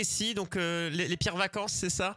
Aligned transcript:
Précis 0.00 0.32
Donc, 0.34 0.56
euh, 0.56 0.88
les, 0.90 1.08
les 1.08 1.16
pires 1.18 1.36
vacances, 1.36 1.72
c'est 1.72 1.90
ça? 1.90 2.16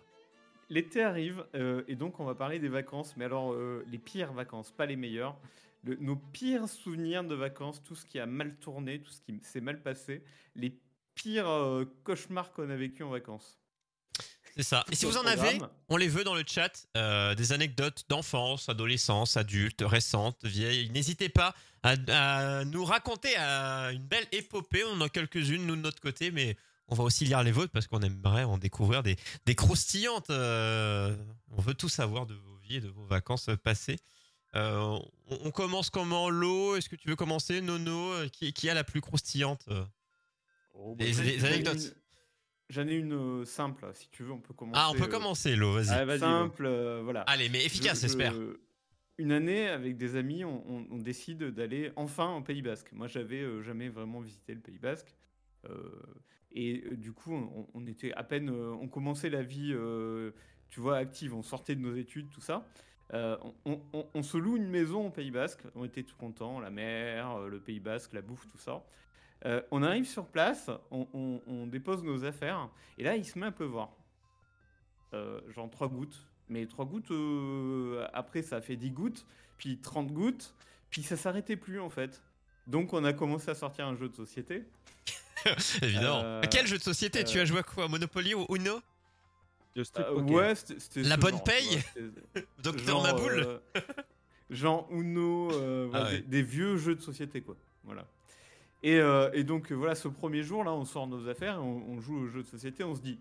L'été 0.69 1.03
arrive 1.03 1.45
euh, 1.53 1.83
et 1.89 1.95
donc 1.95 2.19
on 2.21 2.25
va 2.25 2.33
parler 2.33 2.57
des 2.57 2.69
vacances, 2.69 3.13
mais 3.17 3.25
alors 3.25 3.51
euh, 3.53 3.83
les 3.91 3.97
pires 3.97 4.31
vacances, 4.31 4.71
pas 4.71 4.85
les 4.85 4.95
meilleures. 4.95 5.35
Le- 5.83 5.97
nos 5.97 6.15
pires 6.15 6.69
souvenirs 6.69 7.25
de 7.25 7.35
vacances, 7.35 7.83
tout 7.83 7.95
ce 7.95 8.05
qui 8.05 8.19
a 8.19 8.25
mal 8.25 8.55
tourné, 8.55 9.01
tout 9.01 9.11
ce 9.11 9.19
qui 9.19 9.37
s'est 9.41 9.59
mal 9.59 9.81
passé, 9.81 10.23
les 10.55 10.73
pires 11.13 11.85
cauchemars 12.05 12.53
qu'on 12.53 12.69
a 12.69 12.75
vécu 12.77 13.03
en 13.03 13.09
vacances. 13.09 13.59
C'est 14.55 14.63
ça. 14.63 14.85
Et 14.91 14.95
si 14.95 15.05
vous 15.05 15.17
en 15.17 15.25
avez, 15.25 15.59
on 15.89 15.97
les 15.97 16.07
veut 16.07 16.23
dans 16.23 16.35
le 16.35 16.43
chat. 16.47 16.87
euh, 16.95 17.35
des 17.35 17.51
anecdotes 17.51 18.05
d'enfance, 18.07 18.69
adolescence, 18.69 19.35
adultes, 19.35 19.83
récentes, 19.85 20.45
vieilles. 20.45 20.89
N'hésitez 20.91 21.27
pas 21.27 21.53
à, 21.83 21.95
à 22.07 22.63
nous 22.63 22.85
raconter 22.85 23.35
une 23.35 24.05
belle 24.07 24.27
épopée. 24.31 24.83
On 24.85 24.93
en 24.93 25.01
a 25.01 25.09
quelques-unes, 25.09 25.65
nous, 25.67 25.75
de 25.75 25.81
notre 25.81 25.99
côté, 25.99 26.31
mais 26.31 26.55
on 26.93 26.95
va 26.95 27.03
aussi 27.05 27.25
lire 27.25 27.41
les 27.41 27.51
vôtres 27.51 27.71
parce 27.71 27.87
qu'on 27.87 28.01
aimerait 28.01 28.43
en 28.43 28.59
découvrir 28.59 29.01
des, 29.01 29.15
des 29.47 29.55
croustillantes. 29.55 30.29
euh, 30.29 31.15
on 31.51 31.59
veut 31.59 31.73
tout 31.73 31.89
savoir 31.89 32.27
de 32.27 32.35
vos 32.35 32.55
vies 32.57 32.75
et 32.75 32.81
de 32.81 32.87
vos 32.89 33.03
vacances 33.05 33.49
passées. 33.63 33.97
Euh, 34.55 34.77
on, 34.79 35.39
on 35.45 35.49
commence 35.51 35.89
comment? 35.89 36.29
Lo, 36.29 36.75
est-ce 36.75 36.87
que 36.87 36.95
tu 36.95 37.07
veux 37.09 37.15
commencer? 37.15 37.61
Nono, 37.61 38.13
euh, 38.13 38.27
qui, 38.29 38.53
qui 38.53 38.69
a 38.69 38.75
la 38.75 38.83
plus 38.83 39.01
croustillante 39.01 39.65
euh 39.69 39.83
Oh, 40.75 40.95
ai 40.99 41.45
anecdotes? 41.45 41.73
une- 41.77 41.93
J'en 42.69 42.87
ai 42.87 42.93
une 42.93 43.45
simple, 43.45 43.85
si 43.93 44.07
tu 44.09 44.23
veux, 44.23 44.31
on 44.31 44.39
peut 44.39 44.53
commencer. 44.53 44.79
Ah, 44.81 44.89
on 44.91 44.95
peut 44.95 45.03
euh, 45.03 45.07
commencer, 45.07 45.55
Lo, 45.55 45.73
vas-y. 45.73 45.89
Ah, 45.89 46.17
simple, 46.17 46.65
euh, 46.65 47.01
voilà. 47.03 47.21
Allez, 47.21 47.49
mais 47.49 47.63
efficace, 47.65 47.97
Je- 48.01 48.07
je- 48.07 48.07
j'espère. 48.07 48.33
Une 49.19 49.31
année, 49.31 49.67
avec 49.67 49.97
des 49.97 50.15
amis, 50.15 50.43
on, 50.43 50.63
on- 50.67 50.87
on 50.91 50.97
décide 50.97 51.43
d'aller 51.51 51.91
enfin 51.95 52.35
au 52.35 52.41
Pays 52.41 52.61
Basque. 52.61 52.91
Moi, 52.93 53.07
j'avais 53.07 53.41
euh, 53.41 53.61
jamais 53.63 53.89
vraiment 53.89 54.21
visité 54.21 54.53
le 54.53 54.59
Pays 54.61 54.79
Basque. 54.79 55.13
Et 56.53 56.83
euh, 56.85 56.95
du 56.95 57.11
coup, 57.11 57.33
on, 57.73 57.87
était 57.87 58.13
à 58.13 58.23
peine. 58.23 58.49
euh, 58.49 58.75
on 58.79 58.87
commençait 58.87 59.29
la 59.29 59.41
vie, 59.41 59.71
euh, 59.73 60.31
tu 60.69 60.79
vois, 60.79 60.97
active. 60.97 61.33
On 61.33 61.41
sortait 61.41 61.75
de 61.75 61.81
nos 61.81 61.95
études, 61.95 62.29
tout 62.29 62.41
ça. 62.41 62.65
On, 63.13 64.23
se 64.23 64.37
loue 64.37 64.57
une 64.57 64.69
maison 64.69 65.07
au 65.07 65.09
Pays 65.09 65.31
Basque. 65.31 65.63
On 65.75 65.85
était 65.85 66.03
tout 66.03 66.15
contents. 66.15 66.59
La 66.59 66.69
mer, 66.69 67.39
le 67.47 67.59
Pays 67.59 67.79
Basque, 67.79 68.13
la 68.13 68.21
bouffe, 68.21 68.47
tout 68.47 68.57
ça. 68.57 68.83
On 69.71 69.83
arrive 69.83 70.07
sur 70.07 70.25
place, 70.25 70.71
on, 70.89 71.67
dépose 71.67 72.03
nos 72.03 72.23
affaires. 72.25 72.69
Et 72.97 73.03
là, 73.03 73.15
il 73.15 73.25
se 73.25 73.37
met 73.37 73.47
à 73.47 73.51
pleuvoir. 73.51 73.91
Genre 75.11 75.69
3 75.69 75.89
gouttes. 75.89 76.27
Mais 76.49 76.65
3 76.65 76.85
gouttes, 76.85 77.11
après, 78.13 78.41
ça 78.41 78.61
fait 78.61 78.75
10 78.75 78.91
gouttes, 78.91 79.27
puis 79.57 79.77
30 79.79 80.11
gouttes, 80.11 80.55
puis 80.89 81.03
ça 81.03 81.15
s'arrêtait 81.15 81.55
plus 81.55 81.79
en 81.79 81.89
fait. 81.89 82.23
Donc, 82.65 82.93
on 82.93 83.03
a 83.03 83.13
commencé 83.13 83.51
à 83.51 83.55
sortir 83.55 83.85
un 83.85 83.95
jeu 83.95 84.09
de 84.09 84.15
société. 84.15 84.63
Évidemment. 85.81 86.21
Euh, 86.23 86.41
Quel 86.49 86.67
jeu 86.67 86.77
de 86.77 86.83
société 86.83 87.23
Tu 87.23 87.37
euh, 87.37 87.41
as 87.41 87.45
joué 87.45 87.59
à 87.59 87.63
quoi? 87.63 87.87
Monopoly 87.87 88.33
ou 88.33 88.45
Uno? 88.55 88.81
Just 89.75 89.97
Euh, 89.99 90.03
Poker. 90.15 90.31
ouais, 90.35 90.55
c'était 90.55 91.01
La 91.03 91.17
bonne 91.17 91.31
genre, 91.31 91.43
tu 91.43 91.51
paye 91.51 91.83
c'était- 91.93 92.47
Docteur 92.63 93.01
Maboule 93.01 93.39
euh, 93.75 93.81
genre 94.49 94.87
Uno, 94.91 95.51
euh, 95.51 95.87
voilà, 95.89 96.05
Ah 96.05 96.09
ouais. 96.11 96.17
des, 96.21 96.27
des 96.27 96.41
vieux 96.43 96.77
jeux 96.77 96.95
de 96.95 97.01
société, 97.01 97.41
quoi. 97.41 97.55
Voilà. 97.83 98.05
Et, 98.83 98.97
euh, 98.99 99.29
et 99.33 99.43
donc, 99.43 99.71
voilà, 99.71 99.95
ce 99.95 100.07
premier 100.09 100.43
jour, 100.43 100.63
là, 100.63 100.71
on 100.73 100.85
sort 100.85 101.07
nos 101.07 101.27
affaires, 101.29 101.59
on, 101.63 101.83
on 101.89 102.01
joue 102.01 102.17
au 102.19 102.27
jeu 102.27 102.43
de 102.43 102.47
société, 102.47 102.83
on 102.83 102.93
se 102.95 103.01
dit 103.01 103.17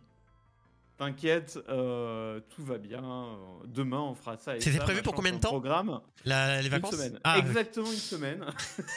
T'inquiète, 1.06 1.58
euh, 1.68 2.38
tout 2.50 2.64
va 2.64 2.78
bien, 2.78 3.36
demain 3.64 4.00
on 4.00 4.14
fera 4.14 4.36
ça. 4.36 4.56
et 4.56 4.60
C'était 4.60 4.78
prévu 4.78 5.02
pour 5.02 5.14
combien 5.14 5.32
de 5.32 5.38
temps 5.38 5.48
programme. 5.48 6.00
La- 6.24 6.60
Les 6.60 6.66
Une 6.66 6.70
vacances 6.72 6.92
semaine. 6.94 7.18
Ah, 7.24 7.38
Exactement 7.38 7.88
une 7.90 7.96
semaine. 7.96 8.46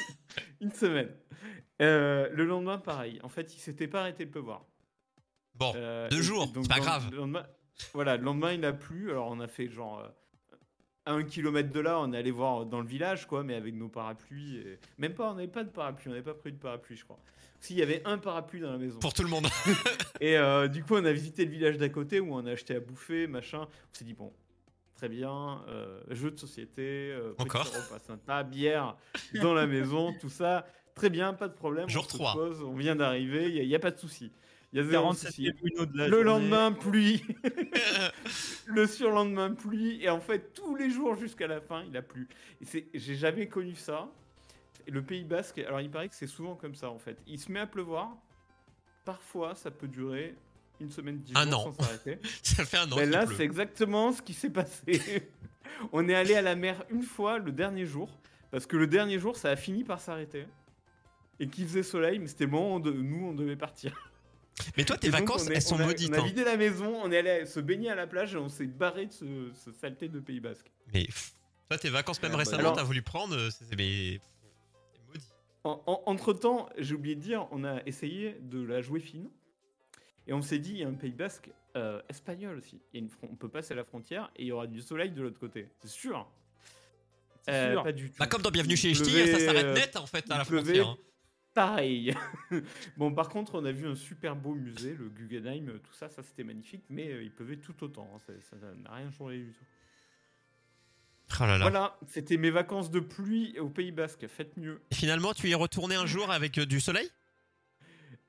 une 0.62 0.72
semaine. 0.72 1.10
Euh, 1.82 2.30
le 2.32 2.46
lendemain, 2.46 2.78
pareil. 2.78 3.20
En 3.24 3.30
fait, 3.30 3.56
il 3.56 3.60
s'était 3.60 3.88
pas 3.88 4.02
arrêté 4.02 4.26
de 4.26 4.30
pleuvoir. 4.32 4.66
Bon, 5.56 5.74
Euh, 5.76 6.08
deux 6.10 6.22
jours, 6.22 6.48
c'est 6.54 6.70
pas 6.70 6.80
grave. 6.80 7.10
le 7.12 7.18
lendemain- 7.18 7.48
voilà, 7.94 8.18
le 8.18 8.24
lendemain, 8.24 8.54
il 8.54 8.64
a 8.66 8.74
plu. 8.74 9.10
Alors, 9.10 9.30
on 9.32 9.40
a 9.40 9.48
fait 9.48 9.68
genre. 9.68 10.04
À 11.06 11.14
un 11.14 11.24
kilomètre 11.24 11.72
de 11.72 11.80
là, 11.80 12.00
on 12.00 12.12
est 12.14 12.18
allé 12.18 12.32
voir 12.32 12.66
dans 12.66 12.82
le 12.82 12.88
village, 12.88 13.28
quoi, 13.28 13.44
mais 13.44 13.56
avec 13.56 13.76
nos 13.76 13.88
parapluies. 13.90 14.58
et- 14.58 14.80
Même 14.98 15.14
pas, 15.14 15.32
on 15.32 15.36
n'avait 15.36 15.48
pas 15.48 15.64
de 15.64 15.70
parapluie, 15.70 16.08
on 16.08 16.12
n'avait 16.12 16.24
pas 16.24 16.34
pris 16.34 16.52
de 16.52 16.58
parapluie, 16.58 16.96
je 16.96 17.04
crois. 17.04 17.20
S'il 17.60 17.78
y 17.78 17.82
avait 17.82 18.02
un 18.06 18.18
parapluie 18.18 18.60
dans 18.60 18.72
la 18.72 18.78
maison. 18.78 19.00
pour 19.00 19.14
tout 19.14 19.24
le 19.24 19.30
monde. 19.30 19.48
Et 20.22 20.38
euh, 20.38 20.68
du 20.68 20.84
coup, 20.84 20.96
on 20.96 21.06
a 21.06 21.12
visité 21.12 21.46
le 21.46 21.52
village 21.52 21.78
d'à 21.78 21.90
côté 21.90 22.20
où 22.20 22.34
on 22.36 22.46
a 22.46 22.52
acheté 22.52 22.76
à 22.76 22.80
bouffer, 22.80 23.28
machin. 23.28 23.62
On 23.62 23.94
s'est 23.98 24.06
dit, 24.06 24.14
bon, 24.14 24.34
très 24.96 25.10
bien, 25.10 25.64
euh, 25.68 26.02
jeu 26.12 26.32
de 26.32 26.38
société, 26.40 27.12
euh, 27.12 27.34
Encore 27.38 27.66
repas 27.66 28.00
sympa, 28.00 28.44
bière 28.44 28.96
dans 29.42 29.54
la 29.54 29.68
maison, 29.68 30.14
tout 30.20 30.30
ça. 30.30 30.66
Très 30.96 31.10
bien, 31.10 31.34
pas 31.34 31.48
de 31.50 31.54
problème. 31.54 31.90
Jour 31.90 32.06
on 32.08 32.10
se 32.12 32.14
trois. 32.18 32.34
pose, 32.34 32.62
on 32.62 32.74
vient 32.76 32.96
d'arriver, 32.96 33.50
il 33.54 33.68
n'y 33.68 33.76
a, 33.76 33.80
pas 33.80 33.92
de 33.92 34.00
souci. 34.00 34.32
Il 34.76 34.80
y 34.80 34.82
a 34.82 34.84
zéro 34.90 35.04
47 35.06 35.30
souci. 35.30 35.52
Uno 35.64 35.86
de 35.86 35.98
la 35.98 36.08
Le 36.10 36.24
journée. 36.24 36.50
lendemain, 36.50 36.72
pluie. 36.74 37.24
le 38.66 38.88
surlendemain, 38.88 39.54
pluie. 39.54 40.00
Et 40.04 40.10
en 40.10 40.20
fait, 40.20 40.54
tous 40.54 40.76
les 40.76 40.90
jours 40.90 41.16
jusqu'à 41.16 41.48
la 41.48 41.62
fin, 41.62 41.84
il 41.88 41.96
a 41.96 42.02
plu. 42.02 42.28
Et 42.62 42.84
J'ai 42.94 43.16
jamais 43.16 43.48
connu 43.48 43.76
ça. 43.76 44.10
Le 44.88 45.02
Pays 45.02 45.24
Basque, 45.24 45.58
alors 45.60 45.80
il 45.82 45.90
paraît 45.90 46.10
que 46.10 46.16
c'est 46.16 46.28
souvent 46.28 46.56
comme 46.56 46.76
ça 46.76 46.90
en 46.92 47.00
fait. 47.00 47.18
Il 47.26 47.40
se 47.40 47.52
met 47.52 47.60
à 47.62 47.66
pleuvoir. 47.68 48.16
Parfois, 49.04 49.56
ça 49.56 49.72
peut 49.72 49.88
durer 49.88 50.36
une 50.82 50.92
semaine, 50.92 51.20
dix 51.20 51.34
Un 51.36 51.50
jours 51.50 51.68
an. 51.68 51.72
sans 51.74 51.84
s'arrêter. 51.84 52.20
Ça 52.44 52.66
fait 52.66 52.78
un 52.78 52.92
an 52.92 52.96
Mais 52.98 53.04
qu'il 53.04 53.12
là, 53.12 53.26
c'est 53.28 53.44
exactement 53.46 54.12
ce 54.12 54.22
qui 54.22 54.34
s'est 54.34 54.50
passé. 54.50 55.30
On 55.94 56.08
est 56.10 56.14
allé 56.14 56.36
à 56.36 56.42
la 56.42 56.56
mer 56.56 56.84
une 56.90 57.02
fois 57.04 57.40
le 57.40 57.52
dernier 57.52 57.86
jour. 57.86 58.10
Parce 58.52 58.66
que 58.68 58.76
le 58.78 58.88
dernier 58.88 59.18
jour, 59.20 59.38
ça 59.38 59.50
a 59.52 59.56
fini 59.56 59.84
par 59.84 60.00
s'arrêter. 60.02 60.46
Et 61.40 61.48
qu'il 61.48 61.66
faisait 61.66 61.82
soleil, 61.84 62.20
mais 62.20 62.28
c'était 62.28 62.46
le 62.46 62.52
moment 62.52 62.74
où 62.74 62.76
on 62.76 62.80
de- 62.80 62.92
nous, 62.92 63.26
on 63.28 63.34
devait 63.34 63.56
partir. 63.56 63.96
Mais 64.78 64.86
toi, 64.86 64.98
tes 64.98 65.08
Et 65.08 65.10
vacances, 65.10 65.50
est- 65.50 65.54
elles 65.54 65.62
sont 65.62 65.76
on 65.76 65.80
a, 65.80 65.86
maudites. 65.88 66.10
On 66.12 66.14
a 66.14 66.22
hein. 66.22 66.26
vidé 66.26 66.44
la 66.44 66.56
maison, 66.58 66.96
on 67.04 67.12
est 67.12 67.18
allé 67.18 67.46
se 67.46 67.60
baigner 67.60 67.90
à 67.90 67.96
la 67.96 68.08
plage 68.08 68.34
et 68.36 68.38
on 68.38 68.50
s'est 68.50 68.66
barré 68.68 69.08
de 69.08 69.12
ce, 69.12 69.52
ce 69.54 69.72
saleté 69.74 70.08
de 70.08 70.20
Pays 70.20 70.40
Basque. 70.40 70.72
Mais 70.94 71.06
pff, 71.06 71.34
toi, 71.70 71.78
tes 71.78 71.90
vacances, 71.90 72.22
même 72.22 72.32
Ah, 72.32 72.36
bah, 72.36 72.40
récemment, 72.40 72.60
alors- 72.60 72.76
t'as 72.76 72.84
voulu 72.84 73.02
prendre. 73.02 73.36
euh, 73.36 73.50
c'est- 73.50 73.76
Mais. 73.76 74.20
maudit. 75.08 75.82
entre 76.06 76.34
temps, 76.34 76.70
j'ai 76.78 76.96
oublié 76.96 77.16
de 77.16 77.22
dire, 77.22 77.48
on 77.52 77.64
a 77.64 77.82
essayé 77.86 78.38
de 78.42 78.62
la 78.64 78.82
jouer 78.82 79.00
fine. 79.00 79.30
Et 80.28 80.34
on 80.34 80.42
s'est 80.42 80.58
dit, 80.60 80.72
il 80.72 80.78
y 80.78 80.84
a 80.84 80.88
un 80.88 80.94
Pays 80.94 81.12
Basque 81.12 81.52
euh, 81.76 82.02
espagnol 82.10 82.58
aussi. 82.58 82.80
Il 82.94 82.98
y 83.00 83.02
a 83.02 83.04
une 83.04 83.10
fron- 83.10 83.28
on 83.32 83.36
peut 83.36 83.50
passer 83.50 83.76
la 83.76 83.84
frontière 83.84 84.32
et 84.38 84.44
il 84.44 84.48
y 84.48 84.52
aura 84.54 84.66
du 84.68 84.82
soleil 84.82 85.12
de 85.12 85.22
l'autre 85.22 85.38
côté. 85.40 85.68
C'est 85.82 85.90
sûr. 85.90 86.26
C'est 87.44 87.52
Euh, 87.54 87.74
sûr. 87.74 87.84
Pas 87.84 87.92
du 87.92 88.10
tout. 88.10 88.16
Bah, 88.18 88.26
comme 88.28 88.42
dans 88.42 88.50
Bienvenue 88.50 88.78
chez 88.78 88.90
Il 88.90 88.96
Ch'ti, 88.96 89.12
ça 89.32 89.40
s'arrête 89.40 89.66
euh, 89.66 89.74
net 89.76 89.96
en 89.98 90.06
fait 90.08 90.26
à 90.32 90.38
la 90.38 90.46
pleuvait. 90.46 90.64
frontière. 90.80 90.88
hein. 90.90 90.98
Pareil. 91.56 92.14
bon, 92.98 93.12
par 93.14 93.30
contre, 93.30 93.56
on 93.56 93.66
a 93.66 93.72
vu 93.72 93.88
un 93.88 93.96
super 93.96 94.36
beau 94.36 94.54
musée, 94.54 94.94
le 94.94 95.10
Guggenheim, 95.10 95.80
tout 95.82 95.94
ça, 95.94 96.10
ça 96.10 96.22
c'était 96.22 96.44
magnifique, 96.44 96.84
mais 96.90 97.10
euh, 97.12 97.24
il 97.24 97.32
pleuvait 97.32 97.56
tout 97.58 97.82
autant. 97.84 98.08
hein, 98.14 98.20
ça- 98.42 98.58
n'a 98.58 98.94
rien 98.94 99.10
changé 99.10 99.38
du 99.40 99.54
tout. 99.54 99.64
Oh 101.40 101.44
là 101.46 101.58
là. 101.58 101.62
Voilà, 101.70 101.98
c'était 102.08 102.38
mes 102.38 102.52
vacances 102.52 102.92
de 102.92 103.00
pluie 103.00 103.58
au 103.60 103.70
Pays 103.70 103.92
Basque. 103.92 104.28
Faites 104.28 104.56
mieux. 104.58 104.82
Et 104.92 104.96
finalement, 104.96 105.34
tu 105.34 105.48
y 105.48 105.52
es 105.52 105.56
retourné 105.56 105.96
un 105.96 106.06
jour 106.06 106.30
avec 106.30 106.58
euh, 106.60 106.66
du 106.66 106.80
soleil? 106.80 107.10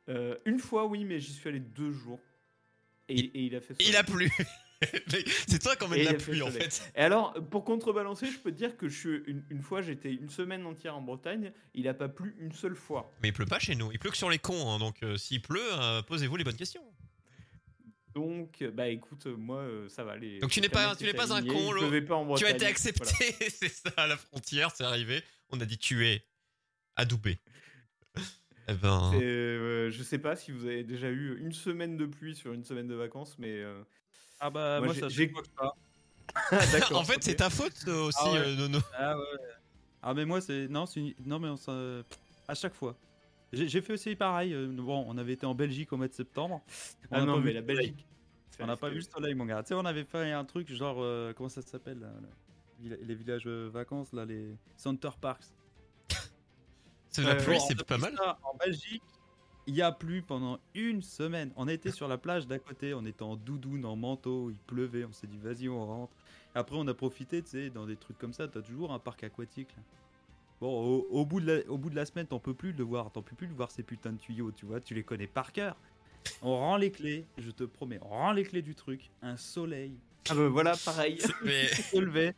Euh, 0.09 0.37
une 0.47 0.61
fois, 0.61 0.87
oui, 0.87 1.05
mais 1.05 1.19
j'y 1.19 1.33
suis 1.33 1.49
allé 1.49 1.59
deux 1.61 1.91
jours. 1.91 2.21
Et, 3.09 3.19
et 3.19 3.41
il 3.47 3.57
a 3.57 3.61
fait 3.61 3.75
Il 3.81 3.97
a 3.97 4.05
plu. 4.05 4.31
C'est 5.49 5.59
toi 5.63 5.75
qui 5.77 5.89
de 5.89 6.05
la 6.05 6.15
pluie 6.15 6.43
en 6.43 6.51
fait. 6.51 6.93
Et 6.95 7.01
alors, 7.01 7.33
pour 7.51 7.65
contrebalancer, 7.65 8.27
je 8.27 8.39
peux 8.39 8.53
te 8.53 8.57
dire 8.57 8.77
que 8.77 8.89
je 8.89 8.99
suis 8.99 9.23
une, 9.27 9.45
une 9.51 9.63
fois, 9.63 9.81
j'étais 9.83 10.13
une 10.13 10.29
semaine 10.29 10.67
entière 10.67 10.97
en 10.97 11.01
Bretagne. 11.03 11.53
Il 11.75 11.89
a 11.89 11.95
pas 11.95 12.09
plu 12.09 12.37
une 12.39 12.53
seule 12.53 12.77
fois. 12.77 13.11
Mais 13.23 13.29
il 13.29 13.33
pleut 13.33 13.47
pas 13.47 13.59
chez 13.59 13.75
nous. 13.75 13.91
Il 13.93 13.99
pleut 13.99 14.11
que 14.11 14.17
sur 14.17 14.31
les 14.31 14.39
cons. 14.39 14.71
hein, 14.71 14.79
donc 14.79 15.03
euh, 15.03 15.17
s'il 15.17 15.41
pleut, 15.41 15.61
euh, 15.81 16.03
posez-vous 16.03 16.37
les 16.37 16.45
bonnes 16.45 16.57
questions. 16.57 16.83
Donc, 18.15 18.65
bah 18.73 18.89
écoute, 18.89 19.27
euh, 19.27 19.37
moi, 19.37 19.59
euh, 19.59 19.89
ça 19.91 20.03
va. 20.03 20.17
Les, 20.17 20.39
Donc 20.39 20.51
tu 20.51 20.61
n'es 20.63 20.71
pas- 20.71 20.97
tu 20.97 21.05
n'es 21.05 21.13
pas 21.13 21.35
un 21.35 21.43
con, 21.45 22.35
Tu 22.37 22.47
as 22.47 22.51
été 22.51 22.65
accepté, 22.65 23.05
Voilà. 23.31 23.51
c'est 23.51 23.69
ça, 23.69 23.91
à 23.99 24.07
la 24.07 24.17
frontière, 24.17 24.71
c'est 24.75 24.85
arrivé. 24.85 25.23
On 25.51 25.61
a 25.61 25.67
dit 25.67 25.77
tu 25.77 26.07
es 26.07 26.23
adoubé. 26.97 27.39
Eh 28.69 28.73
ben, 28.75 29.13
euh, 29.15 29.91
je 29.91 30.03
sais 30.03 30.19
pas 30.19 30.35
si 30.35 30.51
vous 30.51 30.65
avez 30.65 30.83
déjà 30.83 31.09
eu 31.11 31.39
une 31.39 31.53
semaine 31.53 31.97
de 31.97 32.07
pluie 32.07 32.35
sur 32.35 32.53
une 32.53 32.65
semaine 32.65 32.89
de 32.89 32.95
vacances, 32.95 33.39
mais 33.39 33.61
euh, 33.63 33.81
Ah 34.41 34.51
bah 34.51 34.79
Moi, 34.79 34.87
moi, 34.87 34.95
j'ai- 34.95 35.01
ça 35.01 35.09
j'ai- 35.09 35.29
pas. 35.57 35.75
en 36.95 37.05
fait, 37.05 37.23
c'est 37.23 37.37
ta 37.37 37.49
faute 37.51 37.73
euh, 37.89 38.07
aussi, 38.09 38.19
Ah 38.21 38.33
ouais. 38.33 38.39
euh, 38.39 38.57
Nono. 38.57 38.79
Ah 38.99 39.17
ouais. 39.17 39.25
Ah, 40.03 40.15
mais 40.15 40.25
moi, 40.25 40.41
c'est. 40.41 40.69
Non, 40.69 40.87
c'est 40.87 41.01
une- 41.01 41.15
non, 41.25 41.39
mais 41.39 41.49
on 41.49 41.57
s'en- 41.57 42.03
à 42.49 42.55
chaque 42.55 42.75
fois. 42.75 42.97
J'ai 43.53 43.81
fait 43.81 43.93
aussi 43.95 44.15
pareil. 44.17 44.53
euh, 44.53 44.69
Bon, 44.71 45.05
on 45.09 45.17
avait 45.17 45.33
été 45.35 45.47
en 45.47 45.55
Belgique 45.55 45.93
au 45.93 45.97
mois 45.97 46.09
de 46.09 46.13
septembre. 46.13 46.61
On 47.11 47.17
Ah 47.17 47.23
a 47.23 47.25
non, 47.25 47.35
pas 47.35 47.41
mais 47.41 47.47
vu 47.51 47.53
la. 47.55 47.63
Belgique. 47.63 48.07
On 48.61 48.67
n'a 48.67 48.77
pas 48.77 48.89
vu 48.89 48.97
le 48.97 49.03
soleil, 49.03 49.35
mon 49.35 49.45
gars. 49.47 49.63
Tu 49.63 49.69
sais, 49.69 49.75
on 49.75 49.85
avait 49.85 50.05
fait 50.05 50.33
un 50.33 50.45
truc 50.45 50.71
genre. 50.73 50.97
euh, 51.01 51.33
comment 51.33 51.49
ça 51.49 51.63
s'appelle 51.63 52.01
là, 52.01 52.09
le- 52.21 52.29
villa- 52.83 52.97
Les 53.03 53.15
villages 53.15 53.47
vacances, 53.47 54.13
là, 54.13 54.25
les 54.25 54.57
Center 54.77 55.11
Parks. 55.21 55.45
C'est 57.11 57.23
la 57.23 57.37
pluie, 57.37 57.59
c'est 57.67 57.83
pas 57.85 57.97
mal. 57.99 58.15
ça 58.17 58.39
En 58.43 58.55
Belgique, 58.57 59.03
il 59.67 59.83
a 59.83 59.93
plu 59.93 60.23
pendant 60.23 60.59
une 60.75 61.03
semaine. 61.03 61.51
On 61.57 61.69
était 61.69 61.91
sur 61.91 62.09
la 62.09 62.19
plage 62.19 62.47
d'à 62.47 62.59
côté, 62.59 62.95
on 62.95 63.05
était 63.05 63.23
en 63.23 63.37
doudoune, 63.37 63.85
en 63.85 63.97
manteau, 63.97 64.51
il 64.51 64.59
pleuvait, 64.59 65.05
on 65.05 65.13
s'est 65.13 65.27
dit 65.27 65.39
vas-y, 65.39 65.69
on 65.69 65.85
rentre. 65.85 66.13
Après, 66.55 66.77
on 66.79 66.87
a 66.87 66.95
profité, 66.95 67.43
tu 67.43 67.51
sais, 67.51 67.71
dans 67.71 67.87
des 67.87 67.97
trucs 67.97 68.19
comme 68.19 68.33
ça, 68.33 68.49
t'as 68.49 68.63
toujours 68.63 68.93
un 68.93 68.99
parc 68.99 69.25
aquatique. 69.25 69.69
là. 69.77 69.83
Bon, 70.61 70.69
au, 70.69 71.07
au 71.11 71.27
bout 71.27 71.41
de 71.41 71.53
la, 71.53 71.71
au 71.71 71.77
bout 71.77 71.91
de 71.91 71.97
la 71.97 72.07
semaine, 72.07 72.27
t'en 72.27 72.39
peux 72.39 72.55
plus 72.55 72.73
de 72.73 72.79
le 72.79 72.85
voir, 72.85 73.11
t'en 73.13 73.21
peux 73.21 73.37
plus 73.37 73.47
de 73.47 73.53
voir 73.53 73.71
ces 73.71 73.83
putains 73.83 74.13
de 74.13 74.19
tuyaux, 74.19 74.53
tu 74.53 74.65
vois, 74.65 74.81
tu 74.81 74.95
les 74.95 75.03
connais 75.03 75.27
par 75.27 75.53
cœur. 75.53 75.77
On 76.43 76.57
rend 76.57 76.77
les 76.77 76.91
clés, 76.91 77.27
je 77.39 77.51
te 77.51 77.65
promets, 77.65 77.99
on 78.03 78.09
rend 78.09 78.33
les 78.33 78.45
clés 78.45 78.63
du 78.63 78.75
truc, 78.75 79.11
un 79.23 79.37
soleil 79.37 79.93
Ah 80.31 80.35
bah 80.35 80.49
voilà, 80.49 80.75
pareil. 80.83 81.19
Mais 81.45 81.67
se 81.69 81.99
levait. 81.99 82.35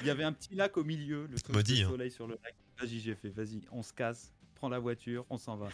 Il 0.00 0.06
y 0.06 0.10
avait 0.10 0.22
un 0.22 0.32
petit 0.32 0.54
lac 0.54 0.76
au 0.76 0.84
milieu, 0.84 1.26
le, 1.26 1.38
truc 1.38 1.54
maudit, 1.54 1.82
hein. 1.82 1.88
soleil 1.88 2.10
sur 2.12 2.28
le 2.28 2.38
lac. 2.44 2.54
Vas-y, 2.78 3.00
j'ai 3.00 3.16
fait, 3.16 3.30
vas-y, 3.30 3.60
on 3.72 3.82
se 3.82 3.92
casse, 3.92 4.32
prends 4.54 4.68
la 4.68 4.78
voiture, 4.78 5.26
on 5.28 5.36
s'en 5.36 5.56
va. 5.56 5.68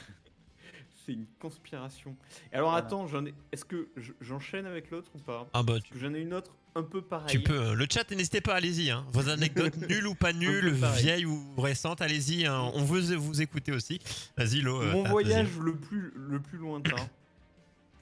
C'est 1.04 1.12
une 1.12 1.26
conspiration. 1.38 2.16
Et 2.52 2.56
alors 2.56 2.70
Voilà. 2.70 2.86
attends, 2.86 3.06
j'en 3.06 3.26
ai... 3.26 3.34
est-ce 3.52 3.64
que 3.64 3.88
je- 3.96 4.12
j'enchaîne 4.20 4.64
avec 4.66 4.90
l'autre 4.90 5.10
ou 5.14 5.18
pas? 5.18 5.46
Ah 5.52 5.62
bah 5.62 5.74
J'en 5.94 6.14
ai 6.14 6.20
une 6.20 6.32
autre 6.32 6.52
un 6.74 6.82
peu 6.82 7.02
pareille. 7.02 7.30
tu 7.36 7.40
peux. 7.42 7.60
euh, 7.60 7.74
Le 7.74 7.86
chat, 7.90 8.10
n'hésitez 8.10 8.40
pas, 8.40 8.54
allez-y. 8.54 8.90
Hein. 8.90 9.04
Vos 9.12 9.28
anecdotes 9.28 9.76
nulles 9.88 10.06
ou 10.06 10.14
pas 10.14 10.32
nulles, 10.32 10.70
vieilles 10.96 11.26
ou 11.26 11.54
récentes, 11.60 12.00
allez-y. 12.00 12.46
hein. 12.46 12.70
On 12.74 12.84
veut 12.84 13.14
vous 13.16 13.42
écouter 13.42 13.72
aussi. 13.72 14.00
Vas-y, 14.36 14.60
Lo. 14.62 14.80
euh, 14.80 14.92
Mon 14.92 15.04
voyage 15.04 15.56
le 15.58 15.76
plus, 15.76 16.10
le 16.16 16.40
plus 16.40 16.56
lointain, 16.58 16.96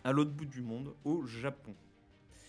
à 0.05 0.13
l'autre 0.13 0.31
bout 0.31 0.47
du 0.47 0.63
monde, 0.63 0.95
au 1.05 1.27
Japon. 1.27 1.75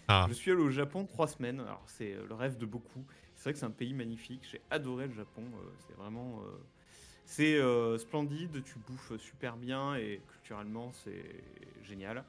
Ah. 0.07 0.25
Je 0.29 0.33
suis 0.33 0.51
allé 0.51 0.61
au 0.61 0.69
Japon 0.69 1.05
trois 1.05 1.27
semaines. 1.27 1.59
Alors 1.61 1.81
c'est 1.87 2.13
euh, 2.13 2.25
le 2.27 2.35
rêve 2.35 2.57
de 2.57 2.65
beaucoup. 2.65 3.03
C'est 3.35 3.43
vrai 3.45 3.53
que 3.53 3.59
c'est 3.59 3.65
un 3.65 3.71
pays 3.71 3.93
magnifique. 3.93 4.41
J'ai 4.51 4.61
adoré 4.69 5.07
le 5.07 5.13
Japon. 5.13 5.43
euh, 5.55 5.69
c'est 5.87 5.95
vraiment, 5.97 6.41
euh, 6.45 6.51
c'est 7.25 7.55
euh, 7.55 7.97
splendide. 7.97 8.63
Tu 8.63 8.75
bouffes 8.87 9.13
super 9.19 9.57
bien 9.57 9.95
et 9.95 10.21
culturellement 10.31 10.91
c'est 11.03 11.23
génial. 11.83 12.23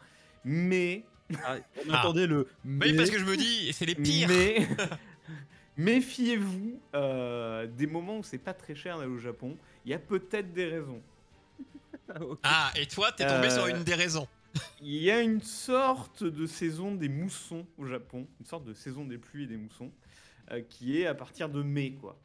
Mais, 0.44 1.04
Ah, 1.44 1.56
on 1.88 1.90
Ah. 1.92 2.00
entendait 2.00 2.26
le. 2.26 2.46
Oui, 2.64 2.94
parce 2.96 3.10
que 3.10 3.18
je 3.18 3.24
me 3.24 3.36
dis, 3.36 3.72
c'est 3.72 3.86
les 3.86 3.94
pires. 3.94 4.28
mais 4.28 4.66
méfiez-vous 5.76 6.80
euh, 6.94 7.66
des 7.66 7.86
moments 7.86 8.18
où 8.18 8.22
c'est 8.22 8.38
pas 8.38 8.54
très 8.54 8.74
cher 8.74 8.98
d'aller 8.98 9.10
au 9.10 9.18
Japon. 9.18 9.56
Il 9.84 9.90
y 9.90 9.94
a 9.94 9.98
peut-être 9.98 10.52
des 10.52 10.66
raisons. 10.66 11.02
Ok. 12.20 12.38
Ah, 12.42 12.70
et 12.76 12.86
toi, 12.86 13.10
t'es 13.12 13.26
tombé 13.26 13.46
Euh, 13.46 13.50
sur 13.50 13.66
une 13.66 13.82
des 13.82 13.94
raisons. 13.94 14.28
Il 14.80 15.02
y 15.02 15.10
a 15.10 15.20
une 15.20 15.40
sorte 15.40 16.22
de 16.22 16.46
saison 16.46 16.94
des 16.94 17.08
moussons 17.08 17.66
au 17.78 17.86
Japon, 17.86 18.26
une 18.38 18.46
sorte 18.46 18.64
de 18.64 18.74
saison 18.74 19.04
des 19.04 19.18
pluies 19.18 19.44
et 19.44 19.46
des 19.46 19.56
moussons, 19.56 19.90
euh, 20.52 20.60
qui 20.68 21.00
est 21.00 21.06
à 21.06 21.14
partir 21.14 21.48
de 21.48 21.62
mai, 21.62 21.92
quoi. 22.00 22.16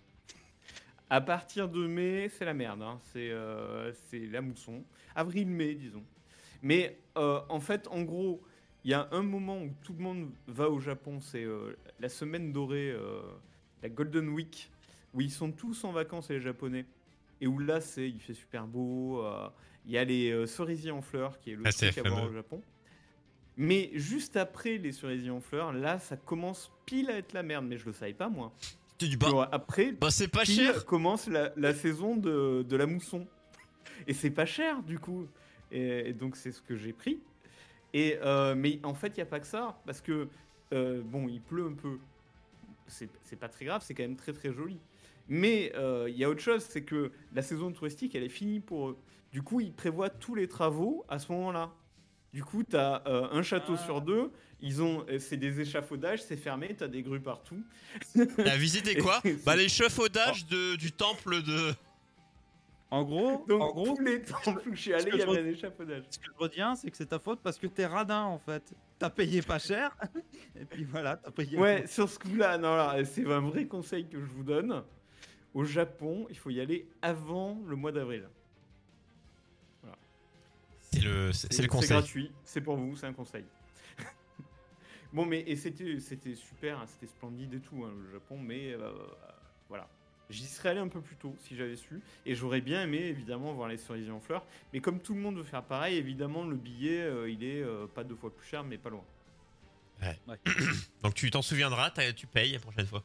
À 1.10 1.22
partir 1.22 1.68
de 1.70 1.88
mai, 1.88 2.30
c'est 2.30 2.46
la 2.46 2.54
merde, 2.54 2.84
hein. 2.84 3.00
c'est 3.12 3.30
euh, 3.32 3.92
la 4.14 4.42
mousson. 4.42 4.84
Avril-mai, 5.16 5.74
disons. 5.74 6.04
Mais 6.62 7.00
euh, 7.18 7.42
en 7.50 7.60
fait, 7.60 7.88
en 7.88 8.04
gros, 8.04 8.44
il 8.84 8.92
y 8.92 8.94
a 8.94 9.08
un 9.12 9.24
moment 9.24 9.60
où 9.60 9.74
tout 9.82 9.94
le 9.94 10.04
monde 10.04 10.30
va 10.48 10.70
au 10.70 10.80
Japon, 10.80 11.20
c'est 11.20 11.44
euh, 11.44 11.76
la 12.00 12.10
semaine 12.10 12.54
dorée, 12.54 12.96
la 13.82 13.90
Golden 13.90 14.30
Week, 14.30 14.70
où 15.14 15.22
ils 15.22 15.32
sont 15.32 15.52
tous 15.52 15.84
en 15.84 15.92
vacances, 15.92 16.30
les 16.30 16.40
Japonais. 16.40 16.86
Et 17.42 17.48
où 17.48 17.58
là, 17.58 17.82
c'est, 17.82 18.08
il 18.08 18.20
fait 18.20 18.34
super 18.34 18.68
beau. 18.68 19.26
Il 19.86 19.92
y 19.92 19.98
a 19.98 20.04
les 20.04 20.46
cerisiers 20.46 20.92
en 20.92 21.02
fleurs, 21.02 21.40
qui 21.40 21.52
est 21.52 21.56
le 21.56 21.64
Ah, 21.66 21.72
truc 21.72 21.98
à 21.98 22.08
voir 22.08 22.26
au 22.26 22.34
Japon. 22.34 22.62
Mais 23.58 23.90
juste 23.94 24.38
après 24.38 24.78
les 24.78 24.92
cerisiers 24.92 25.32
en 25.32 25.42
fleurs, 25.42 25.74
là, 25.74 26.00
ça 26.00 26.16
commence 26.18 26.72
pile 26.86 27.10
à 27.10 27.18
être 27.18 27.34
la 27.34 27.44
merde. 27.44 27.66
Mais 27.66 27.78
je 27.78 27.86
le 27.86 27.94
savais 27.94 28.14
pas, 28.14 28.30
moi. 28.30 28.54
Tu 29.00 29.08
dis, 29.08 29.16
bah, 29.16 29.48
après, 29.52 29.94
bah, 29.94 30.12
c'est 30.12 30.28
pas 30.28 30.44
cher. 30.44 30.86
commence 30.86 31.28
la, 31.28 31.54
la 31.56 31.74
saison 31.74 32.18
de, 32.18 32.66
de 32.68 32.76
la 32.76 32.86
mousson. 32.86 33.26
Et 34.08 34.14
c'est 34.14 34.30
pas 34.30 34.46
cher, 34.46 34.84
du 34.84 35.00
coup. 35.00 35.26
Et, 35.72 36.10
et 36.10 36.14
donc, 36.14 36.36
c'est 36.36 36.52
ce 36.52 36.62
que 36.62 36.76
j'ai 36.76 36.92
pris. 36.92 37.20
Et, 37.94 38.18
euh, 38.22 38.56
mais 38.56 38.80
en 38.84 38.94
fait, 38.94 39.08
il 39.10 39.16
n'y 39.16 39.22
a 39.22 39.26
pas 39.26 39.40
que 39.40 39.48
ça. 39.48 39.82
Parce 39.86 40.02
que, 40.02 40.28
euh, 40.74 41.02
bon, 41.04 41.28
il 41.30 41.42
pleut 41.42 41.66
un 41.66 41.74
peu. 41.74 41.98
C'est 42.88 43.40
pas 43.40 43.50
très 43.50 43.66
grave, 43.66 43.84
c'est 43.86 43.94
quand 43.94 44.04
même 44.04 44.16
très 44.16 44.34
très 44.34 44.52
joli. 44.52 44.80
Mais 45.28 45.72
euh, 45.76 46.10
il 46.10 46.18
y 46.18 46.24
a 46.24 46.30
autre 46.30 46.42
chose, 46.42 46.66
c'est 46.68 46.82
que 46.82 47.12
la 47.34 47.44
saison 47.44 47.72
touristique, 47.72 48.16
elle 48.16 48.24
est 48.24 48.30
finie 48.30 48.60
pour 48.60 48.90
eux. 48.90 48.98
Du 49.32 49.44
coup, 49.44 49.62
ils 49.62 49.72
prévoient 49.72 50.10
tous 50.10 50.34
les 50.34 50.48
travaux 50.48 51.06
à 51.08 51.20
ce 51.20 51.32
moment-là. 51.32 51.72
Du 52.34 52.44
coup, 52.44 52.64
tu 52.64 52.76
as 52.76 53.04
un 53.08 53.42
château 53.42 53.74
Ah. 53.76 53.84
sur 53.86 54.02
deux. 54.02 54.32
Ils 54.62 54.82
ont, 54.82 55.06
euh, 55.10 55.20
c'est 55.20 55.38
des 55.38 55.62
échafaudages, 55.62 56.22
c'est 56.22 56.36
fermé, 56.36 56.76
tu 56.78 56.84
as 56.84 56.88
des 56.90 57.02
grues 57.02 57.22
partout. 57.22 57.64
La 58.38 58.58
visite 58.58 58.88
est 58.88 58.98
quoi 58.98 59.22
Bah, 59.46 59.56
l'échafaudage 59.56 60.46
de, 60.48 60.76
du 60.76 60.92
temple 60.92 61.42
de. 61.42 61.74
En 62.92 63.04
gros, 63.04 63.46
Donc, 63.48 63.62
en 63.62 63.72
gros 63.72 63.96
tous 63.96 64.04
les 64.04 64.22
temples 64.22 64.68
où 64.70 64.76
je 64.76 64.82
suis 64.82 64.94
allé, 64.94 65.12
il 65.14 65.20
y 65.20 65.22
avait 65.22 65.40
un 65.42 65.46
échafaudage. 65.46 66.04
ce 66.10 66.18
que 66.20 66.26
je 66.26 66.32
retiens, 66.38 66.76
c'est 66.76 66.90
que 66.92 66.98
c'est 66.98 67.06
ta 67.06 67.20
faute 67.20 67.40
parce 67.42 67.58
que 67.58 67.68
t'es 67.68 67.86
radin 67.86 68.24
en 68.24 68.40
fait. 68.40 68.64
T'as 68.98 69.10
payé 69.12 69.42
pas 69.44 69.60
cher, 69.60 69.96
et 70.60 70.66
puis 70.66 70.84
voilà, 70.86 71.16
t'as 71.16 71.32
payé. 71.32 71.58
Ouais, 71.58 71.86
sur 71.88 72.10
ce 72.10 72.18
coup-là, 72.20 72.58
non, 72.58 72.76
là, 72.76 72.98
c'est 73.06 73.26
un 73.32 73.42
vrai 73.42 73.66
conseil 73.66 74.08
que 74.10 74.20
je 74.20 74.26
vous 74.26 74.44
donne. 74.44 74.84
Au 75.54 75.64
Japon, 75.64 76.28
il 76.30 76.38
faut 76.38 76.50
y 76.50 76.60
aller 76.60 76.90
avant 77.02 77.62
le 77.66 77.76
mois 77.76 77.92
d'avril. 77.92 78.28
C'est 80.92 81.02
le, 81.02 81.32
c'est 81.32 81.54
c'est 81.54 81.62
le 81.62 81.68
conseil. 81.68 81.90
gratuit, 81.90 82.32
c'est 82.44 82.62
pour 82.62 82.76
vous, 82.76 82.96
c'est 82.96 83.06
un 83.06 83.14
conseil. 83.14 83.46
bon, 85.14 85.26
mais 85.26 85.42
et 85.42 85.56
c'était 85.56 86.00
c'était 86.00 86.36
super, 86.36 86.80
hein, 86.80 86.86
c'était 86.88 87.08
splendide 87.08 87.54
et 87.54 87.60
tout, 87.60 87.84
hein, 87.86 87.94
le 87.98 88.12
Japon, 88.12 88.38
mais 88.38 88.74
euh, 88.74 88.92
voilà. 89.68 89.88
J'y 90.30 90.46
serais 90.46 90.70
allé 90.70 90.80
un 90.80 90.88
peu 90.88 91.02
plus 91.02 91.16
tôt 91.16 91.36
si 91.40 91.56
j'avais 91.56 91.76
su, 91.76 92.02
et 92.24 92.36
j'aurais 92.36 92.62
bien 92.62 92.84
aimé 92.84 93.00
évidemment 93.00 93.52
voir 93.54 93.68
les 93.68 93.78
cerisiers 93.78 94.12
en 94.12 94.20
fleurs. 94.20 94.46
Mais 94.74 94.80
comme 94.80 95.00
tout 95.00 95.16
le 95.16 95.20
monde 95.20 95.38
veut 95.38 95.44
faire 95.44 95.64
pareil, 95.64 95.98
évidemment 95.98 96.44
le 96.44 96.56
billet 96.56 97.02
euh, 97.02 97.32
il 97.32 97.44
est 97.44 97.64
euh, 97.64 97.88
pas 97.88 98.04
deux 98.04 98.16
fois 98.16 98.34
plus 98.34 98.48
cher, 98.48 98.64
mais 98.64 98.78
pas 98.78 98.90
loin. 98.92 99.04
Donc 101.04 101.14
tu 101.16 101.30
t'en 101.32 101.42
souviendras, 101.42 101.92
tu 102.14 102.28
payes 102.28 102.54
la 102.54 102.60
prochaine 102.60 102.86
fois. 102.86 103.04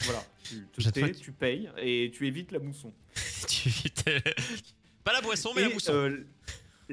Voilà, 0.00 0.24
tu 0.42 0.66
te 0.72 0.80
Cette 0.80 0.94
tais, 0.94 1.00
fois, 1.00 1.10
tu 1.10 1.32
payes 1.32 1.70
et 1.78 2.10
tu 2.12 2.26
évites 2.26 2.52
la 2.52 2.58
mousson. 2.58 2.92
tu 3.48 3.70
Pas 5.04 5.12
la 5.12 5.20
boisson, 5.20 5.52
mais 5.54 5.62
la 5.62 5.68
mousson. 5.70 6.24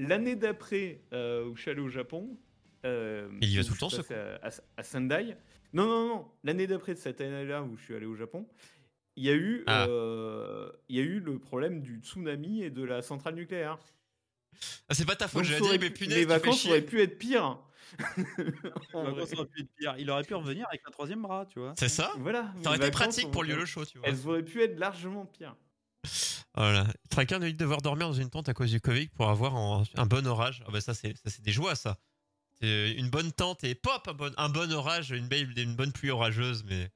L'année 0.08 0.36
d'après, 0.36 1.02
euh, 1.14 1.46
où 1.46 1.56
je 1.56 1.62
suis 1.62 1.72
allé 1.72 1.82
au 1.82 1.90
Japon, 1.90 2.38
euh, 2.86 3.30
Il 3.42 3.50
y 3.50 3.58
va 3.58 3.64
tout 3.64 3.70
le 3.70 3.76
je 3.76 3.80
temps, 3.80 3.90
ce 3.90 4.14
à, 4.14 4.48
à- 4.48 4.52
à 4.78 4.84
Sendai. 4.84 5.36
Non, 5.74 5.86
non, 5.86 6.08
non. 6.08 6.28
L'année 6.44 6.68
d'après 6.68 6.94
de 6.94 7.00
cette 7.00 7.22
année-là 7.22 7.64
où 7.64 7.76
je 7.78 7.84
suis 7.84 7.96
allé 7.96 8.06
au 8.06 8.16
Japon, 8.16 8.48
il 9.16 9.26
y 9.26 9.30
a 9.30 9.34
eu, 9.36 9.64
Ah. 9.68 9.86
euh, 9.88 10.72
il 10.88 10.96
y 10.96 11.00
a 11.00 11.04
eu 11.04 11.20
le 11.20 11.38
problème 11.40 11.82
du 11.82 11.98
tsunami 12.00 12.64
et 12.64 12.70
de 12.70 12.84
la 12.84 13.02
centrale 13.02 13.36
nucléaire. 13.36 13.78
Ah, 14.88 14.94
c'est 14.94 15.06
pas 15.06 15.16
ta 15.16 15.28
faute, 15.28 15.44
dit, 15.44 15.54
aurait 15.62 15.78
mais 15.78 15.90
pu- 15.90 16.06
punaise, 16.06 16.18
les 16.18 16.26
vacances 16.26 16.66
auraient 16.66 16.82
pu 16.82 17.02
être 17.02 17.18
pires. 17.18 17.60
Il 19.98 20.10
aurait 20.10 20.24
pu 20.24 20.36
revenir 20.36 20.68
avec 20.70 20.82
un 20.88 20.92
troisième 20.92 21.22
bras, 21.22 21.46
tu 21.46 21.60
vois. 21.60 21.74
C'est 21.78 21.90
ça? 21.90 22.14
Voilà. 22.20 22.54
Ça 22.64 22.70
aurait 22.70 22.78
été 22.78 22.92
pratique 22.92 23.32
pour 23.32 23.44
le 23.44 23.50
YOLO 23.50 23.66
show, 23.66 23.86
tu 23.86 23.98
vois. 23.98 24.08
Elles 24.08 24.28
auraient 24.28 24.44
pu 24.44 24.62
être 24.62 24.78
largement 24.80 25.26
pires. 25.26 25.56
Voilà. 26.56 26.86
Tracker 27.10 27.40
de 27.40 27.52
devoir 27.52 27.82
dormir 27.82 28.08
dans 28.08 28.14
une 28.14 28.30
tente 28.30 28.50
à 28.50 28.54
cause 28.54 28.72
du 28.72 28.82
Covid 28.82 29.08
pour 29.10 29.30
avoir 29.30 29.56
un, 29.56 29.84
un 29.96 30.06
bon 30.06 30.26
orage. 30.28 30.64
Ah 30.68 30.72
bah 30.72 30.82
ça 30.82 30.94
c'est 30.94 31.16
ça 31.18 31.30
c'est 31.30 31.42
des 31.42 31.52
joies 31.52 31.76
ça. 31.76 31.98
C'est 32.62 32.92
une 32.92 33.10
bonne 33.10 33.32
tente 33.32 33.64
et 33.64 33.76
pop 33.76 34.08
un 34.08 34.14
bon, 34.14 34.34
un 34.38 34.50
bon 34.50 34.72
orage, 34.74 35.12
une 35.12 35.28
belle 35.28 35.58
une 35.58 35.76
bonne 35.76 35.92
pluie 35.92 36.10
orageuse 36.12 36.64
mais 36.68 36.92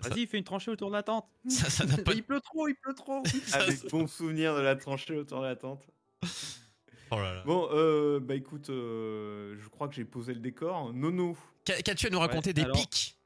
Vas-y, 0.00 0.26
fais 0.26 0.36
une 0.36 0.44
tranchée 0.44 0.70
autour 0.70 0.90
de 0.90 0.94
la 0.94 1.02
tente. 1.02 1.26
ça, 1.48 1.86
pas 1.86 2.12
Il 2.12 2.22
pleut 2.22 2.40
trop, 2.42 2.68
il 2.68 2.74
pleut 2.74 2.94
trop. 2.94 3.22
ça- 3.46 3.62
Avec 3.62 3.88
bon 3.90 4.06
souvenir 4.06 4.54
de 4.54 4.60
la 4.60 4.76
tranchée 4.76 5.16
autour 5.16 5.40
de 5.40 5.46
la 5.46 5.56
tente. 5.56 5.86
Oh 7.10 7.16
là 7.16 7.34
là. 7.34 7.42
Bon, 7.46 7.68
euh, 7.72 8.20
bah 8.20 8.34
écoute, 8.34 8.68
euh, 8.68 9.56
je 9.58 9.68
crois 9.68 9.88
que 9.88 9.94
j'ai 9.94 10.04
posé 10.04 10.34
le 10.34 10.40
décor. 10.40 10.92
Nono. 10.92 11.34
Qu'a- 11.64 11.80
Qu'as-tu 11.80 12.08
à 12.08 12.10
nous 12.10 12.18
raconter 12.18 12.50
Ouais, 12.50 12.54
des 12.54 12.62
alors- 12.62 12.76
pics? 12.76 13.16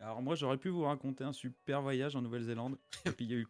Alors 0.00 0.22
moi, 0.22 0.34
j'aurais 0.34 0.58
pu 0.58 0.68
vous 0.68 0.82
raconter 0.82 1.24
un 1.24 1.32
super 1.32 1.82
voyage 1.82 2.16
en 2.16 2.22
Nouvelle-Zélande. 2.22 2.78
Et 3.06 3.10
puis 3.10 3.24
il 3.24 3.30
y 3.30 3.34
a 3.34 3.36
eu 3.36 3.46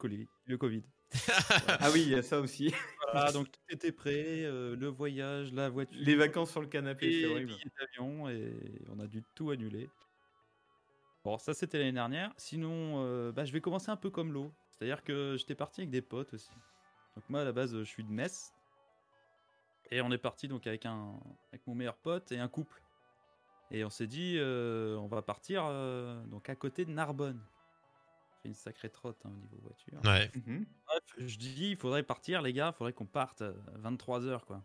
le 0.47 0.57
Covid. 0.59 0.83
Ah 1.81 1.91
oui, 1.93 2.03
il 2.03 2.09
y 2.11 2.15
a 2.15 2.23
ça 2.23 2.41
aussi. 2.41 2.73
Voilà, 3.13 3.33
donc 3.33 3.51
tout 3.51 3.61
était 3.71 3.93
prêt. 3.93 4.45
euh, 4.45 4.77
le 4.77 4.89
voyage, 4.89 5.53
la 5.53 5.69
voiture. 5.69 5.99
Les 6.01 6.17
vacances 6.17 6.51
sur 6.51 6.61
le 6.61 6.67
canapé, 6.67 7.23
c'est 7.23 7.27
horrible. 7.27 7.55
d'avion 7.79 8.29
et 8.29 8.53
on 8.91 8.99
a 8.99 9.07
dû 9.07 9.23
tout 9.35 9.51
annuler. 9.51 9.89
Bon, 11.25 11.39
ça 11.39 11.55
c'était 11.55 11.79
l'année 11.79 11.93
dernière. 11.93 12.33
Sinon, 12.37 13.05
euh, 13.05 13.33
bah, 13.33 13.45
je 13.45 13.53
vais 13.53 13.61
commencer 13.61 13.91
un 13.91 13.97
peu 13.97 14.11
comme 14.11 14.33
l'eau. 14.33 14.53
C'est-à-dire 14.71 15.03
que 15.03 15.37
j'étais 15.39 15.55
parti 15.55 15.81
avec 15.81 15.91
des 15.91 16.03
potes 16.03 16.35
aussi. 16.35 16.51
Donc 17.15 17.25
moi 17.29 17.41
à 17.41 17.45
la 17.45 17.53
base 17.53 17.77
je 17.77 17.85
suis 17.85 18.05
de 18.05 18.11
Metz. 18.11 18.53
Et 19.91 20.01
on 20.01 20.11
est 20.11 20.19
parti 20.19 20.49
donc 20.49 20.67
avec 20.67 20.85
un 20.87 21.19
avec 21.53 21.67
mon 21.67 21.75
meilleur 21.75 21.97
pote 21.97 22.31
et 22.33 22.39
un 22.39 22.49
couple. 22.49 22.83
Et 23.71 23.85
on 23.85 23.91
s'est 23.91 24.07
dit 24.07 24.37
euh, 24.39 24.97
on 24.97 25.07
va 25.07 25.23
partir 25.23 25.65
euh, 25.67 26.23
donc 26.27 26.49
à 26.49 26.55
côté 26.55 26.85
de 26.85 26.91
Narbonne. 26.91 27.41
fait 28.43 28.49
une 28.49 28.55
sacrée 28.55 28.91
trotte 28.91 29.19
hein, 29.25 29.31
au 29.31 29.37
niveau 29.37 29.57
voiture. 29.63 30.01
Ouais. 30.05 30.31
Mhm. 30.35 30.67
Bref, 30.87 31.03
je 31.19 31.39
dis, 31.39 31.71
il 31.71 31.77
faudrait 31.77 32.03
partir, 32.03 32.43
les 32.43 32.53
gars, 32.53 32.73
il 32.75 32.77
faudrait 32.77 32.93
qu'on 32.93 33.07
parte 33.07 33.43
à 33.43 33.53
23h, 33.83 34.45
quoi. 34.45 34.63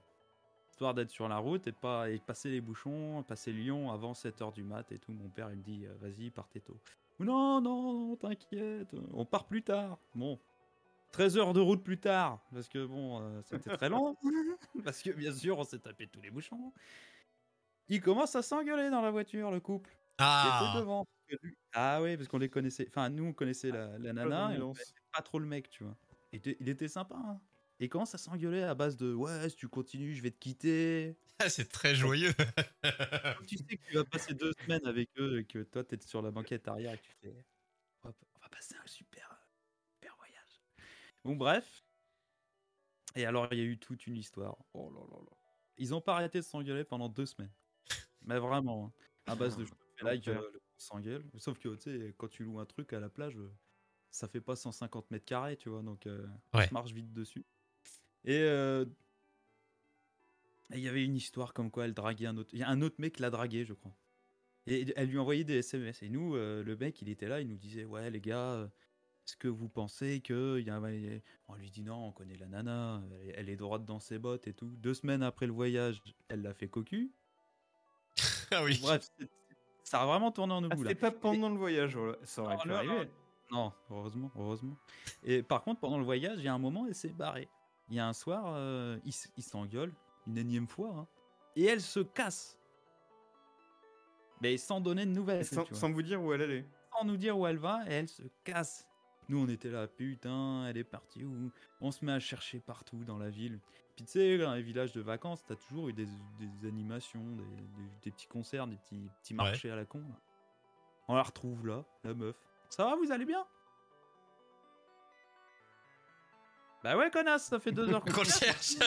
Histoire 0.70 0.94
d'être 0.94 1.10
sur 1.10 1.28
la 1.28 1.38
route 1.38 1.68
et 1.68 1.72
pas 1.72 2.10
et 2.10 2.20
passer 2.20 2.50
les 2.50 2.62
bouchons, 2.62 3.24
passer 3.24 3.52
Lyon 3.52 3.92
avant 3.92 4.14
7h 4.14 4.54
du 4.54 4.64
mat 4.64 4.92
et 4.92 5.00
tout. 5.00 5.12
Mon 5.12 5.30
père, 5.30 5.50
il 5.52 5.58
me 5.58 5.64
dit, 5.64 5.86
euh, 5.86 5.94
vas-y, 6.00 6.30
partez 6.30 6.62
tôt. 6.62 6.80
Non, 7.20 7.62
non, 7.62 7.94
non, 7.94 8.16
t'inquiète, 8.16 8.96
on 9.14 9.26
part 9.26 9.46
plus 9.46 9.64
tard. 9.64 10.00
Bon, 10.16 10.40
13 11.12 11.38
heures 11.38 11.54
de 11.54 11.60
route 11.60 11.84
plus 11.84 12.00
tard, 12.00 12.40
parce 12.54 12.70
que 12.70 12.86
bon, 12.86 13.22
euh, 13.22 13.42
c'était 13.44 13.76
très 13.76 13.90
long. 13.90 14.16
parce 14.84 15.02
que 15.02 15.12
bien 15.12 15.34
sûr, 15.34 15.60
on 15.60 15.64
s'est 15.64 15.80
tapé 15.80 16.08
tous 16.08 16.22
les 16.22 16.32
bouchons. 16.32 16.72
Ils 17.92 18.00
commencent 18.00 18.38
à 18.38 18.42
s'engueuler 18.42 18.90
dans 18.90 19.02
la 19.02 19.12
voiture, 19.12 19.52
le 19.52 19.60
couple. 19.60 19.92
Ah 20.18 20.74
devant. 20.78 21.06
Ah 21.74 22.02
ouais, 22.02 22.16
parce 22.16 22.30
qu'on 22.30 22.38
les 22.38 22.50
connaissait. 22.50 22.86
Enfin, 22.88 23.10
nous, 23.10 23.26
on 23.26 23.34
connaissait 23.34 23.70
la, 23.70 23.98
la 24.00 24.14
nana. 24.14 24.56
et 24.56 24.62
on 24.62 24.74
pas 25.12 25.22
trop 25.22 25.40
le 25.40 25.46
mec, 25.46 25.70
tu 25.70 25.84
vois. 25.84 25.98
Il 26.32 26.38
était, 26.38 26.56
il 26.62 26.70
était 26.70 26.88
sympa. 26.88 27.16
Hein. 27.16 27.42
Et 27.82 27.86
il 27.86 27.90
commence 27.90 28.16
à 28.16 28.18
s'engueuler 28.18 28.64
à 28.64 28.76
base 28.76 28.96
de 28.96 29.14
Ouais, 29.14 29.50
si 29.50 29.58
tu 29.58 29.68
continues, 29.68 30.14
je 30.14 30.22
vais 30.22 30.32
te 30.32 30.40
quitter. 30.40 31.18
C'est 31.50 31.70
très 31.70 31.94
joyeux. 31.94 32.32
Tu 33.48 33.58
sais 33.58 33.76
que 33.76 33.86
tu 33.90 33.96
vas 33.96 34.06
passer 34.06 34.34
deux 34.36 34.54
semaines 34.64 34.86
avec 34.86 35.10
eux 35.18 35.40
et 35.40 35.46
que 35.46 35.64
toi, 35.64 35.84
t'es 35.84 36.00
sur 36.00 36.22
la 36.22 36.32
banquette 36.32 36.70
arrière 36.70 36.94
et 36.94 36.98
que 36.98 37.04
tu 37.04 37.16
fais 37.22 37.46
On 38.04 38.08
va, 38.08 38.14
on 38.36 38.40
va 38.40 38.50
passer 38.50 38.76
un 38.76 38.88
super, 38.88 39.44
super 39.96 40.16
voyage. 40.16 40.62
Bon, 41.26 41.36
bref. 41.36 41.84
Et 43.16 43.26
alors, 43.26 43.50
il 43.52 43.58
y 43.58 43.62
a 43.62 43.66
eu 43.66 43.78
toute 43.78 44.08
une 44.08 44.16
histoire. 44.16 44.58
Oh 44.74 44.90
là 44.94 45.02
là 45.12 45.20
là. 45.20 45.38
Ils 45.78 45.94
ont 45.94 46.02
pas 46.02 46.14
arrêté 46.14 46.38
de 46.38 46.46
s'engueuler 46.46 46.86
pendant 46.86 47.10
deux 47.10 47.26
semaines. 47.26 47.52
Mais 48.26 48.40
vraiment. 48.40 48.88
hein. 48.88 48.92
À 49.28 49.36
base 49.36 49.56
de 49.58 49.66
je 49.66 49.72
me 49.72 49.76
fais 49.98 50.06
like, 50.06 50.28
euh, 50.28 50.52
s'engueule. 50.78 51.24
Sauf 51.38 51.60
que, 51.60 51.76
tu 51.76 51.82
sais, 51.82 52.14
quand 52.18 52.28
tu 52.28 52.44
loues 52.44 52.60
un 52.60 52.66
truc 52.66 52.94
à 52.94 53.00
la 53.00 53.10
plage, 53.10 53.38
euh, 53.38 53.52
ça 54.10 54.28
fait 54.28 54.42
pas 54.42 54.56
150 54.56 55.10
mètres 55.12 55.26
carrés, 55.26 55.58
tu 55.58 55.70
vois. 55.70 55.82
Donc, 55.84 56.08
euh, 56.08 56.26
Ouais. 56.54 56.70
marche 56.72 56.92
vite 56.94 57.14
dessus. 57.14 57.46
Et 58.26 58.40
euh, 58.42 58.86
et 60.74 60.78
il 60.78 60.82
y 60.84 60.88
avait 60.88 61.04
une 61.04 61.16
histoire 61.16 61.54
comme 61.54 61.70
quoi 61.72 61.86
elle 61.86 61.94
draguait 61.94 62.28
un 62.28 62.38
autre. 62.38 62.50
Il 62.54 62.60
y 62.60 62.64
a 62.64 62.70
un 62.70 62.82
autre 62.82 62.96
mec 63.00 63.16
qui 63.16 63.22
l'a 63.22 63.30
dragué, 63.30 63.66
je 63.66 63.74
crois. 63.74 63.96
Et 64.68 64.86
elle 64.96 65.10
lui 65.10 65.18
envoyait 65.20 65.44
des 65.44 65.56
SMS. 65.58 66.04
Et 66.04 66.10
nous, 66.10 66.36
euh, 66.36 66.64
le 66.64 66.78
mec, 66.78 67.02
il 67.02 67.10
était 67.10 67.28
là, 67.28 67.42
il 67.42 67.48
nous 67.48 67.58
disait 67.58 67.84
Ouais, 67.86 68.10
les 68.12 68.22
gars, 68.22 68.72
est-ce 69.26 69.36
que 69.38 69.48
vous 69.48 69.70
pensez 69.70 70.22
que. 70.22 70.60
Y 70.62 70.70
a... 70.70 70.82
On 71.48 71.56
lui 71.56 71.72
dit 71.72 71.84
Non, 71.84 72.08
on 72.08 72.12
connaît 72.12 72.38
la 72.38 72.48
nana, 72.48 73.04
elle 73.36 73.50
est 73.50 73.56
droite 73.58 73.86
dans 73.86 74.00
ses 74.00 74.20
bottes 74.20 74.48
et 74.48 74.54
tout. 74.54 74.70
Deux 74.78 74.94
semaines 74.94 75.24
après 75.24 75.48
le 75.48 75.54
voyage, 75.54 76.02
elle 76.30 76.42
l'a 76.44 76.54
fait 76.54 76.70
cocu. 76.70 77.12
Ah 78.52 78.64
oui. 78.64 78.80
Bref, 78.82 79.10
ça 79.84 80.02
a 80.02 80.06
vraiment 80.06 80.32
tourné 80.32 80.54
en 80.54 80.64
Ah, 80.64 80.68
oubli 80.68 80.84
là. 80.84 80.90
c'était 80.90 80.96
pas 80.96 81.12
pendant 81.12 81.50
le 81.50 81.58
voyage, 81.58 81.96
voilà. 81.96 82.18
ça 82.24 82.44
aurait 82.44 82.56
Oh 82.60 82.64
pu 82.64 82.72
arriver. 82.74 83.10
Non, 83.52 83.74
heureusement, 83.90 84.32
heureusement. 84.38 84.78
Et 85.24 85.44
par 85.44 85.64
contre, 85.64 85.82
pendant 85.82 85.98
le 85.98 86.06
voyage, 86.06 86.38
il 86.40 86.46
y 86.46 86.48
a 86.48 86.54
un 86.54 86.58
moment, 86.60 86.86
elle 86.88 86.96
s'est 86.96 87.10
barrée. 87.10 87.50
Il 87.90 87.96
y 87.96 88.00
a 88.00 88.08
un 88.08 88.14
soir, 88.14 88.54
euh, 88.56 88.98
il, 89.04 89.10
s- 89.10 89.30
il 89.36 89.44
s'engueule, 89.44 89.94
une 90.28 90.38
énième 90.38 90.68
fois, 90.68 90.90
hein, 90.96 91.08
et 91.58 91.66
elle 91.66 91.82
se 91.82 92.00
casse. 92.00 92.58
Mais 94.42 94.58
sans 94.58 94.80
donner 94.82 95.06
de 95.06 95.12
nouvelles. 95.12 95.46
Sans, 95.46 95.64
tu 95.64 95.72
vois. 95.72 95.80
sans 95.80 95.92
vous 95.92 96.02
dire 96.02 96.22
où 96.22 96.32
elle 96.34 96.42
allait. 96.42 96.66
sans 96.98 97.04
nous 97.06 97.18
dire 97.18 97.38
où 97.38 97.46
elle 97.46 97.58
va 97.58 97.84
et 97.88 97.94
elle 97.94 98.08
se 98.08 98.24
casse. 98.44 98.88
Nous, 99.30 99.38
on 99.44 99.48
était 99.50 99.70
là, 99.70 99.88
putain, 99.88 100.66
elle 100.68 100.78
est 100.78 100.84
partie 100.84 101.24
où? 101.24 101.52
On 101.80 101.92
se 101.92 102.04
met 102.04 102.12
à 102.14 102.20
chercher 102.20 102.60
partout 102.60 103.04
dans 103.04 103.18
la 103.18 103.30
ville. 103.30 103.60
Puis 103.96 104.06
tu 104.06 104.12
sais, 104.14 104.38
dans 104.38 104.54
les 104.54 104.62
villages 104.62 104.94
de 104.94 105.02
vacances, 105.02 105.44
t'as 105.46 105.56
toujours 105.56 105.90
eu 105.90 105.94
des, 105.94 106.08
des 106.40 106.68
animations, 106.68 107.24
des, 107.36 107.44
des- 107.44 107.90
des 108.04 108.12
petits 108.12 108.28
concerts, 108.28 108.68
des 108.68 108.78
petits, 108.78 109.10
petits 109.22 109.34
Ouais. 109.34 109.38
marchés 109.38 109.70
à 109.72 109.76
la 109.76 109.86
con. 109.86 110.00
là. 110.00 110.16
On 111.08 111.16
la 111.16 111.24
retrouve 111.24 111.68
là, 111.68 111.84
la 112.04 112.14
meuf. 112.14 112.36
Ça 112.70 112.86
va, 112.86 112.96
vous 112.96 113.12
allez 113.12 113.26
bien? 113.26 113.46
Bah 116.84 116.98
ouais, 116.98 117.12
connasse, 117.12 117.44
ça 117.46 117.60
fait 117.60 117.72
deux 117.72 117.90
heures 117.92 118.04
Qu'on 118.04 118.22
le 118.24 118.30
cherche. 118.30 118.76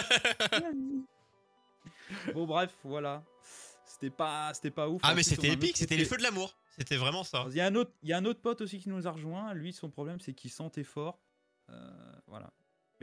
Bon, 2.34 2.46
bref, 2.46 2.74
voilà. 2.84 3.22
C'était 3.84 4.10
pas, 4.10 4.52
c'était 4.54 4.70
pas 4.70 4.88
ouf. 4.88 5.00
ah, 5.04 5.14
mais 5.14 5.22
c'était 5.22 5.48
épique, 5.50 5.76
c'était 5.76 5.96
les 5.96 6.04
feux 6.04 6.16
de 6.16 6.22
l'amour. 6.22 6.54
C'était 6.76 6.96
vraiment 6.96 7.24
ça. 7.24 7.44
il 7.48 7.54
y, 7.56 7.60
a 7.60 7.66
un 7.66 7.74
autre, 7.74 7.92
il 8.02 8.08
y 8.08 8.12
a 8.12 8.18
un 8.18 8.24
autre 8.24 8.40
pote 8.40 8.60
aussi 8.60 8.78
qui 8.78 8.88
nous 8.88 9.06
a 9.06 9.10
rejoint. 9.10 9.54
Lui, 9.54 9.72
son 9.72 9.90
problème, 9.90 10.20
c'est 10.20 10.34
qu'il 10.34 10.50
sentait 10.50 10.84
fort. 10.84 11.18
Euh, 11.70 12.12
voilà. 12.26 12.50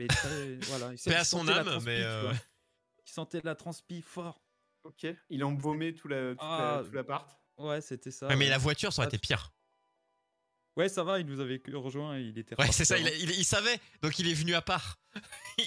Mais 0.08 0.54
voilà. 0.68 0.92
Il 0.92 0.98
Paix 0.98 1.14
à 1.16 1.24
son 1.24 1.46
âme, 1.48 1.66
transpi, 1.66 1.86
mais, 1.86 2.02
euh. 2.02 2.32
Il 3.06 3.10
sentait 3.12 3.40
la 3.44 3.54
transpi 3.54 4.02
fort. 4.02 4.42
Ok. 4.84 5.06
Il 5.30 5.42
a 5.42 5.46
embaumé 5.46 5.94
tout 5.94 6.08
la- 6.08 6.34
Ah. 6.38 6.82
tout 6.84 6.92
l'appart. 6.92 7.28
Ouais, 7.58 7.80
c'était 7.80 8.10
ça. 8.10 8.26
Ouais, 8.28 8.36
mais 8.36 8.48
la 8.48 8.58
voiture, 8.58 8.92
ça 8.92 9.02
aurait 9.02 9.06
Ah, 9.12 9.14
été 9.14 9.18
pire. 9.18 9.52
Ouais, 10.76 10.88
ça 10.88 11.04
va, 11.04 11.20
il 11.20 11.26
nous 11.26 11.38
avait 11.40 11.60
rejoint. 11.74 12.18
Il 12.18 12.38
était 12.38 12.58
Ouais, 12.58 12.72
c'est 12.72 12.84
ça, 12.86 12.96
il, 12.98 13.06
avant. 13.06 13.16
il- 13.20 13.30
il 13.30 13.44
savait, 13.44 13.78
donc 14.00 14.18
il 14.18 14.26
est 14.28 14.34
venu 14.34 14.54
à 14.54 14.62
part. 14.62 14.98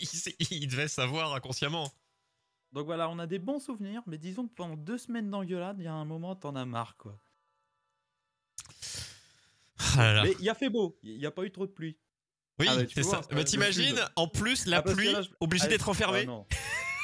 il 0.51 0.67
devait 0.67 0.87
savoir 0.87 1.33
inconsciemment. 1.33 1.91
Donc 2.71 2.87
voilà, 2.87 3.07
on 3.09 3.19
a 3.19 3.27
des 3.27 3.39
bons 3.39 3.59
souvenirs, 3.59 4.01
mais 4.07 4.17
disons 4.17 4.47
que 4.47 4.53
pendant 4.53 4.75
deux 4.75 4.97
semaines 4.97 5.29
d'engueulade, 5.29 5.77
il 5.79 5.85
y 5.85 5.87
a 5.87 5.93
un 5.93 6.05
moment, 6.05 6.35
t'en 6.35 6.55
as 6.55 6.65
marre, 6.65 6.97
quoi. 6.97 7.21
Ah 9.97 10.03
là 10.03 10.13
là. 10.13 10.23
Mais 10.23 10.35
il 10.39 10.49
a 10.49 10.55
fait 10.55 10.69
beau, 10.69 10.97
il 11.03 11.17
n'y 11.17 11.25
a 11.25 11.31
pas 11.31 11.43
eu 11.43 11.51
trop 11.51 11.65
de 11.67 11.71
pluie. 11.71 11.97
Oui, 12.59 12.67
Ah 12.69 12.75
bah, 12.77 12.83
c'est 12.93 13.03
ça. 13.03 13.17
euh, 13.17 13.21
Mais 13.31 13.37
le 13.39 13.43
t'imagines, 13.43 13.95
sud. 13.97 14.05
en 14.15 14.27
plus, 14.27 14.65
la 14.65 14.77
Ah, 14.77 14.81
pluie, 14.81 15.11
là, 15.11 15.21
je- 15.21 15.29
obligé 15.39 15.65
Ah, 15.65 15.69
d'être 15.69 15.89
enfermé. 15.89 16.19
ah 16.21 16.25
non. 16.25 16.45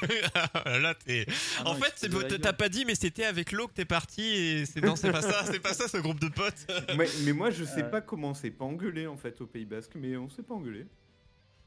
là, 0.65 0.96
t'es. 0.96 1.25
Ah 1.60 1.62
en 1.70 1.74
non, 1.75 1.79
fait, 1.81 1.93
c'est- 1.96 2.39
t'as 2.39 2.53
pas 2.53 2.70
dit, 2.70 2.86
mais 2.86 2.96
c'était 2.96 3.25
avec 3.25 3.51
l'eau 3.51 3.67
que 3.67 3.74
t'es 3.74 3.86
parti 3.86 4.22
et 4.24 4.65
c'est 4.65 4.81
non, 4.81 4.96
c'est 4.96 5.12
pas 5.12 5.22
ça, 5.22 5.43
c'est 5.46 5.60
pas 5.60 5.74
ça 5.74 5.88
ce 5.88 5.98
groupe 5.98 6.20
de 6.20 6.29
potes. 6.29 6.65
mais, 6.98 7.08
mais 7.24 7.34
moi, 7.34 7.51
je 7.51 7.63
sais 7.65 7.84
Euh. 7.84 7.89
pas 7.89 8.01
comment 8.01 8.29
on 8.29 8.34
s'est 8.34 8.50
pas 8.51 8.65
engueulé 8.65 9.08
en 9.08 9.17
fait 9.17 9.39
au 9.41 9.46
Pays 9.46 9.65
Basque, 9.65 9.91
mais 9.96 10.15
on 10.17 10.29
s'est 10.29 10.41
pas 10.43 10.53
engueulé. 10.55 10.86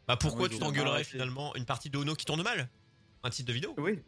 Bah 0.09 0.17
pourquoi 0.17 0.49
tu 0.49 0.59
t'engueulerais 0.59 1.05
finalement? 1.05 1.55
Une 1.57 1.65
partie 1.65 1.91
de 1.91 1.97
Ono 1.99 2.15
qui 2.15 2.25
tourne 2.27 2.43
mal? 2.43 2.69
Un 3.23 3.31
titre 3.31 3.49
de 3.49 3.53
vidéo? 3.55 3.75
Oui. 3.79 4.01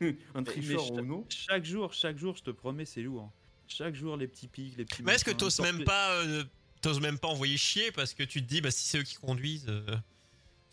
Un 0.34 0.42
tricheur 0.42 0.92
non 1.02 1.24
Chaque 1.28 1.64
jour, 1.64 1.92
chaque 1.94 2.18
jour, 2.18 2.36
je 2.36 2.42
te 2.42 2.50
promets, 2.50 2.84
c'est 2.84 3.00
lourd. 3.02 3.30
Chaque 3.66 3.94
jour, 3.94 4.16
les 4.16 4.26
petits 4.26 4.48
pics, 4.48 4.76
les 4.76 4.84
petits. 4.84 5.02
Mais 5.02 5.14
est-ce 5.14 5.24
que 5.24 5.30
t'oses 5.30 5.60
même 5.60 5.84
pas, 5.84 6.10
euh, 6.16 6.44
t'oses 6.80 7.00
même 7.00 7.18
pas 7.18 7.28
envoyer 7.28 7.56
chier 7.56 7.92
parce 7.92 8.14
que 8.14 8.22
tu 8.22 8.42
te 8.42 8.48
dis, 8.48 8.60
bah 8.60 8.70
si 8.70 8.86
c'est 8.86 8.98
eux 8.98 9.02
qui 9.02 9.16
conduisent, 9.16 9.68
euh, 9.68 9.96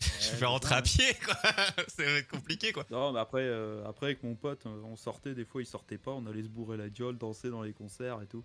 je 0.00 0.36
vais 0.36 0.46
rentrer 0.46 0.74
à 0.74 0.82
pied, 0.82 1.14
quoi. 1.24 1.34
c'est 1.88 2.26
compliqué, 2.28 2.72
quoi. 2.72 2.86
Non, 2.90 3.12
mais 3.12 3.20
après, 3.20 3.42
euh, 3.42 3.84
après 3.86 4.06
avec 4.06 4.22
mon 4.22 4.34
pote, 4.34 4.66
on 4.66 4.96
sortait, 4.96 5.34
des 5.34 5.44
fois 5.44 5.62
il 5.62 5.66
sortait 5.66 5.98
pas, 5.98 6.12
on 6.12 6.26
allait 6.26 6.42
se 6.42 6.48
bourrer 6.48 6.76
la 6.76 6.88
gueule, 6.88 7.16
danser 7.16 7.50
dans 7.50 7.62
les 7.62 7.72
concerts 7.72 8.22
et 8.22 8.26
tout. 8.26 8.44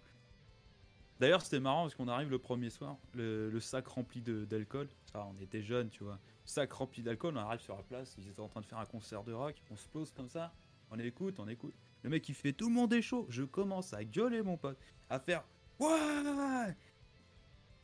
D'ailleurs, 1.20 1.42
c'était 1.42 1.60
marrant 1.60 1.84
parce 1.84 1.96
qu'on 1.96 2.08
arrive 2.08 2.30
le 2.32 2.40
premier 2.40 2.70
soir, 2.70 2.98
le, 3.14 3.50
le 3.50 3.60
sac 3.60 3.88
rempli 3.88 4.22
d'alcool. 4.22 4.90
Ah, 5.14 5.28
on 5.28 5.42
était 5.42 5.62
jeunes, 5.62 5.90
tu 5.90 6.04
vois. 6.04 6.20
Sac 6.44 6.74
rempli 6.74 7.02
d'alcool, 7.02 7.38
on 7.38 7.40
arrive 7.40 7.62
sur 7.62 7.78
la 7.78 7.84
place, 7.84 8.16
ils 8.18 8.28
étaient 8.28 8.42
en 8.42 8.50
train 8.50 8.62
de 8.62 8.66
faire 8.66 8.80
un 8.80 8.86
concert 8.86 9.24
de 9.24 9.32
rock, 9.32 9.56
on 9.70 9.78
se 9.78 9.88
pose 9.88 10.12
comme 10.12 10.28
ça, 10.28 10.52
on 10.92 11.00
écoute, 11.00 11.36
on 11.40 11.48
écoute. 11.48 11.76
Le 12.02 12.10
mec 12.10 12.28
il 12.28 12.36
fait 12.36 12.52
tout 12.52 12.68
le 12.68 12.76
monde 12.76 12.92
est 12.94 13.02
chaud, 13.02 13.26
je 13.30 13.44
commence 13.44 13.94
à 13.94 14.04
gueuler 14.04 14.42
mon 14.42 14.58
pote, 14.58 14.78
à 15.10 15.20
faire 15.20 15.44
ouais 15.80 16.76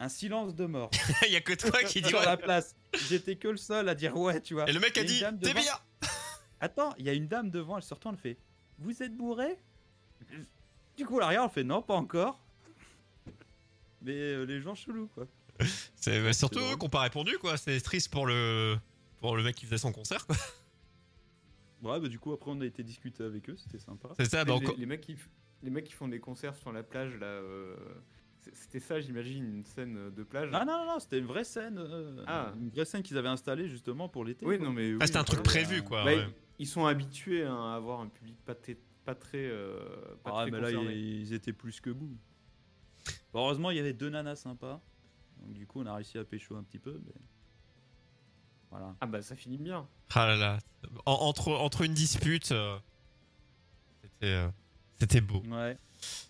Un 0.02 0.10
silence 0.10 0.56
de 0.56 0.66
mort 0.66 0.90
Il 1.28 1.34
y 1.34 1.36
a 1.36 1.42
que 1.42 1.54
toi 1.54 1.84
qui 1.84 2.02
dis 2.02 2.08
sur 2.10 2.20
ouais. 2.20 2.26
la 2.26 2.38
place. 2.38 2.76
J'étais 3.10 3.36
que 3.36 3.48
le 3.50 3.58
seul 3.58 3.90
à 3.90 3.96
dire 3.96 4.16
ouais, 4.18 4.40
tu 4.42 4.54
vois. 4.54 4.70
Et 4.70 4.74
le 4.74 4.80
mec 4.80 4.98
a 4.98 5.04
dit, 5.04 5.20
t'es 5.20 5.32
devant- 5.32 5.60
bien 5.62 5.74
Attends, 6.62 6.94
il 6.98 7.06
y 7.06 7.10
a 7.10 7.14
une 7.14 7.28
dame 7.28 7.50
devant, 7.52 7.78
elle 7.78 7.84
se 7.84 7.94
retourne, 7.94 8.16
elle 8.16 8.22
fait 8.22 8.38
Vous 8.80 9.04
êtes 9.04 9.16
bourré? 9.16 9.58
Du 10.98 11.06
coup, 11.06 11.20
la 11.20 11.28
regarde, 11.28 11.50
elle 11.50 11.54
fait 11.54 11.64
Non, 11.64 11.82
pas 11.82 11.96
encore. 11.96 12.40
Mais 14.02 14.14
euh, 14.14 14.46
les 14.46 14.62
gens 14.62 14.76
chelous, 14.76 15.08
quoi. 15.14 15.28
C'est 15.96 16.22
bah, 16.22 16.32
surtout 16.34 16.60
eux 16.60 16.78
qui 16.78 16.86
ont 16.86 16.90
pas 16.90 17.02
répondu, 17.02 17.38
quoi. 17.38 17.58
C'est 17.58 17.80
triste 17.82 18.10
pour 18.12 18.26
le, 18.26 18.78
pour 19.20 19.36
le 19.36 19.44
mec 19.44 19.56
qui 19.56 19.66
faisait 19.66 19.78
son 19.78 19.92
concert, 19.92 20.26
quoi. 20.26 20.36
Ouais, 21.82 21.98
bah 21.98 22.10
du 22.10 22.20
coup, 22.20 22.34
après, 22.34 22.52
on 22.52 22.60
a 22.60 22.66
été 22.66 22.84
discuter 22.84 23.24
avec 23.24 23.50
eux, 23.50 23.56
c'était 23.56 23.80
sympa. 23.80 24.10
C'est 24.18 24.26
ça, 24.30 24.44
bah 24.44 24.52
les, 24.60 24.66
encore. 24.66 24.76
les 24.78 24.86
mecs 24.86 25.00
qui, 25.00 25.14
f- 25.14 25.30
les 25.64 25.70
mecs 25.70 25.86
qui 25.86 25.94
font 25.94 26.10
des 26.10 26.20
concerts 26.20 26.56
sur 26.58 26.74
la 26.74 26.84
plage 26.84 27.16
là. 27.16 27.26
euh, 27.26 27.74
C'était 28.54 28.80
ça, 28.80 29.00
j'imagine, 29.02 29.44
une 29.44 29.64
scène 29.66 30.12
de 30.12 30.24
plage. 30.24 30.50
Ah 30.54 30.64
non, 30.66 30.78
non, 30.80 30.94
non, 30.94 31.00
c'était 31.00 31.20
une 31.20 31.26
vraie 31.26 31.44
scène. 31.44 31.78
euh, 31.78 32.24
Ah. 32.28 32.54
Une 32.60 32.70
vraie 32.70 32.86
scène 32.86 33.04
qu'ils 33.04 33.18
avaient 33.18 33.28
installée 33.28 33.68
justement 33.68 34.08
pour 34.10 34.24
l'été. 34.26 34.46
Oui, 34.46 34.58
quoi. 34.58 34.68
non 34.68 34.74
mais. 34.74 34.94
Ah, 35.00 35.06
c'était 35.06 35.20
un 35.20 35.24
truc 35.24 35.44
prévu, 35.44 35.84
quoi. 35.84 36.04
Bah, 36.06 36.16
ouais. 36.16 36.28
Ils 36.58 36.68
sont 36.68 36.86
habitués 36.86 37.44
hein, 37.46 37.72
à 37.72 37.76
avoir 37.76 38.00
un 38.02 38.08
public 38.08 38.38
pas, 38.46 38.56
très- 38.56 38.78
pas 39.06 39.16
très. 39.16 39.38
euh, 39.46 39.78
pas 40.24 40.32
Ah, 40.34 40.42
très 40.44 40.52
mais 40.52 40.60
là, 40.62 40.72
ils, 40.72 41.22
ils 41.22 41.34
étaient 41.34 41.54
plus 41.54 41.80
que 41.82 41.90
bout. 41.90 42.16
Bon, 43.34 43.40
heureusement, 43.42 43.72
il 43.72 43.78
y 43.78 43.80
avait 43.80 43.94
deux 43.94 44.10
nanas 44.10 44.38
sympas. 44.38 44.82
Donc, 45.42 45.54
du 45.54 45.68
coup, 45.68 45.82
on 45.82 45.86
a 45.86 45.94
réussi 45.96 46.18
à 46.18 46.24
pécho 46.24 46.56
un 46.56 46.64
petit 46.64 46.80
peu. 46.80 47.00
Mais... 47.06 47.14
Voilà. 48.72 48.96
Ah 49.02 49.06
bah 49.08 49.22
ça 49.22 49.36
finit 49.36 49.58
bien. 49.58 49.88
Ah 50.14 50.28
là 50.28 50.36
là. 50.38 50.60
En- 51.06 51.14
entre, 51.14 51.50
entre 51.54 51.82
une 51.82 51.94
dispute, 51.94 52.52
euh, 52.52 52.78
c'était, 54.02 54.26
euh, 54.34 54.48
c'était 55.00 55.22
beau. 55.22 55.42
Ouais. 55.50 55.78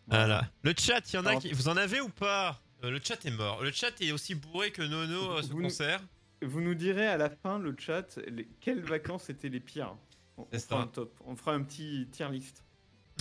Voilà. 0.08 0.50
Le 0.64 0.74
chat, 0.78 1.02
il 1.12 1.16
y 1.16 1.20
en 1.20 1.26
a 1.26 1.36
qui. 1.36 1.52
Vous 1.54 1.68
en 1.70 1.78
avez 1.78 2.02
ou 2.02 2.10
pas? 2.10 2.60
Euh, 2.84 2.90
Le 2.92 3.00
chat 3.04 3.24
est 3.26 3.32
mort. 3.32 3.62
Le 3.62 3.72
chat 3.72 4.00
est 4.02 4.12
aussi 4.12 4.36
bourré 4.36 4.72
que 4.72 4.82
Nono 4.82 5.38
à 5.38 5.44
ce 5.44 5.50
Vous 5.50 5.58
nous- 5.58 5.64
concert. 5.64 6.02
Vous 6.42 6.62
nous 6.62 6.74
direz 6.76 7.06
à 7.08 7.18
la 7.18 7.30
fin, 7.30 7.60
le 7.60 7.76
chat, 7.78 8.18
les- 8.28 8.48
quelles 8.62 8.82
vacances 8.82 9.30
étaient 9.30 9.50
les 9.50 9.60
pires? 9.60 9.96
On, 10.38 10.46
fera 10.58 10.84
un 10.84 10.88
top. 10.88 11.14
On 11.26 11.36
fera 11.36 11.54
un 11.54 11.62
petit 11.64 12.08
tier 12.12 12.30
list. 12.30 12.64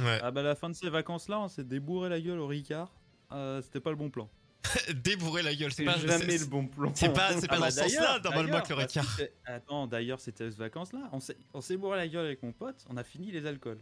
Ouais. 0.00 0.20
Ah 0.22 0.30
bah 0.30 0.42
la 0.42 0.54
fin 0.54 0.68
de 0.70 0.74
ces 0.74 0.88
vacances 0.88 1.28
là, 1.28 1.40
on 1.40 1.48
s'est 1.48 1.64
débourré 1.64 2.08
la 2.08 2.20
gueule 2.20 2.38
au 2.38 2.46
Ricard. 2.46 2.92
Euh, 3.32 3.60
c'était 3.60 3.80
pas 3.80 3.90
le 3.90 3.96
bon 3.96 4.08
plan. 4.08 4.30
Débourrer 4.94 5.42
la 5.42 5.52
gueule, 5.54 5.72
c'est 5.72 5.84
pas. 5.84 5.98
jamais 5.98 6.38
le 6.38 6.46
bon 6.46 6.66
plan. 6.68 6.92
C'est 6.94 7.12
pas, 7.12 7.32
c'est 7.40 7.48
pas 7.48 7.54
Ah 7.54 7.58
dans 7.58 7.64
bah 7.64 7.70
ce 7.72 7.80
sens-là, 7.80 8.00
d'ailleurs, 8.20 8.22
normalement, 8.22 8.60
que 8.60 8.68
le 8.68 8.74
Ricard. 8.76 9.04
bah, 9.18 9.24
Attends, 9.46 9.86
d'ailleurs, 9.88 10.20
c'était 10.20 10.48
ces 10.52 10.56
vacances-là. 10.56 11.08
On 11.12 11.18
s'est, 11.18 11.36
on 11.54 11.60
s'est 11.60 11.76
bourré 11.76 11.96
la 11.96 12.06
gueule 12.06 12.26
avec 12.26 12.42
mon 12.44 12.52
pote. 12.52 12.84
On 12.88 12.96
a 12.96 13.02
fini 13.02 13.32
les 13.32 13.44
alcools. 13.46 13.80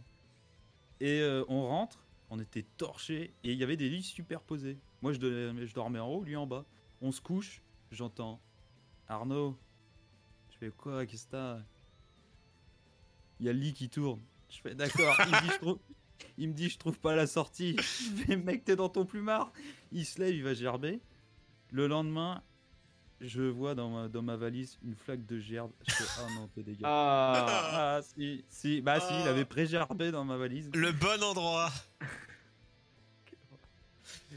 Et 0.99 1.19
euh, 1.21 1.43
on 1.47 1.67
rentre. 1.67 1.99
On 2.29 2.39
était 2.39 2.65
torchés. 2.77 3.33
Et 3.43 3.51
il 3.53 3.57
y 3.57 3.63
avait 3.63 3.77
des 3.77 3.89
lits 3.89 4.03
superposés. 4.03 4.77
Moi, 5.01 5.13
je, 5.13 5.73
dormais 5.73 5.99
en 5.99 6.07
haut, 6.07 6.23
lui 6.23 6.35
en 6.35 6.47
bas. 6.47 6.65
On 7.01 7.11
se 7.11 7.21
couche. 7.21 7.61
J'entends 7.91 8.41
Arnaud. 9.07 9.57
Je 10.51 10.57
fais 10.57 10.71
quoi 10.71 11.05
Qu'est-ce 11.05 11.25
que 11.25 11.31
t'as? 11.31 11.59
Il 13.39 13.45
y 13.45 13.49
a 13.49 13.53
le 13.53 13.59
lit 13.59 13.73
qui 13.73 13.89
tourne. 13.89 14.21
Je 14.49 14.59
fais 14.59 14.75
d'accord. 14.75 15.15
Il 15.25 15.31
me 15.31 15.41
dit, 15.41 15.49
je 15.53 15.57
trouve. 15.59 15.79
Il 16.39 16.49
me 16.49 16.53
dit, 16.53 16.69
je 16.69 16.77
trouve 16.77 16.99
pas 16.99 17.15
la 17.15 17.27
sortie. 17.27 17.75
Je 17.77 18.23
fais, 18.23 18.35
mec, 18.35 18.65
t'es 18.65 18.75
dans 18.75 18.89
ton 18.89 19.05
plumard. 19.05 19.51
Il 19.91 20.03
se 20.03 20.19
lève, 20.19 20.33
il 20.33 20.43
va 20.43 20.55
gerber. 20.55 20.99
Le 21.71 21.85
lendemain, 21.85 22.41
je 23.21 23.41
vois 23.43 23.73
dans 23.75 23.89
ma, 23.89 24.07
dans 24.07 24.21
ma 24.21 24.35
valise 24.35 24.77
une 24.85 24.95
flaque 24.95 25.25
de 25.25 25.39
gerbe. 25.39 25.71
Je 25.87 25.93
fais, 25.93 26.03
oh 26.21 26.31
non, 26.35 26.47
t'es 26.53 26.61
dégueulasse. 26.63 26.83
Ah, 26.85 27.97
Ah, 27.97 28.01
si, 28.01 28.43
si, 28.49 28.81
bah 28.81 28.99
si, 28.99 29.13
il 29.21 29.27
avait 29.27 29.45
pré-gerbé 29.45 30.11
dans 30.11 30.23
ma 30.23 30.37
valise. 30.37 30.69
Le 30.73 30.91
bon 30.91 31.21
endroit. 31.23 31.71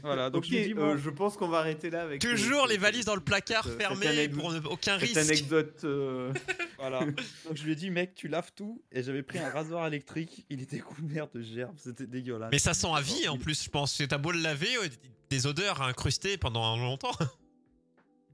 Voilà, 0.03 0.29
donc 0.31 0.43
ok, 0.45 0.49
je 0.49 0.57
dis, 0.63 0.73
euh, 0.73 0.97
je 0.97 1.09
pense 1.11 1.37
qu'on 1.37 1.47
va 1.47 1.59
arrêter 1.59 1.89
là 1.91 2.01
avec. 2.03 2.21
Toujours 2.21 2.63
euh, 2.65 2.67
les 2.69 2.77
valises 2.77 3.05
dans 3.05 3.13
le 3.13 3.21
placard 3.21 3.65
cette 3.65 3.77
fermé 3.77 4.07
anecdote- 4.07 4.39
pour 4.39 4.51
ne- 4.51 4.59
aucun 4.67 4.97
Cette 4.99 5.09
risque. 5.15 5.17
anecdote. 5.31 5.81
euh, 5.83 6.33
voilà. 6.79 7.01
donc 7.05 7.55
je 7.55 7.63
lui 7.63 7.73
ai 7.73 7.75
dit, 7.75 7.91
mec, 7.91 8.15
tu 8.15 8.27
laves 8.27 8.51
tout. 8.55 8.81
Et 8.91 9.03
j'avais 9.03 9.21
pris 9.21 9.37
un 9.37 9.49
rasoir 9.49 9.85
électrique. 9.85 10.45
Il 10.49 10.61
était 10.61 10.79
couvert 10.79 11.27
de 11.29 11.41
gerbe. 11.41 11.75
C'était 11.77 12.07
dégueulasse. 12.07 12.49
Mais 12.51 12.57
ça 12.57 12.73
sent 12.73 12.87
à 12.91 13.01
vie 13.01 13.27
en 13.27 13.37
plus, 13.37 13.63
je 13.63 13.69
pense. 13.69 14.01
T'as 14.09 14.17
beau 14.17 14.31
le 14.31 14.39
laver, 14.39 14.75
euh, 14.77 14.87
des 15.29 15.45
odeurs 15.45 15.81
incrustées 15.83 16.37
pendant 16.37 16.75
longtemps. 16.77 17.11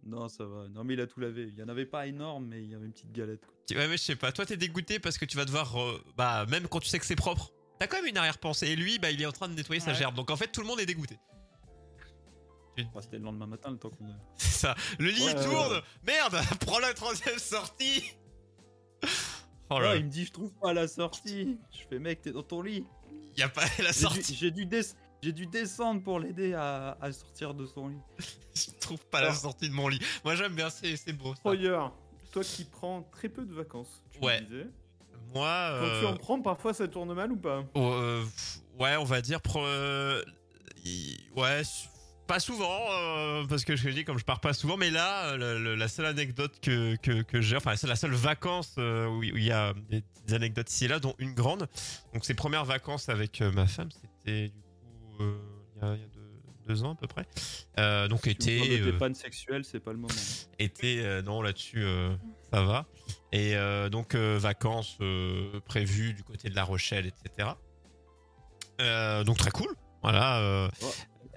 Non, 0.08 0.30
ça 0.30 0.46
va. 0.46 0.68
Non, 0.70 0.84
mais 0.84 0.94
il 0.94 1.02
a 1.02 1.08
tout 1.08 1.20
lavé. 1.20 1.50
Il 1.52 1.60
y 1.60 1.64
en 1.64 1.68
avait 1.70 1.86
pas 1.86 2.08
énorme, 2.08 2.48
mais 2.48 2.64
il 2.64 2.70
y 2.72 2.76
avait 2.76 2.86
une 2.86 2.94
petite 2.94 3.12
galette. 3.12 3.46
quoi. 3.46 3.78
Ouais, 3.78 3.88
mais 3.88 3.98
je 3.98 4.04
sais 4.04 4.16
pas. 4.16 4.32
Toi, 4.32 4.46
t'es 4.46 4.56
dégoûté 4.58 5.00
parce 5.00 5.18
que 5.18 5.26
tu 5.26 5.36
vas 5.38 5.46
devoir. 5.46 5.80
euh, 5.82 6.02
bah, 6.16 6.46
même 6.48 6.68
quand 6.68 6.80
tu 6.80 6.88
sais 6.88 6.98
que 7.00 7.06
c'est 7.06 7.16
propre, 7.18 7.52
t'as 7.80 7.88
quand 7.88 7.98
même 7.98 8.06
une 8.08 8.18
arrière-pensée. 8.18 8.68
Et 8.68 8.76
lui, 8.76 9.00
bah, 9.00 9.12
il 9.12 9.22
est 9.22 9.26
en 9.26 9.32
train 9.34 9.50
de 9.50 9.54
nettoyer 9.54 9.82
sa 9.82 9.94
gerbe. 9.94 10.16
Donc 10.16 10.32
en 10.32 10.36
fait, 10.38 10.48
tout 10.52 10.62
le 10.62 10.68
monde 10.68 10.80
est 10.80 10.86
dégoûté. 10.86 11.18
Enfin, 12.80 13.02
c'était 13.02 13.18
le 13.18 13.24
lendemain 13.24 13.48
matin, 13.48 13.72
le 13.72 13.78
temps 13.78 13.90
qu'on 13.90 14.06
a. 14.06 14.16
C'est 14.38 14.52
ça. 14.60 14.76
Le 15.00 15.10
lit 15.10 15.24
Ouais, 15.26 15.34
tourne. 15.44 15.74
ouais. 15.74 15.82
Merde, 16.06 16.38
prends 16.60 16.80
la 16.80 16.94
troisième 16.94 17.40
sortie. 17.40 18.04
Oh 19.70 19.82
là, 19.82 19.90
Ah, 19.92 19.96
il 19.98 20.06
me 20.06 20.10
dit, 20.10 20.24
je 20.24 20.32
trouve 20.32 20.54
pas 20.62 20.72
la 20.72 20.88
sortie. 20.88 21.58
Je 21.74 21.80
fais, 21.90 22.00
mec, 22.00 22.22
t'es 22.22 22.32
dans 22.32 22.42
ton 22.42 22.62
lit. 22.62 22.86
y 23.36 23.42
a 23.42 23.50
pas 23.50 23.66
la 23.80 23.92
dû, 23.92 24.00
sortie. 24.00 24.34
j'ai 24.34 24.50
dû, 24.50 24.66
des- 24.66 24.82
j'ai 25.28 25.34
dû 25.34 25.46
descendre 25.46 26.02
pour 26.02 26.20
l'aider 26.22 26.54
à, 26.54 26.98
à 27.02 27.12
sortir 27.12 27.54
de 27.54 27.66
son 27.66 27.90
lit. 27.90 28.00
Je 28.56 28.72
trouve 28.80 29.06
pas 29.08 29.20
la 29.22 29.34
sortie 29.34 29.68
de 29.68 29.74
mon 29.74 29.90
lit. 29.90 30.00
Moi, 30.24 30.36
j'aime 30.36 30.56
bien, 30.56 30.70
c'est 30.70 30.96
c'est 30.96 31.12
beau. 31.12 31.34
ça. 31.36 31.42
Troyer, 31.42 31.78
toi 32.32 32.44
qui 32.44 32.64
prends 32.64 33.02
très 33.12 33.28
peu 33.28 33.46
de 33.46 33.54
vacances, 33.54 34.02
tu 34.14 34.20
Ouais. 34.26 34.40
me 34.42 34.46
disais. 34.48 34.68
Moi, 35.34 35.46
Quand 35.80 35.86
euh, 35.86 36.00
tu 36.00 36.06
en 36.06 36.16
prends, 36.16 36.42
parfois 36.42 36.74
ça 36.74 36.88
tourne 36.88 37.14
mal 37.14 37.30
ou 37.34 37.36
pas? 37.36 37.66
Oh, 37.74 37.82
euh, 37.94 38.24
ouais, 38.80 38.96
on 38.96 39.04
va 39.04 39.20
dire. 39.22 39.42
pro- 39.42 39.66
euh, 39.66 40.24
ouais, 41.36 41.62
pas 42.26 42.40
souvent, 42.40 42.80
euh, 42.92 43.46
parce 43.48 43.66
que 43.66 43.76
je 43.76 43.90
dis 43.90 44.06
comme 44.06 44.18
je 44.18 44.24
pars 44.26 44.40
pas 44.40 44.54
souvent, 44.54 44.78
mais 44.78 44.90
là, 44.90 45.36
le- 45.36 45.60
le- 45.60 45.76
la 45.76 45.88
seule 45.90 46.06
anecdote 46.06 46.54
que, 46.62 46.96
que, 46.96 47.22
que 47.24 47.42
j'ai, 47.42 47.58
enfin, 47.58 47.76
c'est 47.76 47.88
la 47.88 47.96
seule 47.98 48.14
vacance 48.14 48.76
euh, 48.78 49.08
où 49.08 49.24
il 49.24 49.34
où 49.34 49.38
il 49.38 49.44
y 49.46 49.52
a 49.52 49.74
des 49.90 50.34
anecdotes 50.34 50.72
ici 50.72 50.86
et 50.86 50.88
là, 50.88 51.00
dont 51.00 51.16
une 51.20 51.34
grande. 51.34 51.68
Donc, 52.14 52.24
ces 52.24 52.34
premières 52.34 52.66
vacances 52.66 53.10
avec 53.10 53.42
euh, 53.42 53.52
ma 53.52 53.68
femme, 53.68 53.90
c'était 53.92 54.48
du 54.50 54.62
coup 54.62 54.67
il 55.20 55.82
y 55.82 55.86
a, 55.86 55.94
il 55.96 56.02
y 56.02 56.04
a 56.04 56.08
deux, 56.08 56.42
deux 56.68 56.84
ans 56.84 56.92
à 56.94 56.96
peu 56.96 57.08
près. 57.08 57.26
Euh, 57.80 58.08
donc, 58.08 58.22
Si 58.24 58.30
vous 58.30 58.32
été. 58.34 58.58
prenez 58.60 58.78
des 58.80 58.92
euh, 58.92 58.98
pannes 58.98 59.16
sexuelles, 59.16 59.64
c'est 59.66 59.80
pas 59.80 59.92
le 59.92 59.98
moment. 60.00 60.14
été, 60.60 61.06
euh, 61.06 61.22
non, 61.22 61.42
là-dessus, 61.42 61.84
euh, 61.84 62.16
ça 62.52 62.62
va. 62.64 62.86
Et 63.32 63.56
euh, 63.56 63.90
donc, 63.90 64.16
euh, 64.16 64.38
vacances 64.40 64.98
euh, 65.02 65.60
prévues 65.62 66.14
du 66.14 66.24
côté 66.24 66.50
de 66.50 66.56
La 66.56 66.64
Rochelle, 66.64 67.06
etc. 67.06 67.50
Euh, 68.82 69.24
donc, 69.24 69.38
très 69.38 69.52
cool. 69.52 69.74
Voilà. 70.04 70.40
euh, 70.40 70.70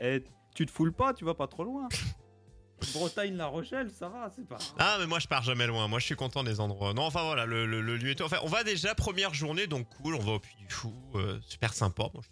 Eh, 0.01 0.23
tu 0.55 0.67
te 0.67 0.71
foules 0.71 0.93
pas, 0.93 1.15
tu 1.15 1.25
vas 1.25 1.35
pas 1.35 1.47
trop 1.47 1.65
loin. 1.65 1.89
Bretagne, 2.95 3.37
La 3.37 3.47
Rochelle, 3.47 3.91
ça 3.91 4.09
va, 4.09 4.31
c'est 4.35 4.47
pas. 4.49 4.57
Ah, 4.79 4.97
mais 4.99 5.07
moi, 5.07 5.19
je 5.19 5.29
pars 5.29 5.43
jamais 5.43 5.67
loin. 5.67 5.87
Moi, 5.87 5.99
je 5.99 6.07
suis 6.07 6.17
content 6.17 6.43
des 6.43 6.61
endroits. 6.61 6.95
Non, 6.95 7.03
enfin, 7.03 7.23
voilà, 7.25 7.45
le, 7.45 7.67
le- 7.67 7.83
le 7.83 7.97
lieu 7.99 8.11
est 8.11 8.15
tout. 8.15 8.25
Enfin, 8.25 8.39
on 8.43 8.49
va 8.49 8.65
déjà, 8.65 8.95
première 8.95 9.35
journée, 9.35 9.67
donc 9.67 9.87
cool. 10.03 10.15
On 10.15 10.19
va 10.21 10.33
au 10.33 10.39
Puy 10.41 10.57
du 10.57 10.67
Fou. 10.71 10.95
euh, 11.15 11.39
super 11.47 11.75
sympa, 11.75 12.05
moi, 12.15 12.23
je 12.23 12.29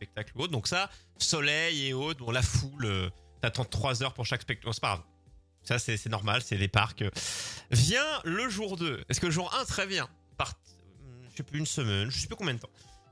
spectacles 0.00 0.32
ou. 0.36 0.48
Donc, 0.48 0.66
ça, 0.66 0.90
soleil 1.18 1.88
et 1.88 1.92
autres. 1.92 2.24
Bon, 2.24 2.30
la 2.30 2.42
foule, 2.42 2.86
euh, 2.86 3.10
t'attends 3.42 3.64
3 3.64 4.02
heures 4.02 4.14
pour 4.14 4.24
chaque 4.24 4.42
spectacle. 4.42 4.72
C'est 4.72 4.80
pas 4.80 4.94
grave. 4.94 5.02
Ça, 5.62 5.78
c'est 5.78 6.06
normal, 6.08 6.40
c'est 6.42 6.56
les 6.56 6.68
parcs. 6.68 7.04
Vient 7.70 8.20
le 8.24 8.48
jour 8.48 8.78
2. 8.78 9.04
Est-ce 9.08 9.20
que 9.20 9.26
le 9.26 9.32
jour 9.32 9.54
1, 9.60 9.66
très 9.66 9.86
bien? 9.86 10.08
Part, 10.38 10.54
je 11.30 11.36
sais 11.36 11.42
plus, 11.42 11.58
une 11.58 11.66
semaine, 11.66 12.10
je 12.10 12.18
sais 12.18 12.26
plus 12.26 12.36
combien 12.36 12.54
de 12.54 12.60
temps. 12.60 12.70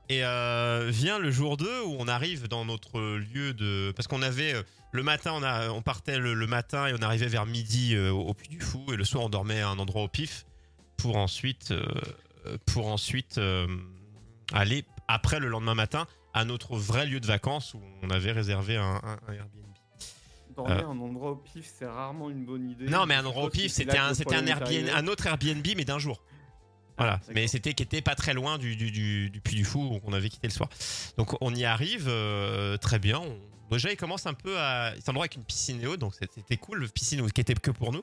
Et 0.09 0.25
euh, 0.25 0.87
vient 0.89 1.19
le 1.19 1.29
jour 1.29 1.57
2 1.57 1.83
où 1.83 1.95
on 1.99 2.07
arrive 2.07 2.47
dans 2.47 2.65
notre 2.65 2.99
lieu 3.17 3.53
de. 3.53 3.93
Parce 3.95 4.07
qu'on 4.07 4.23
avait. 4.23 4.55
euh, 4.55 4.63
le 4.91 5.03
matin, 5.03 5.33
on, 5.35 5.43
a, 5.43 5.69
on 5.69 5.83
partait 5.83 6.17
le, 6.17 6.33
matin 6.47 6.87
et 6.87 6.93
on 6.93 7.03
arrivait 7.03 7.27
vers 7.27 7.45
midi 7.45 7.95
au, 7.95 8.33
Puy 8.33 8.47
du 8.47 8.59
Fou. 8.59 8.83
Et 8.91 8.95
le 8.95 9.05
soir, 9.05 9.25
on 9.25 9.29
dormait 9.29 9.61
à 9.61 9.69
un 9.69 9.77
endroit 9.77 10.01
au 10.01 10.07
pif. 10.07 10.47
Pour 10.97 11.17
ensuite. 11.17 11.71
pour 12.65 12.87
ensuite 12.87 13.39
aller, 14.51 14.85
après 15.07 15.39
le 15.39 15.47
lendemain 15.47 15.75
matin, 15.75 16.07
à 16.39 16.45
notre 16.45 16.75
vrai 16.77 17.05
lieu 17.05 17.19
de 17.19 17.27
vacances 17.27 17.73
où 17.73 17.81
on 18.01 18.09
avait 18.09 18.31
réservé 18.31 18.77
un, 18.77 18.99
un- 19.03 19.19
un 19.27 19.33
Airbnb. 19.33 19.65
Dormir 20.55 20.77
Euh. 20.89 20.91
un 20.91 20.99
endroit 20.99 21.31
au 21.31 21.35
pif, 21.35 21.71
c'est 21.77 21.85
rarement 21.85 22.29
une 22.29 22.45
bonne 22.45 22.69
idée. 22.71 22.87
Non, 22.87 23.05
mais 23.05 23.15
un 23.15 23.25
endroit 23.25 23.45
au 23.45 23.49
pif, 23.49 23.71
c'était 23.71 23.97
un, 23.97 24.11
un, 24.11 24.45
Airbnb, 24.45 24.89
un 24.93 25.07
autre 25.07 25.27
Airbnb, 25.27 25.65
mais 25.77 25.85
d'un 25.85 25.99
jour. 25.99 26.21
Voilà, 26.97 27.13
Ah, 27.13 27.17
d'accord. 27.19 27.33
mais 27.35 27.47
c'était 27.47 27.73
qui 27.73 27.83
était 27.83 28.01
pas 28.01 28.15
très 28.15 28.33
loin 28.33 28.57
du, 28.57 28.75
du, 28.75 28.91
du, 28.91 29.29
du 29.29 29.39
Puy 29.39 29.55
du 29.55 29.63
Fou 29.63 29.79
où 29.81 29.99
on 30.03 30.11
avait 30.11 30.27
quitté 30.29 30.47
le 30.47 30.53
soir. 30.53 30.67
Donc 31.17 31.33
on 31.41 31.55
y 31.55 31.63
arrive 31.63 32.07
euh, 32.09 32.75
très 32.77 32.99
bien. 32.99 33.19
On- 33.19 33.39
déjà, 33.71 33.89
il 33.91 33.95
commence 33.95 34.25
un 34.25 34.33
peu 34.33 34.59
à. 34.59 34.93
C'est 34.95 35.07
un 35.07 35.11
endroit 35.11 35.23
avec 35.23 35.35
une 35.35 35.45
piscine 35.45 35.81
et 35.81 35.87
autres, 35.87 35.99
donc 35.99 36.13
c'était- 36.15 36.33
c'était 36.35 36.57
cool. 36.57 36.89
Piscine 36.89 37.31
qui 37.31 37.39
était 37.39 37.53
que 37.53 37.71
pour 37.71 37.93
nous. 37.93 38.01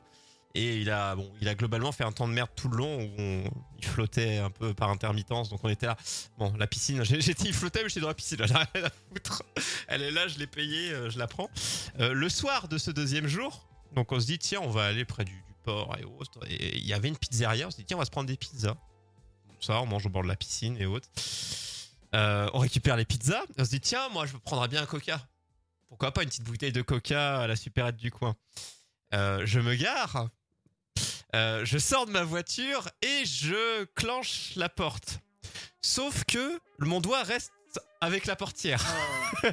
Et 0.57 0.79
il 0.79 0.90
a, 0.90 1.14
bon, 1.14 1.31
il 1.42 1.49
a 1.49 1.55
globalement 1.55 1.92
fait 1.92 2.05
un 2.05 2.12
temps 2.12 2.27
de 2.27 2.33
merde 2.33 2.49
tout 2.57 2.71
le 2.71 2.79
long 2.79 3.03
où 3.03 3.45
il 3.79 3.85
flottait 3.85 4.38
un 4.38 4.49
peu 4.49 4.73
par 4.73 4.88
intermittence. 4.88 5.51
Donc 5.51 5.62
on 5.62 5.69
était 5.69 5.85
là. 5.85 5.99
Bon, 6.38 6.51
la 6.59 6.66
piscine, 6.66 7.05
j'ai 7.05 7.21
j'ai 7.21 7.35
dit 7.35 7.49
il 7.49 7.53
flottait, 7.53 7.83
mais 7.83 7.90
j'étais 7.90 8.01
dans 8.01 8.09
la 8.09 8.14
piscine. 8.14 8.38
J'en 8.40 8.62
ai 8.62 8.66
rien 8.75 8.88
foutre. 9.11 9.42
Elle 9.87 10.01
est 10.01 10.11
là, 10.11 10.29
je 10.29 10.38
l'ai 10.38 10.47
payée, 10.47 10.92
euh, 10.92 11.11
je 11.11 11.19
la 11.19 11.27
prends. 11.27 11.51
Euh, 12.01 12.14
le 12.14 12.29
soir 12.31 12.69
de 12.69 12.79
ce 12.79 12.90
deuxième 12.90 13.27
jour, 13.27 13.69
donc 13.95 14.12
on 14.12 14.19
se 14.19 14.25
dit 14.25 14.38
tiens, 14.38 14.61
on 14.62 14.71
va 14.71 14.87
aller 14.87 15.05
près 15.05 15.27
du, 15.27 15.45
port 15.62 15.95
et 15.99 16.05
autres. 16.05 16.40
Et 16.49 16.79
il 16.79 16.87
y 16.87 16.95
avait 16.95 17.09
une 17.09 17.19
pizzeria. 17.19 17.66
On 17.66 17.71
se 17.71 17.77
dit 17.77 17.85
tiens, 17.85 17.99
on 17.99 18.01
va 18.01 18.07
se 18.07 18.11
prendre 18.11 18.29
des 18.29 18.38
pizzas. 18.38 18.77
Ça, 19.61 19.83
on 19.83 19.87
mange 19.87 20.07
au 20.07 20.09
bord 20.09 20.23
de 20.23 20.29
la 20.29 20.37
piscine 20.37 20.79
et 20.81 20.87
autres. 20.87 21.09
Euh, 22.14 22.49
on 22.55 22.61
récupère 22.61 22.97
les 22.97 23.05
pizzas. 23.05 23.42
On 23.59 23.64
se 23.64 23.71
dit 23.71 23.81
tiens, 23.81 24.09
moi 24.09 24.25
je 24.25 24.38
prendrais 24.38 24.69
bien 24.69 24.83
un 24.83 24.87
coca. 24.87 25.21
Pourquoi 25.88 26.12
pas 26.12 26.23
une 26.23 26.31
petite 26.31 26.45
bouteille 26.45 26.73
de 26.73 26.83
coca 26.83 27.40
à 27.40 27.47
la 27.47 27.57
supérette 27.57 27.97
du 27.97 28.11
coin. 28.11 28.35
Je 29.12 29.61
me 29.61 29.75
gare. 29.75 30.31
Euh, 31.35 31.65
je 31.65 31.79
sors 31.79 32.07
de 32.07 32.12
ma 32.12 32.23
voiture 32.23 32.89
et 33.03 33.25
je 33.25 33.85
clenche 33.95 34.53
la 34.57 34.69
porte. 34.69 35.19
Sauf 35.83 36.25
que 36.25 36.59
mon 36.79 37.01
doigt 37.01 37.23
reste 37.23 37.53
avec 38.01 38.27
la 38.27 38.37
portière. 38.37 38.85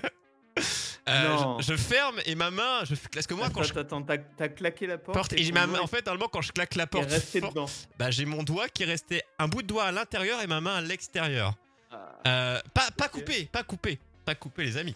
Euh, 1.09 1.27
Non. 1.27 1.59
je, 1.59 1.65
je 1.65 1.75
ferme 1.75 2.17
et 2.25 2.35
ma 2.35 2.49
main, 2.49 2.85
je, 2.85 2.95
parce 3.11 3.27
que 3.27 3.33
moi 3.33 3.49
quand 3.49 3.63
je 3.63 3.71
Attends, 3.77 4.03
attends, 4.03 4.23
t'as 4.37 4.47
claqué 4.47 4.87
la 4.87 4.97
porte. 4.97 5.13
porte 5.17 5.33
et 5.33 5.51
ma 5.51 5.67
main, 5.67 5.79
en 5.79 5.87
fait, 5.87 6.05
normalement 6.05 6.29
quand 6.31 6.41
je 6.41 6.53
claque 6.53 6.75
la 6.75 6.87
porte, 6.87 7.09
fort, 7.09 7.67
bah, 7.97 8.09
j'ai 8.09 8.23
mon 8.23 8.41
doigt 8.43 8.69
qui 8.69 8.83
est 8.83 8.85
resté 8.85 9.21
un 9.37 9.49
bout 9.49 9.63
de 9.63 9.67
doigt 9.67 9.83
à 9.83 9.91
l'intérieur 9.91 10.41
et 10.41 10.47
ma 10.47 10.61
main 10.61 10.75
à 10.75 10.81
l'extérieur. 10.81 11.55
Ah, 11.91 11.97
Euh, 12.27 12.61
pas, 12.73 13.09
coupé, 13.09 13.45
pas 13.51 13.63
coupé, 13.63 13.99
pas 14.23 14.35
coupé 14.35 14.63
les 14.63 14.77
amis. 14.77 14.95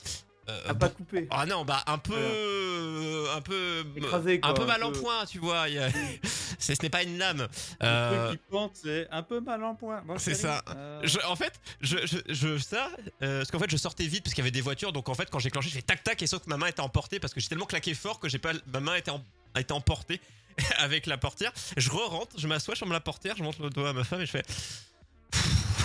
Euh, 0.50 0.60
ah, 0.70 0.74
pas 0.76 0.90
coupé. 0.90 1.28
ah 1.30 1.46
non, 1.46 1.66
bah 1.66 1.84
un 1.88 1.98
peu, 1.98 2.14
euh, 2.16 3.36
un 3.36 3.42
peu, 3.42 3.84
Écrasé, 3.98 4.40
un 4.44 4.54
peu 4.54 4.62
un 4.64 4.66
mal 4.66 4.84
en 4.84 4.92
point, 4.94 5.26
tu 5.26 5.40
vois. 5.40 5.64
a- 5.64 5.68
c'est- 6.60 6.76
ce 6.76 6.82
n'est 6.84 6.90
pas 6.90 7.04
une 7.04 7.18
lame. 7.18 7.48
Le 7.82 7.86
Euh, 7.88 8.28
truc 8.28 8.40
qui 8.40 8.46
pente, 8.50 8.72
c'est 8.76 9.08
un 9.12 9.24
peu 9.24 9.40
mal 9.42 9.64
en 9.64 9.76
point. 9.76 10.02
C'est 10.18 10.36
ça. 10.36 10.64
euh, 10.70 11.02
je- 11.04 11.20
en 11.28 11.36
fait, 11.36 11.54
je, 11.82 11.98
je, 12.06 12.18
je- 12.34 12.58
ça, 12.58 12.90
parce 13.20 13.52
qu'en 13.52 13.60
fait, 13.60 13.70
je 13.70 13.78
sortais 13.78 14.06
vite 14.08 14.24
parce 14.24 14.34
qu'il 14.34 14.42
y 14.42 14.46
avait 14.46 14.52
des 14.52 14.62
voitures, 14.62 14.94
donc 14.94 15.10
en 15.10 15.16
fait, 15.16 15.30
quand 15.30 15.40
j'ai 15.40 15.50
clenché, 15.52 15.70
je 15.70 15.76
fais 15.76 15.82
tac 15.82 16.04
tac 16.04 16.22
et 16.22 16.28
sauf 16.28 16.44
que 16.44 16.50
ma 16.50 16.58
main 16.58 16.68
était 16.68 16.80
emportée 16.82 17.20
parce 17.20 17.34
que 17.34 17.40
j'ai 17.40 17.48
tellement 17.50 17.66
claqué 17.66 17.94
fort 17.94 18.20
que 18.20 18.30
j'ai 18.30 18.40
pas, 18.40 18.54
ma 18.74 18.80
main 18.80 18.96
était, 18.96 19.12
en- 19.12 19.24
a 19.54 19.60
été 19.62 19.74
emportée 19.74 20.22
avec 20.80 21.06
la 21.08 21.18
portière. 21.18 21.52
Je 21.76 21.90
re-rentre, 21.90 22.40
je 22.40 22.48
m'assois, 22.48 22.74
je 22.74 22.80
ferme 22.80 22.94
la 22.94 23.00
portière, 23.02 23.36
je 23.38 23.44
montre 23.44 23.62
le 23.62 23.70
doigt 23.70 23.90
à 23.90 23.94
ma 23.94 24.04
femme 24.06 24.22
et 24.22 24.26
je 24.26 24.32
fais. 24.32 24.44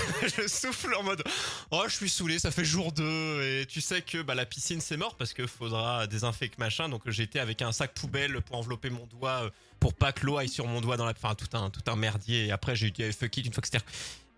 je 0.36 0.46
souffle 0.48 0.94
en 0.94 1.02
mode 1.02 1.22
oh 1.70 1.82
je 1.86 1.94
suis 1.94 2.08
saoulé 2.08 2.38
ça 2.38 2.50
fait 2.50 2.64
jour 2.64 2.92
2 2.92 3.42
et 3.42 3.66
tu 3.66 3.80
sais 3.80 4.02
que 4.02 4.22
bah, 4.22 4.34
la 4.34 4.46
piscine 4.46 4.80
c'est 4.80 4.96
mort 4.96 5.16
parce 5.16 5.32
que 5.32 5.46
faudra 5.46 6.06
désinfecter 6.06 6.56
machin 6.58 6.88
donc 6.88 7.08
j'étais 7.10 7.38
avec 7.38 7.62
un 7.62 7.72
sac 7.72 7.92
poubelle 7.94 8.40
pour 8.42 8.56
envelopper 8.56 8.90
mon 8.90 9.06
doigt 9.06 9.44
euh, 9.44 9.50
pour 9.80 9.94
pas 9.94 10.12
que 10.12 10.26
l'eau 10.26 10.38
aille 10.38 10.48
sur 10.48 10.66
mon 10.66 10.80
doigt 10.80 10.96
dans 10.96 11.04
la 11.04 11.12
enfin 11.12 11.34
tout 11.34 11.56
un 11.56 11.70
tout 11.70 11.82
un 11.86 11.96
merdier 11.96 12.46
et 12.46 12.52
après 12.52 12.76
j'ai 12.76 12.88
utilisé 12.88 13.12
fuck 13.12 13.36
it 13.36 13.46
une 13.46 13.52
fois 13.52 13.62
que 13.62 13.68
c'était 13.68 13.84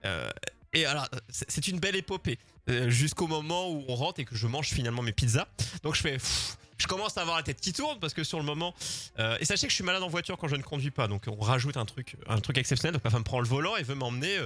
euh, 0.05 0.31
et 0.73 0.87
alors 0.87 1.09
c'est 1.29 1.69
une 1.69 1.79
belle 1.79 1.97
épopée 1.97 2.39
euh, 2.69 2.89
jusqu'au 2.91 3.27
moment 3.27 3.71
où 3.71 3.85
on 3.89 3.95
rentre 3.95 4.21
et 4.21 4.25
que 4.25 4.37
je 4.37 4.47
mange 4.47 4.69
finalement 4.69 5.03
mes 5.03 5.13
pizzas 5.13 5.47
donc 5.83 5.95
je 5.95 6.01
fais 6.01 6.19
je 6.77 6.89
commence 6.89 7.17
à 7.17 7.23
avoir 7.23 7.37
la 7.37 7.45
tête 7.45 7.61
qui 7.61 7.73
tourne 7.73 7.99
parce 8.01 8.15
que 8.15 8.25
sur 8.25 8.39
le 8.39 8.45
moment. 8.45 8.75
et 9.39 9.45
sachez 9.45 9.67
que 9.67 9.71
je 9.71 9.77
suis 9.77 9.85
malade 9.85 10.03
en 10.03 10.09
voiture 10.09 10.37
quand 10.37 10.49
je 10.49 10.57
ne 10.57 10.63
conduis 10.63 10.91
pas, 10.91 11.07
donc 11.07 11.23
on 11.29 11.41
rajoute 11.41 11.77
un 11.77 11.85
truc, 11.85 12.17
un 12.27 12.41
truc 12.41 12.59
exceptionnel. 12.59 12.95
Donc 12.95 13.05
ma 13.05 13.11
femme 13.11 13.23
prend 13.23 13.39
le 13.39 13.47
volant 13.47 13.77
et 13.77 13.85
veut 13.85 13.95
m'emmener. 13.95 14.41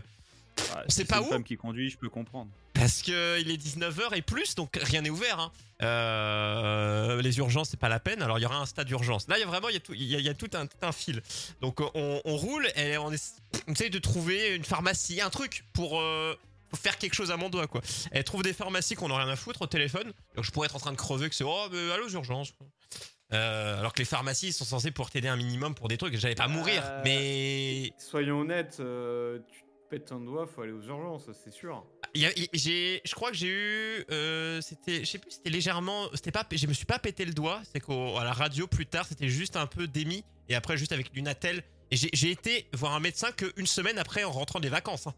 C'est 0.89 1.03
si 1.03 1.05
pas 1.07 1.19
une 1.19 1.25
où 1.25 1.29
femme 1.29 1.45
qui 1.45 1.57
conduit, 1.57 1.91
je 1.91 1.97
peux 1.99 2.09
comprendre. 2.09 2.51
Parce 2.75 3.03
que 3.03 3.41
il 3.41 3.51
est 3.51 3.57
19h 3.57 4.15
et 4.17 4.23
plus, 4.23 4.55
donc 4.55 4.79
rien 4.83 5.01
n'est 5.03 5.11
ouvert. 5.11 5.41
hein. 5.41 5.53
Euh, 5.83 7.21
les 7.23 7.39
urgences, 7.39 7.71
c'est 7.71 7.79
pas 7.81 7.89
la 7.89 8.01
peine. 8.01 8.23
Alors 8.23 8.39
il 8.39 8.43
y 8.43 8.47
aura 8.47 8.57
un 8.59 8.67
stade 8.67 8.87
d'urgence. 8.87 9.27
Là, 9.29 9.37
il 9.39 9.41
y 9.41 9.45
a 9.45 9.47
vraiment, 9.47 9.69
il 9.69 9.75
y 9.75 9.77
a 9.77 9.81
tout, 9.81 9.95
il 9.95 10.05
y 10.05 10.15
a, 10.15 10.19
il 10.19 10.25
y 10.25 10.29
a 10.29 10.35
tout, 10.35 10.51
un, 10.55 10.67
tout 10.67 10.77
un 10.83 10.93
fil. 10.93 11.23
Donc 11.61 11.81
on, 11.81 12.21
on 12.25 12.37
roule 12.37 12.69
et 12.77 12.97
on, 12.99 13.11
essa- 13.11 13.41
on 13.67 13.73
essaye 13.73 13.91
de 13.91 13.99
trouver 13.99 14.55
une 14.55 14.65
pharmacie, 14.65 15.21
un 15.21 15.31
truc 15.31 15.65
pour, 15.73 16.01
euh, 16.01 16.35
pour 16.71 16.79
faire 16.79 16.99
quelque 16.99 17.15
chose 17.15 17.31
à 17.31 17.37
mon 17.37 17.49
doigt, 17.49 17.67
quoi. 17.67 17.81
Elle 18.13 18.25
trouve 18.25 18.43
des 18.43 18.53
pharmacies 18.53 18.95
qu'on 18.95 19.09
n'a 19.09 19.17
rien 19.17 19.29
à 19.29 19.37
foutre 19.37 19.63
au 19.63 19.67
téléphone. 19.67 20.13
Donc 20.37 20.45
je 20.45 20.51
pourrais 20.51 20.67
être 20.67 20.77
en 20.77 20.81
train 20.81 20.93
de 20.93 20.97
crever 20.97 21.29
que 21.29 21.35
c'est 21.35 21.45
oh, 21.45 21.67
mais 21.73 21.91
allô 21.93 22.07
aux 22.07 22.11
urgences. 22.13 22.53
Euh, 23.35 23.79
alors 23.79 23.93
que 23.93 23.99
les 23.99 24.07
pharmacies 24.07 24.53
sont 24.53 24.65
censées 24.65 24.91
pour 24.91 25.11
t'aider 25.11 25.29
un 25.29 25.37
minimum 25.37 25.75
pour 25.75 25.89
des 25.89 25.99
trucs. 25.99 26.17
J'allais 26.17 26.35
pas 26.35 26.49
mourir, 26.49 26.83
Euh, 26.85 27.03
mais 27.05 27.93
Soyons 27.99 28.41
honnêtes, 28.41 28.79
euh, 28.81 29.41
tu 29.53 29.61
te 29.89 29.95
pètes 29.97 30.13
un 30.13 30.21
doigt, 30.21 30.47
faut 30.47 30.63
aller 30.63 30.73
aux 30.73 30.83
urgences, 30.83 31.25
c'est 31.45 31.53
sûr. 31.53 31.85
Il 32.15 32.23
y 32.23 32.27
a- 32.27 32.33
il- 32.37 32.49
j'ai, 32.53 33.01
je 33.05 33.15
crois 33.15 33.31
que 33.31 33.37
j'ai 33.37 33.49
eu, 33.49 34.05
euh, 34.11 34.61
c'était, 34.61 35.01
je 35.05 35.11
sais 35.11 35.19
plus, 35.19 35.31
c'était 35.31 35.51
légèrement, 35.51 36.09
c'était 36.15 36.31
pas, 36.33 36.47
je 36.51 36.67
me 36.67 36.73
suis 36.73 36.87
pas 36.87 36.99
pété 36.99 37.25
le 37.25 37.33
doigt, 37.33 37.61
c'est 37.73 37.81
qu'à 37.81 38.25
la 38.25 38.33
radio 38.33 38.67
plus 38.67 38.87
tard, 38.87 39.07
c'était 39.09 39.29
juste 39.29 39.57
un 39.57 39.67
peu 39.67 39.87
démis 39.87 40.25
et 40.49 40.55
après 40.55 40.77
juste 40.77 40.93
avec 40.93 41.11
une 41.15 41.29
attelle. 41.29 41.63
Et 41.91 41.97
j'ai, 41.97 42.11
j'ai 42.13 42.31
été 42.31 42.67
voir 42.75 42.95
un 42.95 43.01
médecin 43.01 43.33
qu'une 43.33 43.67
semaine 43.67 43.99
après 43.99 44.25
en 44.25 44.31
rentrant 44.31 44.61
des 44.61 44.69
vacances. 44.69 45.07
hein. 45.07 45.15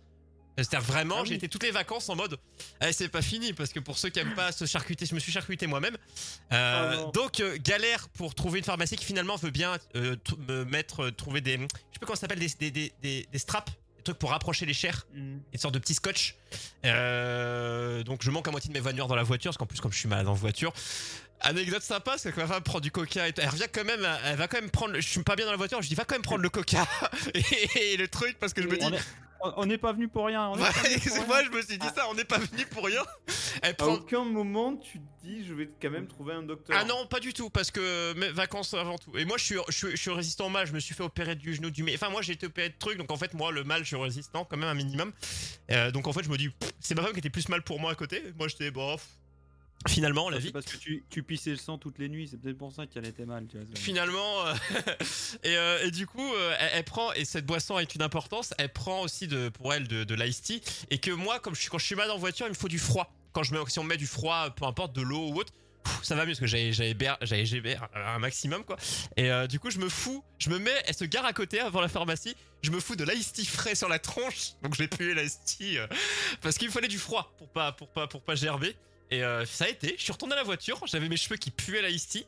C'est-à-dire 0.56 0.80
vraiment, 0.86 1.16
Ah 1.18 1.22
oui. 1.22 1.28
j'ai 1.28 1.34
été 1.36 1.48
toutes 1.48 1.62
les 1.62 1.70
vacances 1.70 2.08
en 2.10 2.16
mode, 2.16 2.36
eh, 2.84 2.92
c'est 2.92 3.08
pas 3.08 3.22
fini 3.22 3.52
parce 3.54 3.72
que 3.72 3.80
pour 3.80 3.96
ceux 3.96 4.10
qui 4.10 4.18
aiment 4.18 4.34
pas 4.34 4.52
se 4.52 4.66
charcuter, 4.66 5.06
je 5.06 5.14
me 5.14 5.20
suis 5.20 5.32
charcuté 5.32 5.66
moi-même. 5.66 5.96
Euh, 6.52 6.90
Oh 6.92 6.96
non. 7.04 7.10
donc 7.12 7.40
euh, 7.40 7.56
galère 7.58 8.08
pour 8.10 8.34
trouver 8.34 8.58
une 8.58 8.64
pharmacie 8.64 8.96
qui 8.96 9.04
finalement 9.06 9.36
veut 9.36 9.50
bien 9.50 9.78
euh, 9.96 10.16
t- 10.16 10.34
me 10.48 10.64
mettre, 10.64 11.04
euh, 11.04 11.10
trouver 11.12 11.40
des, 11.40 11.52
je 11.56 11.60
sais 11.62 11.66
pas 12.00 12.06
comment 12.06 12.14
ça 12.14 12.22
s'appelle, 12.22 12.40
des, 12.40 12.70
des, 12.70 12.92
des 13.32 13.38
straps, 13.38 13.70
des 14.00 14.04
trucs 14.04 14.18
pour 14.18 14.30
rapprocher 14.30 14.66
les 14.66 14.74
chairs 14.74 15.06
une 15.14 15.40
sorte 15.56 15.74
de 15.74 15.78
petit 15.78 15.94
scotch. 15.94 16.34
Euh, 16.84 18.02
donc 18.02 18.22
je 18.22 18.30
manque 18.30 18.48
à 18.48 18.50
moitié 18.50 18.68
de 18.68 18.74
mes 18.74 18.80
voitures 18.80 19.06
dans 19.06 19.14
la 19.14 19.22
voiture, 19.22 19.50
parce 19.50 19.58
qu'en 19.58 19.66
plus 19.66 19.80
comme 19.80 19.92
je 19.92 19.98
suis 19.98 20.08
malade 20.08 20.28
en 20.28 20.34
voiture. 20.34 20.72
Anecdote 21.42 21.82
sympa, 21.82 22.16
c'est 22.18 22.32
que 22.32 22.40
ma 22.40 22.46
femme 22.46 22.62
prend 22.62 22.80
du 22.80 22.90
coca 22.90 23.26
et 23.28 23.32
tout. 23.32 23.40
elle 23.40 23.48
revient 23.48 23.64
quand 23.72 23.84
même, 23.84 24.06
elle 24.26 24.36
va 24.36 24.46
quand 24.48 24.60
même 24.60 24.70
prendre. 24.70 24.94
Je 24.96 25.00
suis 25.08 25.22
pas 25.22 25.36
bien 25.36 25.46
dans 25.46 25.52
la 25.52 25.56
voiture, 25.56 25.80
je 25.80 25.88
dis 25.88 25.94
va 25.94 26.04
quand 26.04 26.14
même 26.14 26.22
prendre 26.22 26.42
le 26.42 26.50
coca 26.50 26.86
et, 27.34 27.96
le 27.96 28.08
truc 28.08 28.38
parce 28.38 28.52
que 28.52 28.62
je 28.62 28.68
me 28.68 28.76
dis. 28.76 28.84
On 28.84 28.92
est- 28.92 29.00
on- 29.42 29.52
on 29.56 29.64
n'est 29.66 29.78
pas 29.78 29.92
venu 29.94 30.06
pour 30.08 30.26
rien. 30.26 30.48
on 30.48 30.58
est 30.58 30.62
Ouais, 30.62 30.70
pas 30.70 30.82
venu 30.82 30.94
pour 30.98 31.02
c'est 31.04 31.18
rien. 31.18 31.26
moi 31.26 31.42
je 31.44 31.48
me 31.50 31.62
suis 31.62 31.78
dit 31.78 31.86
ça, 31.96 32.06
on 32.10 32.14
n'est 32.14 32.24
pas 32.24 32.36
venu 32.38 32.66
pour 32.66 32.84
rien. 32.84 33.02
Elle 33.62 33.74
À 33.78 33.86
aucun 33.88 34.24
moment 34.24 34.76
tu 34.76 34.98
te 34.98 35.04
dis 35.26 35.44
je 35.44 35.54
vais 35.54 35.68
quand 35.80 35.90
même 35.90 36.06
trouver 36.06 36.34
un 36.34 36.42
docteur. 36.42 36.76
Ah 36.78 36.84
non, 36.84 37.06
pas 37.06 37.20
du 37.20 37.32
tout, 37.32 37.50
parce 37.50 37.70
que 37.70 38.12
mes 38.14 38.28
vacances 38.30 38.74
avant 38.74 38.98
tout. 38.98 39.16
Et 39.16 39.24
moi, 39.24 39.36
je 39.38 39.44
suis, 39.44 39.56
je 39.68 39.76
suis, 39.76 39.90
je 39.90 39.96
suis 39.96 40.10
résistant 40.10 40.46
au 40.46 40.50
mal. 40.50 40.66
Je 40.66 40.72
me 40.72 40.80
suis 40.80 40.94
fait 40.94 41.02
opérer 41.02 41.36
du 41.36 41.54
genou, 41.54 41.70
du. 41.70 41.84
Enfin, 41.94 42.08
moi, 42.10 42.22
j'ai 42.22 42.32
été 42.32 42.46
opéré 42.46 42.68
de 42.70 42.74
trucs, 42.78 42.98
donc 42.98 43.10
en 43.10 43.16
fait, 43.16 43.34
moi, 43.34 43.52
le 43.52 43.64
mal, 43.64 43.82
je 43.82 43.88
suis 43.88 43.96
résistant 43.96 44.44
quand 44.44 44.56
même 44.56 44.68
un 44.68 44.74
minimum. 44.74 45.12
Euh, 45.70 45.90
donc 45.90 46.06
en 46.06 46.12
fait, 46.12 46.22
je 46.24 46.28
me 46.30 46.36
dis, 46.38 46.50
c'est 46.80 46.94
ma 46.94 47.02
femme 47.02 47.12
qui 47.12 47.18
était 47.18 47.30
plus 47.30 47.48
mal 47.48 47.62
pour 47.62 47.80
moi 47.80 47.92
à 47.92 47.94
côté. 47.94 48.22
Moi, 48.38 48.48
j'étais 48.48 48.70
bof. 48.70 49.06
Finalement, 49.88 50.28
la 50.28 50.36
C'est 50.36 50.48
vie. 50.48 50.52
parce 50.52 50.66
que 50.66 50.76
tu, 50.76 51.04
tu 51.08 51.22
pissais 51.22 51.48
le 51.48 51.56
sang 51.56 51.78
toutes 51.78 51.98
les 51.98 52.10
nuits, 52.10 52.28
c'est 52.30 52.36
peut-être 52.36 52.58
pour 52.58 52.70
ça 52.70 52.86
qu'elle 52.86 53.06
était 53.06 53.24
mal. 53.24 53.46
Tu 53.50 53.56
vois, 53.56 53.64
c'est- 53.66 53.80
Finalement, 53.80 54.46
euh, 54.46 54.52
et, 55.42 55.56
euh, 55.56 55.86
et 55.86 55.90
du 55.90 56.06
coup, 56.06 56.34
euh, 56.34 56.54
elle, 56.60 56.70
elle 56.74 56.84
prend, 56.84 57.14
et 57.14 57.24
cette 57.24 57.46
boisson 57.46 57.76
a 57.76 57.82
une 57.82 58.02
importance, 58.02 58.52
elle 58.58 58.70
prend 58.70 59.00
aussi 59.00 59.26
de, 59.26 59.48
pour 59.48 59.72
elle 59.72 59.88
de, 59.88 60.04
de 60.04 60.14
l'ice 60.14 60.42
tea, 60.42 60.60
et 60.90 60.98
que 60.98 61.10
moi, 61.10 61.40
comme 61.40 61.54
je 61.54 61.60
suis, 61.62 61.70
quand 61.70 61.78
je 61.78 61.86
suis 61.86 61.94
mal 61.94 62.10
en 62.10 62.18
voiture, 62.18 62.44
il 62.46 62.50
me 62.50 62.54
faut 62.54 62.68
du 62.68 62.78
froid. 62.78 63.10
Quand 63.32 63.42
je 63.42 63.54
mets, 63.54 63.60
si 63.68 63.78
on 63.78 63.84
met 63.84 63.96
du 63.96 64.06
froid, 64.06 64.50
peu 64.50 64.64
importe, 64.64 64.94
de 64.94 65.02
l'eau 65.02 65.28
ou 65.28 65.36
autre, 65.36 65.52
ça 66.02 66.14
va 66.14 66.22
mieux 66.22 66.32
parce 66.32 66.40
que 66.40 66.46
j'avais 66.46 66.72
j'avais 66.72 67.46
GBR 67.46 67.86
un 67.94 68.18
maximum 68.18 68.64
quoi. 68.64 68.76
Et 69.16 69.30
euh, 69.30 69.46
du 69.46 69.58
coup, 69.58 69.70
je 69.70 69.78
me 69.78 69.88
fous, 69.88 70.24
je 70.38 70.50
me 70.50 70.58
mets, 70.58 70.82
elle 70.86 70.94
se 70.94 71.04
gare 71.04 71.24
à 71.24 71.32
côté 71.32 71.60
avant 71.60 71.80
la 71.80 71.88
pharmacie, 71.88 72.36
je 72.62 72.70
me 72.70 72.80
fous 72.80 72.96
de 72.96 73.04
l'ice 73.04 73.32
frais 73.48 73.74
sur 73.74 73.88
la 73.88 73.98
tronche, 73.98 74.52
donc 74.62 74.74
j'ai 74.74 74.88
pué 74.88 75.14
l'ice 75.14 75.38
euh, 75.62 75.86
parce 76.42 76.58
qu'il 76.58 76.68
me 76.68 76.72
fallait 76.72 76.88
du 76.88 76.98
froid 76.98 77.32
pour 77.38 77.48
pas 77.48 77.72
pour 77.72 77.88
pas 77.88 78.06
pour 78.06 78.22
pas 78.22 78.34
gerber. 78.34 78.76
Et 79.10 79.24
euh, 79.24 79.44
ça 79.44 79.64
a 79.64 79.68
été, 79.68 79.96
je 79.98 80.02
suis 80.02 80.12
retourné 80.12 80.34
à 80.34 80.36
la 80.36 80.44
voiture, 80.44 80.80
j'avais 80.86 81.08
mes 81.08 81.16
cheveux 81.16 81.36
qui 81.36 81.50
puaient 81.50 81.82
l'ice 81.82 82.18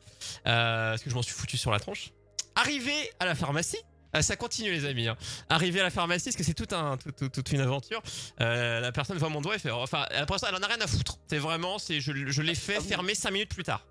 euh, 0.45 0.91
parce 0.91 1.03
que 1.03 1.09
je 1.09 1.15
m'en 1.15 1.21
suis 1.21 1.33
foutu 1.33 1.57
sur 1.57 1.71
la 1.71 1.79
tronche. 1.79 2.11
Arrivé 2.55 2.93
à 3.19 3.25
la 3.25 3.35
pharmacie, 3.35 3.79
ça 4.21 4.35
continue 4.35 4.71
les 4.71 4.85
amis. 4.85 5.07
Hein. 5.07 5.17
Arrivé 5.49 5.79
à 5.79 5.83
la 5.83 5.89
pharmacie, 5.89 6.25
parce 6.25 6.35
que 6.35 6.43
c'est 6.43 6.53
tout 6.53 6.73
un, 6.75 6.97
tout- 6.97 7.11
tout- 7.11 7.29
toute 7.29 7.51
une 7.51 7.61
aventure. 7.61 8.01
euh, 8.41 8.79
la 8.79 8.91
personne 8.91 9.17
voit 9.17 9.29
mon 9.29 9.41
doigt 9.41 9.55
et 9.55 9.59
fait, 9.59 9.71
enfin, 9.71 10.05
pour 10.27 10.35
l'instant, 10.35 10.47
elle 10.49 10.55
en 10.55 10.61
a 10.63 10.67
rien 10.67 10.81
à 10.81 10.87
foutre. 10.87 11.17
C'est 11.27 11.37
vraiment, 11.39 11.79
c'est, 11.79 11.99
je, 12.01 12.11
je 12.27 12.41
l'ai 12.41 12.55
fait 12.55 12.77
Ah 12.77 12.81
fermer 12.81 13.15
5 13.15 13.31
minutes 13.31 13.49
plus 13.53 13.63
tard. 13.63 13.85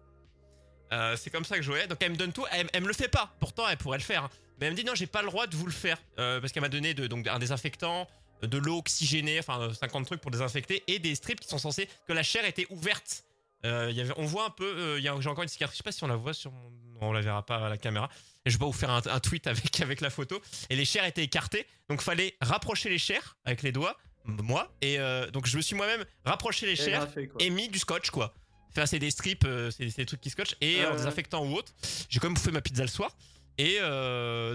Euh, 0.93 1.17
c'est 1.17 1.31
comme 1.31 1.45
ça 1.45 1.57
que 1.57 1.63
je 1.63 1.71
voyais. 1.71 1.87
Donc 1.87 1.99
elle 2.03 2.13
me 2.13 2.17
donne 2.17 2.33
tout. 2.33 2.45
Elle, 2.53 2.69
elle 2.73 2.83
me 2.83 2.89
le 2.89 2.93
fait 2.95 3.09
pas. 3.09 3.35
Pourtant, 3.41 3.67
elle 3.69 3.79
pourrait 3.79 3.99
le 3.99 4.05
faire. 4.05 4.25
hein. 4.25 4.31
Mais 4.61 4.67
elle 4.67 4.73
me 4.73 4.77
dit 4.77 4.85
non, 4.85 4.95
j'ai 4.95 5.07
pas 5.07 5.23
le 5.23 5.29
droit 5.29 5.47
de 5.47 5.57
vous 5.57 5.67
le 5.67 5.73
faire 5.73 5.97
Euh, 6.19 6.41
parce 6.41 6.53
qu'elle 6.53 6.61
m'a 6.63 6.69
donné 6.69 6.93
de, 6.95 7.07
donc 7.07 7.27
un 7.27 7.39
désinfectant, 7.39 8.07
de 8.43 8.59
l'eau 8.59 8.79
oxygénée, 8.79 9.39
enfin 9.39 9.61
euh, 9.61 9.73
50 9.73 10.05
trucs 10.07 10.21
pour 10.21 10.31
désinfecter 10.31 10.83
et 10.89 10.99
des 10.99 11.15
strips 11.15 11.41
qui 11.41 11.49
sont 11.49 11.59
censés 11.59 11.89
que 12.07 12.13
la 12.13 12.23
chair 12.23 12.45
était 12.45 12.67
ouverte. 12.71 13.25
Euh, 13.65 13.89
il 13.91 13.97
y 13.97 14.01
avait, 14.01 14.13
on 14.17 14.27
voit 14.27 14.47
un 14.47 14.51
peu, 14.51 14.65
euh, 14.67 14.99
il 14.99 15.05
j'ai 15.21 15.29
encore 15.29 15.43
une 15.43 15.49
cicatrice. 15.49 15.77
Je 15.77 15.79
sais 15.79 15.85
pas 15.85 15.93
si 15.93 16.03
on 16.03 16.09
la 16.09 16.17
voit 16.17 16.35
sur 16.35 16.51
mon, 16.51 16.73
on 17.01 17.13
la 17.13 17.21
verra 17.21 17.47
pas 17.47 17.67
à 17.67 17.69
la 17.69 17.79
caméra. 17.79 18.09
Et 18.45 18.51
je 18.51 18.57
vais 18.57 18.61
pas 18.61 18.67
vous 18.67 18.73
faire 18.73 18.91
un, 18.91 19.03
un 19.07 19.21
tweet 19.21 19.47
avec 19.47 19.81
avec 19.81 20.01
la 20.01 20.11
photo. 20.11 20.41
Et 20.69 20.77
les 20.77 20.85
chairs 20.85 21.05
étaient 21.05 21.23
écartées, 21.23 21.67
donc 21.89 22.01
fallait 22.01 22.37
rapprocher 22.41 22.89
les 22.89 22.99
chairs 22.99 23.37
avec 23.45 23.63
les 23.63 23.71
doigts, 23.71 23.97
moi. 24.25 24.73
Et 24.81 24.99
euh, 24.99 25.31
donc 25.31 25.47
je 25.47 25.57
me 25.57 25.63
suis 25.63 25.77
moi-même 25.77 26.05
rapproché 26.25 26.67
les 26.67 26.77
chairs 26.77 27.07
et 27.39 27.51
mis 27.51 27.69
du 27.69 27.79
scotch 27.79 28.11
quoi. 28.11 28.35
Enfin, 28.71 28.87
c'est 28.87 28.99
des 28.99 29.11
strips, 29.11 29.47
c'est 29.71 29.85
des 29.85 30.07
trucs 30.07 30.21
qui 30.21 30.31
scotchent 30.31 30.57
et 30.61 30.85
en 30.87 30.97
désinfectant 30.97 31.45
ou 31.45 31.55
autre. 31.55 31.73
J'ai 32.09 32.19
quand 32.19 32.29
même 32.29 32.35
bouffé 32.35 32.51
ma 32.51 32.63
pizza 32.63 32.83
le 32.83 32.89
soir. 32.89 33.15
Et 33.59 33.79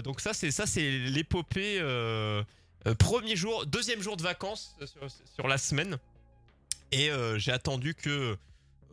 donc 0.04 0.20
ça 0.20 0.34
c'est 0.34 0.50
ça 0.50 0.66
c'est 0.66 0.90
l'épopée 0.90 1.80
premier 2.98 3.36
jour, 3.36 3.64
deuxième 3.64 4.02
jour 4.02 4.18
de 4.18 4.22
vacances 4.22 4.76
sur, 4.84 5.06
sur 5.34 5.48
la 5.48 5.56
semaine. 5.56 5.96
Et 6.90 7.10
j'ai 7.36 7.52
attendu 7.52 7.94
que 7.94 8.36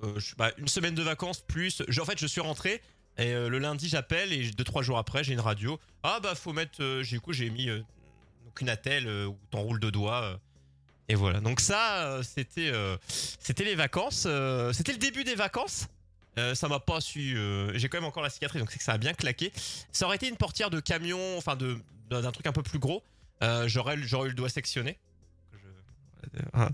euh, 0.03 0.19
bah, 0.37 0.51
une 0.57 0.67
semaine 0.67 0.95
de 0.95 1.03
vacances 1.03 1.41
plus. 1.41 1.81
en 1.99 2.05
fait, 2.05 2.19
je 2.19 2.27
suis 2.27 2.41
rentré 2.41 2.81
et 3.17 3.31
euh, 3.33 3.47
le 3.49 3.59
lundi 3.59 3.87
j'appelle 3.87 4.33
et 4.33 4.51
deux 4.51 4.63
trois 4.65 4.81
jours 4.83 4.97
après 4.97 5.23
j'ai 5.23 5.33
une 5.33 5.39
radio. 5.39 5.79
Ah 6.03 6.19
bah 6.21 6.35
faut 6.35 6.51
mettre. 6.53 6.81
euh, 6.83 7.01
j'ai 7.03 7.17
coup 7.19 7.31
j'ai 7.33 7.49
mis 7.49 7.69
euh, 7.69 7.81
une 8.61 8.69
attelle 8.69 9.07
euh, 9.07 9.25
où 9.27 9.37
t'enroules 9.51 9.79
deux 9.79 9.91
doigts. 9.91 10.39
et 11.09 11.15
voilà. 11.15 11.39
Donc 11.41 11.59
ça 11.61 12.19
c'était 12.23 12.71
c'était 13.39 13.63
les 13.63 13.75
vacances. 13.75 14.27
c'était 14.73 14.91
le 14.93 14.97
début 14.99 15.23
des 15.23 15.35
vacances. 15.35 15.87
Ça 16.53 16.67
m'a 16.67 16.79
pas 16.81 16.99
su. 16.99 17.37
j'ai 17.75 17.87
quand 17.87 17.97
même 17.97 18.03
encore 18.05 18.21
la 18.23 18.29
cicatrice, 18.29 18.59
donc 18.59 18.69
c'est 18.71 18.77
que 18.79 18.83
ça 18.83 18.93
a 18.93 18.97
bien 18.97 19.13
claqué. 19.13 19.53
Ça 19.93 20.05
aurait 20.05 20.17
été 20.17 20.27
une 20.27 20.35
portière 20.37 20.69
de 20.69 20.79
camion, 20.81 21.37
enfin 21.37 21.55
de 21.55 21.77
d'un 22.09 22.31
truc 22.31 22.45
un 22.47 22.51
peu 22.51 22.63
plus 22.63 22.79
gros. 22.79 23.01
J'aurais 23.67 23.97
j'aurais 24.03 24.25
eu 24.27 24.29
le 24.31 24.35
doigt 24.35 24.49
sectionné. 24.49 24.97
Je- 25.53 26.59
euh, 26.59 26.69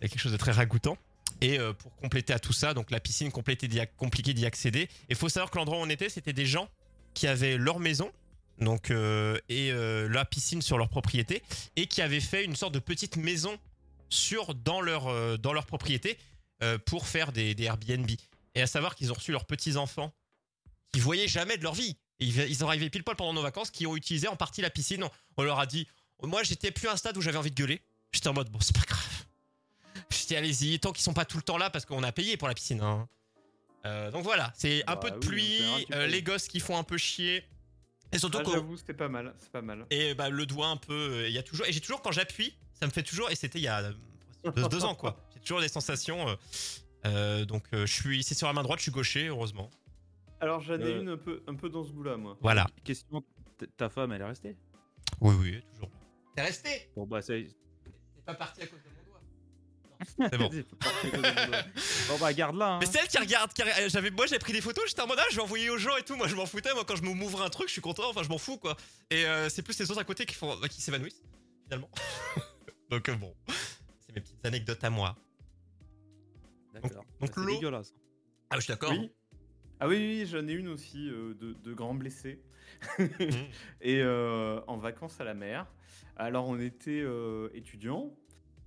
quelque 0.00 0.18
chose 0.18 0.32
de 0.32 0.36
très 0.38 0.52
ragoûtant. 0.52 0.96
Et 1.42 1.58
euh, 1.58 1.72
pour 1.72 1.94
compléter 1.96 2.32
à 2.32 2.38
tout 2.38 2.52
ça, 2.52 2.72
donc 2.72 2.92
la 2.92 3.00
piscine 3.00 3.32
complétée 3.32 3.66
d'y 3.66 4.46
accéder. 4.46 4.88
Et 5.08 5.14
faut 5.16 5.28
savoir 5.28 5.50
que 5.50 5.58
l'endroit 5.58 5.78
où 5.78 5.80
on 5.80 5.88
était, 5.88 6.08
c'était 6.08 6.32
des 6.32 6.46
gens 6.46 6.68
qui 7.14 7.26
avaient 7.26 7.56
leur 7.56 7.80
maison, 7.80 8.10
donc 8.60 8.90
euh, 8.90 9.38
et 9.48 9.72
euh, 9.72 10.08
la 10.08 10.24
piscine 10.24 10.62
sur 10.62 10.78
leur 10.78 10.88
propriété, 10.88 11.42
et 11.74 11.86
qui 11.88 12.00
avaient 12.00 12.20
fait 12.20 12.44
une 12.44 12.54
sorte 12.54 12.72
de 12.72 12.78
petite 12.78 13.16
maison 13.16 13.58
sur 14.08 14.54
dans 14.54 14.80
leur 14.80 15.38
dans 15.38 15.52
leur 15.52 15.66
propriété 15.66 16.16
pour 16.84 17.08
faire 17.08 17.32
des, 17.32 17.54
des 17.54 17.64
Airbnb. 17.64 18.08
Et 18.54 18.62
à 18.62 18.66
savoir 18.66 18.94
qu'ils 18.94 19.10
ont 19.10 19.14
reçu 19.14 19.32
leurs 19.32 19.46
petits 19.46 19.76
enfants 19.76 20.12
qui 20.92 21.00
voyaient 21.00 21.28
jamais 21.28 21.56
de 21.56 21.62
leur 21.62 21.74
vie. 21.74 21.96
Ils, 22.20 22.38
ils 22.38 22.56
sont 22.56 22.68
arrivés 22.68 22.90
pile 22.90 23.02
poil 23.02 23.16
pendant 23.16 23.32
nos 23.32 23.42
vacances, 23.42 23.70
qui 23.70 23.86
ont 23.86 23.96
utilisé 23.96 24.28
en 24.28 24.36
partie 24.36 24.60
la 24.60 24.70
piscine. 24.70 25.02
On, 25.02 25.10
on 25.38 25.42
leur 25.42 25.58
a 25.58 25.66
dit, 25.66 25.88
moi 26.22 26.42
j'étais 26.44 26.70
plus 26.70 26.88
à 26.88 26.92
un 26.92 26.96
stade 26.96 27.16
où 27.16 27.22
j'avais 27.22 27.38
envie 27.38 27.50
de 27.50 27.56
gueuler. 27.56 27.80
J'étais 28.12 28.28
en 28.28 28.34
mode 28.34 28.50
bon 28.50 28.60
c'est 28.60 28.76
pas 28.76 28.84
grave. 28.86 29.11
Je 30.12 30.26
dis 30.26 30.36
allez-y, 30.36 30.78
tant 30.78 30.92
qu'ils 30.92 31.02
sont 31.02 31.14
pas 31.14 31.24
tout 31.24 31.36
le 31.38 31.42
temps 31.42 31.58
là 31.58 31.70
parce 31.70 31.84
qu'on 31.84 32.02
a 32.02 32.12
payé 32.12 32.36
pour 32.36 32.46
la 32.48 32.54
piscine. 32.54 32.80
hein. 32.82 33.08
Euh, 33.84 34.10
donc 34.12 34.22
voilà, 34.22 34.52
c'est 34.54 34.82
un 34.88 34.94
Bah 34.94 35.00
peu 35.00 35.10
de 35.10 35.16
oui, 35.16 35.26
pluie, 35.26 35.86
euh, 35.92 36.06
les 36.06 36.22
gosses 36.22 36.46
qui 36.46 36.60
font 36.60 36.76
un 36.78 36.84
peu 36.84 36.96
chier. 36.98 37.42
Et 38.12 38.18
surtout 38.18 38.38
Ah, 38.40 38.44
quand- 38.44 38.52
J'avoue, 38.52 38.76
c'est 38.76 38.94
pas 38.94 39.08
mal, 39.08 39.34
c'est 39.38 39.50
pas 39.50 39.62
mal. 39.62 39.86
et 39.90 40.14
bah, 40.14 40.28
le 40.28 40.46
doigt 40.46 40.68
un 40.68 40.76
peu, 40.76 40.92
euh, 41.22 41.28
il 41.28 41.34
y 41.34 41.38
a 41.38 41.42
toujours, 41.42 41.66
et 41.66 41.72
j'ai 41.72 41.80
toujours 41.80 42.00
quand 42.02 42.12
j'appuie, 42.12 42.54
ça 42.74 42.86
me 42.86 42.92
fait 42.92 43.02
toujours, 43.02 43.30
et 43.30 43.34
c'était 43.34 43.58
il 43.58 43.62
y 43.64 43.68
a 43.68 43.82
deux, 44.44 44.68
deux 44.68 44.84
ans 44.84 44.94
quoi. 44.94 45.16
J'ai 45.34 45.40
toujours 45.40 45.60
des 45.60 45.68
sensations. 45.68 46.28
euh, 46.28 46.34
euh, 47.06 47.44
donc 47.44 47.64
euh, 47.72 47.84
je 47.86 47.92
suis, 47.92 48.22
c'est 48.22 48.34
sur 48.34 48.46
la 48.46 48.52
main 48.52 48.62
droite, 48.62 48.78
je 48.78 48.84
suis 48.84 48.92
gaucher, 48.92 49.26
heureusement. 49.28 49.68
Alors 50.40 50.60
j'en 50.60 50.74
ai 50.78 50.82
Euh. 50.84 51.00
une 51.00 51.08
un 51.08 51.16
peu, 51.16 51.42
un 51.48 51.54
peu 51.56 51.68
dans 51.68 51.82
ce 51.82 51.90
goût-là, 51.90 52.16
moi. 52.16 52.36
Voilà. 52.40 52.66
Question 52.84 53.24
ta 53.76 53.88
femme, 53.88 54.12
elle 54.12 54.20
est 54.20 54.26
restée? 54.26 54.56
Oui, 55.20 55.34
oui, 55.40 55.62
toujours. 55.72 55.90
T'es 56.36 56.42
resté? 56.42 56.90
Bon, 56.96 57.06
bah, 57.06 57.22
c'est. 57.22 57.44
T'es 58.14 58.22
pas 58.26 58.34
parti 58.34 58.62
à 58.62 58.66
cause 58.66 58.78
de. 58.78 58.91
C'est 60.18 60.38
bon. 60.38 60.50
Bon, 62.08 62.18
bah, 62.20 62.32
garde-la. 62.32 62.74
Hein. 62.74 62.78
Mais 62.80 62.86
c'est 62.86 62.98
elle 63.00 63.08
qui 63.08 63.18
regarde. 63.18 63.52
qui- 63.52 63.62
J'avais, 63.88 64.10
moi, 64.10 64.26
j'ai 64.26 64.38
pris 64.38 64.52
des 64.52 64.60
photos. 64.60 64.84
J'étais 64.88 65.02
en 65.02 65.06
mode, 65.06 65.18
ah, 65.20 65.24
je 65.30 65.36
vais 65.36 65.42
envoyer 65.42 65.70
aux 65.70 65.78
gens 65.78 65.96
et 65.96 66.02
tout. 66.02 66.16
Moi, 66.16 66.28
je 66.28 66.34
m'en 66.34 66.46
foutais. 66.46 66.72
Moi, 66.74 66.84
quand 66.86 66.96
je 66.96 67.02
m'ouvre 67.02 67.42
un 67.42 67.50
truc, 67.50 67.68
je 67.68 67.72
suis 67.72 67.80
content. 67.82 68.08
Enfin, 68.10 68.22
je 68.22 68.28
m'en 68.28 68.38
fous, 68.38 68.58
quoi. 68.58 68.76
Et 69.10 69.24
euh, 69.26 69.48
c'est 69.48 69.62
plus 69.62 69.78
les 69.78 69.90
autres 69.90 70.00
à 70.00 70.04
côté 70.04 70.24
qui 70.26 70.34
font, 70.34 70.56
bah, 70.60 70.68
qui 70.68 70.80
s'évanouissent 70.80 71.22
finalement. 71.64 71.90
donc 72.90 73.08
euh, 73.08 73.14
bon, 73.16 73.34
c'est 74.00 74.14
mes 74.14 74.20
petites 74.20 74.44
anecdotes 74.44 74.82
à 74.84 74.90
moi. 74.90 75.16
D'accord. 76.74 76.90
donc 76.90 77.04
Bah, 77.20 77.26
c'est 77.34 77.40
l'eau- 77.40 77.54
dégueulasse. 77.54 77.94
Ah, 78.50 78.56
je 78.56 78.60
suis 78.62 78.70
d'accord. 78.72 78.90
Oui. 78.92 79.10
Ah 79.80 79.88
oui, 79.88 79.96
oui, 79.96 80.26
j'en 80.30 80.46
ai 80.46 80.52
une 80.52 80.68
aussi 80.68 81.08
euh, 81.08 81.34
de, 81.34 81.54
de 81.54 81.72
grands 81.74 81.94
blessés. 81.94 82.40
Et 83.80 84.02
en 84.04 84.76
vacances 84.76 85.20
à 85.20 85.24
la 85.24 85.34
mer. 85.34 85.66
Alors 86.16 86.46
on 86.48 86.58
était 86.60 87.04
étudiants 87.54 88.14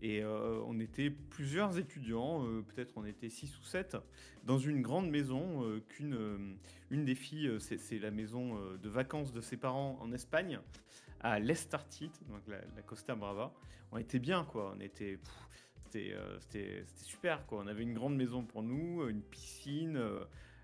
et 0.01 0.21
euh, 0.21 0.61
on 0.67 0.79
était 0.79 1.09
plusieurs 1.09 1.77
étudiants, 1.77 2.45
euh, 2.45 2.61
peut-être 2.61 2.93
on 2.97 3.05
était 3.05 3.29
6 3.29 3.57
ou 3.59 3.63
7, 3.63 3.97
dans 4.43 4.57
une 4.57 4.81
grande 4.81 5.09
maison 5.09 5.63
euh, 5.63 5.79
qu'une 5.87 6.57
une 6.89 7.05
des 7.05 7.15
filles, 7.15 7.51
c'est 7.59 7.99
la 7.99 8.11
maison 8.11 8.59
de 8.81 8.89
vacances 8.89 9.33
de 9.33 9.41
ses 9.41 9.57
parents 9.57 9.97
en 10.01 10.11
Espagne, 10.11 10.59
à 11.21 11.39
l'Estartite, 11.39 12.21
donc 12.29 12.41
la, 12.47 12.81
Costa 12.83 13.15
Brava. 13.15 13.53
On 13.91 13.97
était 13.97 14.19
bien 14.19 14.43
quoi, 14.43 14.73
on 14.75 14.79
était... 14.79 15.19
C'était 15.91 16.83
super 16.97 17.45
quoi. 17.45 17.61
On 17.63 17.67
avait 17.67 17.83
une 17.83 17.93
grande 17.93 18.17
maison 18.17 18.43
pour 18.43 18.63
nous, 18.63 19.07
une 19.07 19.21
piscine, 19.21 19.97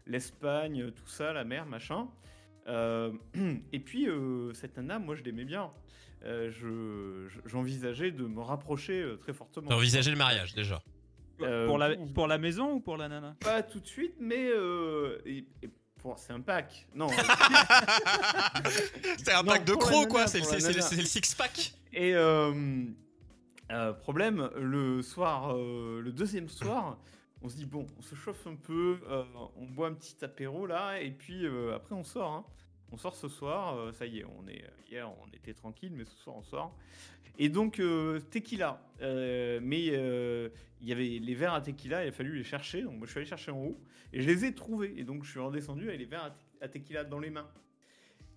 l'Espagne, 0.06 0.92
tout 0.92 1.08
ça, 1.08 1.32
la 1.32 1.46
mer, 1.46 1.66
machin. 1.66 2.10
Et 2.68 3.80
puis, 3.80 4.08
cette 4.54 4.76
nana, 4.76 5.00
moi, 5.00 5.16
je 5.16 5.24
l'aimais 5.24 5.46
bien. 5.46 5.72
Euh, 6.24 6.52
je- 6.52 7.28
je- 7.30 7.50
J'envisageais 7.50 8.12
de 8.12 8.28
me 8.28 8.42
rapprocher 8.42 9.02
euh, 9.02 9.18
très 9.18 9.34
fortement. 9.34 9.70
T'as 9.70 9.76
envisagé 9.76 10.12
le 10.12 10.18
mariage 10.18 10.54
déjà. 10.54 10.84
Euh, 11.42 11.66
pour, 11.66 11.80
la, 11.80 11.96
pour- 12.14 12.28
la 12.28 12.38
maison 12.38 12.74
ou 12.74 12.80
pour 12.80 12.96
la 12.98 13.08
nana? 13.10 13.36
Pas 13.40 13.64
tout 13.64 13.80
de 13.80 13.88
suite, 13.88 14.14
mais 14.20 14.52
euh, 14.52 15.20
et- 15.26 15.48
et 15.64 15.70
pour- 16.00 16.20
c'est 16.20 16.34
un 16.34 16.42
pack. 16.42 16.86
Non. 16.94 17.08
C'est 19.18 19.34
un 19.34 19.44
Non, 19.44 19.52
pack 19.52 19.66
de 19.66 19.74
crocs 19.74 20.08
quoi, 20.08 20.28
c'est 20.28 20.40
le, 20.40 20.46
nana. 20.46 20.82
c'est 20.82 20.96
le 20.98 21.04
six 21.06 21.36
pack. 21.36 21.74
et 21.94 22.14
euh, 22.16 22.54
euh, 23.72 23.94
problème, 23.94 24.50
le 24.58 25.02
soir, 25.02 25.56
euh, 25.56 26.02
le 26.02 26.12
deuxième 26.12 26.50
soir, 26.50 26.98
on 27.42 27.50
se 27.50 27.56
dit 27.56 27.66
bon, 27.66 27.88
on 27.98 28.02
se 28.02 28.16
chauffe 28.16 28.46
un 28.48 28.56
peu, 28.56 29.00
euh, 29.10 29.24
on 29.58 29.66
boit 29.66 29.88
un 29.88 29.94
petit 29.94 30.24
apéro 30.24 30.66
là, 30.68 31.00
et 31.02 31.12
puis 31.12 31.46
euh, 31.46 31.76
après 31.76 31.96
on 31.96 32.04
sort. 32.04 32.32
hein. 32.32 32.46
On 32.92 32.98
sort 32.98 33.16
ce 33.16 33.28
soir, 33.30 33.76
euh, 33.78 33.92
ça 33.94 34.06
y 34.06 34.20
est, 34.20 34.26
on 34.26 34.48
est 34.48 34.64
hier 34.90 35.10
on 35.24 35.28
était 35.34 35.54
tranquille, 35.54 35.94
mais 35.96 36.06
ce 36.06 36.16
soir 36.18 36.36
on 36.36 36.44
sort. 36.44 36.76
Et 37.40 37.50
donc 37.50 37.80
euh, 37.80 38.20
tequila, 38.20 38.82
Euh, 39.02 39.60
mais 39.64 39.88
euh, 39.92 40.50
il 40.82 40.90
y 40.90 40.92
avait 40.92 41.20
les 41.20 41.34
verres 41.36 41.54
à 41.54 41.62
tequila, 41.62 42.04
il 42.06 42.10
a 42.10 42.12
fallu 42.12 42.36
les 42.38 42.44
chercher. 42.44 42.82
Donc 42.84 42.98
moi 42.98 43.06
je 43.08 43.12
suis 43.12 43.20
allé 43.20 43.26
chercher 43.30 43.52
en 43.52 43.60
haut 43.64 43.80
et 44.14 44.22
je 44.22 44.28
les 44.28 44.46
ai 44.46 44.54
trouvés. 44.54 44.94
Et 44.98 45.04
donc 45.04 45.24
je 45.24 45.32
suis 45.32 45.40
redescendu 45.40 45.88
avec 45.88 46.00
les 46.00 46.06
verres 46.06 46.26
à, 46.26 46.32
te- 46.32 46.64
à 46.66 46.68
tequila 46.68 47.04
dans 47.06 47.20
les 47.20 47.30
mains. 47.30 47.50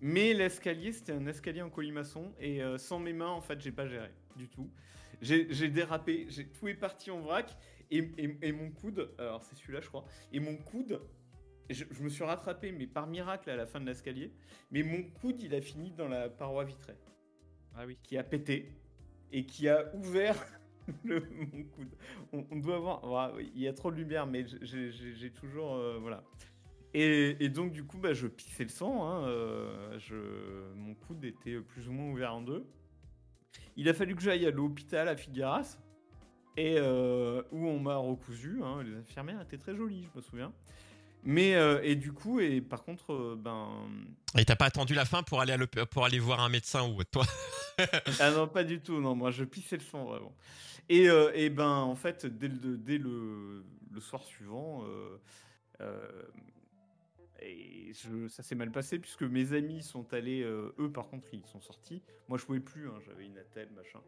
Mais 0.01 0.33
l'escalier, 0.33 0.91
c'était 0.91 1.13
un 1.13 1.25
escalier 1.27 1.61
en 1.61 1.69
colimaçon 1.69 2.33
et 2.39 2.61
euh, 2.63 2.77
sans 2.77 2.99
mes 2.99 3.13
mains, 3.13 3.29
en 3.29 3.41
fait, 3.41 3.59
j'ai 3.61 3.71
pas 3.71 3.87
géré 3.87 4.09
du 4.35 4.47
tout. 4.49 4.69
J'ai 5.21 5.69
dérapé, 5.69 6.27
tout 6.59 6.67
est 6.67 6.73
parti 6.75 7.09
en 7.09 7.21
vrac 7.21 7.57
et- 7.89 8.11
et 8.41 8.51
mon 8.51 8.69
coude, 8.71 9.09
alors 9.17 9.41
c'est 9.43 9.55
celui-là, 9.55 9.79
je 9.81 9.87
crois, 9.87 10.05
et 10.33 10.39
mon 10.41 10.57
coude, 10.57 10.99
je, 11.69 11.85
je 11.91 12.03
me 12.03 12.09
suis 12.09 12.23
rattrapé, 12.23 12.71
mais 12.71 12.87
par 12.87 13.07
miracle 13.07 13.49
à 13.49 13.55
la 13.55 13.65
fin 13.65 13.79
de 13.79 13.85
l'escalier, 13.85 14.31
mais 14.71 14.83
mon 14.83 15.03
coude, 15.03 15.41
il 15.41 15.53
a 15.55 15.61
fini 15.61 15.91
dans 15.91 16.07
la 16.07 16.29
paroi 16.29 16.63
vitrée 16.63 16.97
Ah 17.75 17.85
oui. 17.85 17.97
qui 18.03 18.17
a 18.17 18.23
pété 18.23 18.71
et 19.31 19.45
qui 19.45 19.67
a 19.69 19.93
ouvert 19.95 20.35
le, 21.03 21.19
mon 21.19 21.63
coude. 21.63 21.95
On, 22.31 22.45
on 22.51 22.55
doit 22.57 22.75
avoir. 22.75 23.05
voilà, 23.05 23.33
il 23.41 23.59
y 23.59 23.67
a 23.67 23.73
trop 23.73 23.91
de 23.91 23.97
lumière, 23.97 24.27
mais 24.27 24.45
j'ai- 24.61 25.31
toujours. 25.31 25.73
euh, 25.75 25.97
voilà. 25.99 26.23
Et, 26.93 27.35
et 27.43 27.49
donc, 27.49 27.71
du 27.71 27.83
coup, 27.83 27.97
bah, 27.97 28.13
je 28.13 28.27
pissais 28.27 28.63
le 28.63 28.69
sang. 28.69 29.03
hein, 29.09 29.27
euh, 29.27 29.97
je, 29.99 30.73
mon 30.75 30.93
coude 30.95 31.25
était 31.25 31.59
plus 31.59 31.89
ou 31.89 31.91
moins 31.91 32.09
ouvert 32.11 32.35
en 32.35 32.41
deux. 32.41 32.65
Il 33.75 33.89
a 33.89 33.93
fallu 33.93 34.15
que 34.15 34.21
j'aille 34.21 34.45
à 34.45 34.51
l'hôpital 34.51 35.07
à 35.09 35.15
Figueras. 35.17 35.77
Et 36.57 36.75
euh, 36.77 37.41
où 37.51 37.65
on 37.67 37.79
m'a 37.79 37.97
recousu. 37.97 38.61
hein, 38.63 38.81
Les 38.83 38.95
infirmières 38.95 39.41
étaient 39.41 39.57
très 39.57 39.75
jolies, 39.75 40.03
je 40.13 40.17
me 40.17 40.21
souviens. 40.21 40.53
Mais 41.27 41.55
euh, 41.55 41.81
et 41.83 41.95
du 41.95 42.13
coup, 42.13 42.39
et 42.39 42.61
par 42.61 42.83
contre, 42.83 43.11
euh, 43.13 43.35
ben 43.37 43.67
Et 44.37 44.45
t'as 44.45 44.55
pas 44.55 44.65
attendu 44.65 44.93
la 44.93 45.05
fin 45.05 45.23
pour 45.23 45.41
aller, 45.41 45.53
à 45.53 45.85
pour 45.87 46.05
aller 46.05 46.19
voir 46.19 46.39
un 46.39 46.49
médecin 46.49 46.87
ou 46.87 47.03
toi 47.03 47.25
Ah 48.19 48.31
non, 48.31 48.47
pas 48.47 48.63
du 48.63 48.79
tout. 48.79 49.01
Non, 49.01 49.15
moi, 49.15 49.31
je 49.31 49.43
pissais 49.43 49.75
le 49.77 49.81
sang, 49.83 50.05
vraiment. 50.05 50.35
Et, 50.87 51.09
euh, 51.09 51.31
et 51.33 51.49
ben, 51.49 51.67
en 51.67 51.95
fait, 51.95 52.25
dès 52.27 52.47
le, 52.47 52.77
dès 52.77 52.99
le, 52.99 53.65
le 53.91 53.99
soir 53.99 54.23
suivant, 54.23 54.83
et 57.41 57.91
je- 57.93 58.27
ça 58.27 58.43
s'est 58.43 58.55
mal 58.55 58.71
passé 58.71 58.97
puisque 58.99 59.23
mes 59.23 59.53
amis 59.53 59.83
sont 59.83 60.13
allés, 60.13 60.41
eux, 60.43 60.91
par 60.93 61.07
contre, 61.09 61.27
ils 61.33 61.45
sont 61.45 61.61
sortis. 61.61 62.01
Moi, 62.27 62.37
je 62.37 62.45
pouvais 62.45 62.59
plus, 62.59 62.87
hein, 62.87 62.99
j'avais 63.05 63.25
une 63.25 63.37
attelle, 63.37 63.69
machin. 63.75 63.99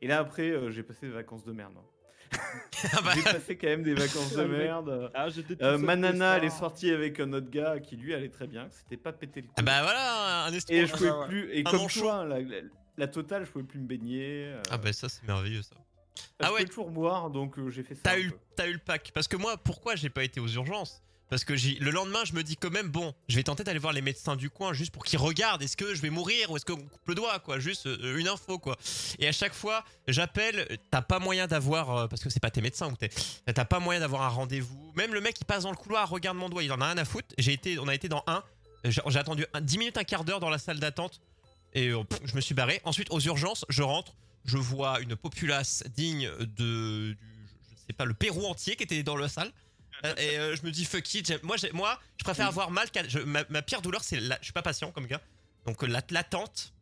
Et 0.00 0.06
là, 0.06 0.18
après, 0.20 0.70
j'ai 0.70 0.82
passé 0.82 1.06
des 1.06 1.12
vacances 1.12 1.44
de 1.44 1.52
merde. 1.52 1.74
hein. 1.76 1.84
Ah 2.92 3.00
bah, 3.02 3.12
J'ai 3.16 3.22
passé 3.22 3.56
quand 3.56 3.66
même 3.66 3.82
des 3.82 3.94
vacances 3.94 4.32
de 4.34 4.44
merde. 4.44 5.10
Ah, 5.14 5.28
j'étais 5.28 5.56
tout 5.56 5.64
Euh, 5.64 5.76
seul 5.76 5.84
ma 5.84 5.94
le 5.96 6.00
nana, 6.02 6.36
elle 6.36 6.44
est 6.44 6.50
sortie 6.50 6.90
avec 6.90 7.18
un 7.18 7.32
autre 7.32 7.50
gars 7.50 7.80
qui, 7.80 7.96
lui, 7.96 8.14
allait 8.14 8.28
très 8.28 8.46
bien, 8.46 8.68
que 8.68 8.74
c'était 8.74 8.96
pas 8.96 9.12
pété 9.12 9.40
le 9.40 9.48
cou. 9.48 9.54
ah 9.58 9.62
bah 9.62 9.82
voilà, 9.82 10.44
un 10.46 10.52
Et 10.52 10.86
je 10.86 10.92
Ah 10.92 10.96
pouvais 10.96 11.26
plus. 11.26 11.52
Et 11.52 11.64
comme 11.64 11.86
toi, 11.88 12.24
la, 12.24 12.40
la- 12.40 12.60
la 12.96 13.06
totale, 13.08 13.44
je 13.46 13.50
pouvais 13.50 13.64
plus 13.64 13.80
me 13.80 13.86
baigner. 13.86 14.46
euh, 14.46 14.62
Ah 14.70 14.78
bah 14.78 14.92
ça 14.92 15.08
c'est 15.08 15.26
merveilleux 15.26 15.62
ça. 15.62 15.74
je 16.16 16.22
ah 16.40 16.48
pouvais 16.48 16.60
ouais. 16.60 16.66
toujours 16.66 16.90
boire, 16.90 17.30
donc 17.30 17.58
euh, 17.58 17.68
j'ai 17.70 17.82
fait 17.82 17.94
ça. 17.94 18.02
T'as 18.04 18.18
eu, 18.18 18.30
eu 18.68 18.72
le 18.72 18.78
pack. 18.78 19.10
Parce 19.12 19.26
que 19.28 19.36
moi, 19.36 19.56
pourquoi 19.56 19.96
j'ai 19.96 20.10
pas 20.10 20.22
été 20.24 20.38
aux 20.40 20.48
urgences? 20.48 21.02
Parce 21.30 21.44
que 21.44 21.52
le 21.52 21.90
lendemain, 21.90 22.24
je 22.24 22.32
me 22.32 22.42
dis 22.42 22.56
quand 22.56 22.70
même, 22.70 22.88
bon, 22.88 23.14
je 23.28 23.36
vais 23.36 23.42
tenter 23.42 23.62
d'aller 23.62 23.78
voir 23.78 23.92
les 23.92 24.00
médecins 24.00 24.34
du 24.34 24.48
coin 24.48 24.72
juste 24.72 24.92
pour 24.92 25.04
qu'ils 25.04 25.18
regardent. 25.18 25.62
Est-ce 25.62 25.76
que 25.76 25.94
je 25.94 26.00
vais 26.00 26.08
mourir 26.10 26.50
ou 26.50 26.56
est-ce 26.56 26.64
qu'on 26.64 26.76
coupe 26.76 27.08
le 27.08 27.14
doigt, 27.14 27.38
quoi 27.40 27.58
Juste 27.58 27.86
euh, 27.86 28.16
une 28.18 28.28
info, 28.28 28.58
quoi. 28.58 28.78
Et 29.18 29.28
à 29.28 29.32
chaque 29.32 29.52
fois, 29.52 29.84
j'appelle, 30.06 30.66
t'as 30.90 31.02
pas 31.02 31.18
moyen 31.18 31.46
d'avoir, 31.46 31.90
euh, 31.96 32.06
parce 32.08 32.22
que 32.22 32.30
c'est 32.30 32.40
pas 32.40 32.50
tes 32.50 32.62
médecins 32.62 32.88
ou 32.90 32.96
t'es, 32.96 33.10
t'as 33.52 33.64
pas 33.66 33.78
moyen 33.78 34.00
d'avoir 34.00 34.22
un 34.22 34.28
rendez-vous. 34.28 34.92
Même 34.96 35.12
le 35.12 35.20
mec, 35.20 35.36
il 35.40 35.44
passe 35.44 35.64
dans 35.64 35.70
le 35.70 35.76
couloir, 35.76 36.08
regarde 36.08 36.36
mon 36.38 36.48
doigt, 36.48 36.62
il 36.62 36.72
en 36.72 36.80
a 36.80 36.86
rien 36.86 36.98
à 36.98 37.04
foutre. 37.04 37.28
J'ai 37.36 37.52
été, 37.52 37.78
on 37.78 37.88
a 37.88 37.94
été 37.94 38.08
dans 38.08 38.24
un, 38.26 38.42
j'ai 38.84 39.18
attendu 39.18 39.44
un- 39.52 39.60
10 39.60 39.76
minutes, 39.78 39.98
un 39.98 40.04
quart 40.04 40.24
d'heure 40.24 40.40
dans 40.40 40.50
la 40.50 40.58
salle 40.58 40.80
d'attente 40.80 41.20
et 41.74 41.88
euh, 41.88 42.02
je 42.24 42.34
me 42.36 42.40
suis 42.40 42.54
barré. 42.54 42.80
Ensuite, 42.84 43.08
aux 43.10 43.20
urgences, 43.20 43.66
je 43.68 43.82
rentre, 43.82 44.14
je 44.46 44.56
vois 44.56 44.98
une 45.00 45.14
populace 45.14 45.84
digne 45.94 46.30
de, 46.40 47.10
du, 47.12 47.18
je 47.82 47.86
sais 47.88 47.92
pas, 47.92 48.06
le 48.06 48.14
Pérou 48.14 48.46
entier 48.46 48.76
qui 48.76 48.84
était 48.84 49.02
dans 49.02 49.16
la 49.16 49.28
salle. 49.28 49.52
Euh, 50.04 50.14
Et 50.16 50.38
euh, 50.38 50.56
je 50.56 50.62
me 50.64 50.70
dis 50.70 50.84
fuck 50.84 51.12
it. 51.14 51.42
Moi, 51.42 51.56
je 51.56 52.24
préfère 52.24 52.46
avoir 52.48 52.70
mal. 52.70 52.88
je- 53.08 53.18
ma, 53.20 53.44
ma 53.48 53.62
pire 53.62 53.82
douleur, 53.82 54.02
c'est 54.04 54.20
la, 54.20 54.38
je 54.40 54.44
suis 54.44 54.52
pas 54.52 54.62
patient 54.62 54.92
comme 54.92 55.06
gars. 55.06 55.20
Donc 55.66 55.82
la- 55.82 56.02
l'attente, 56.10 56.72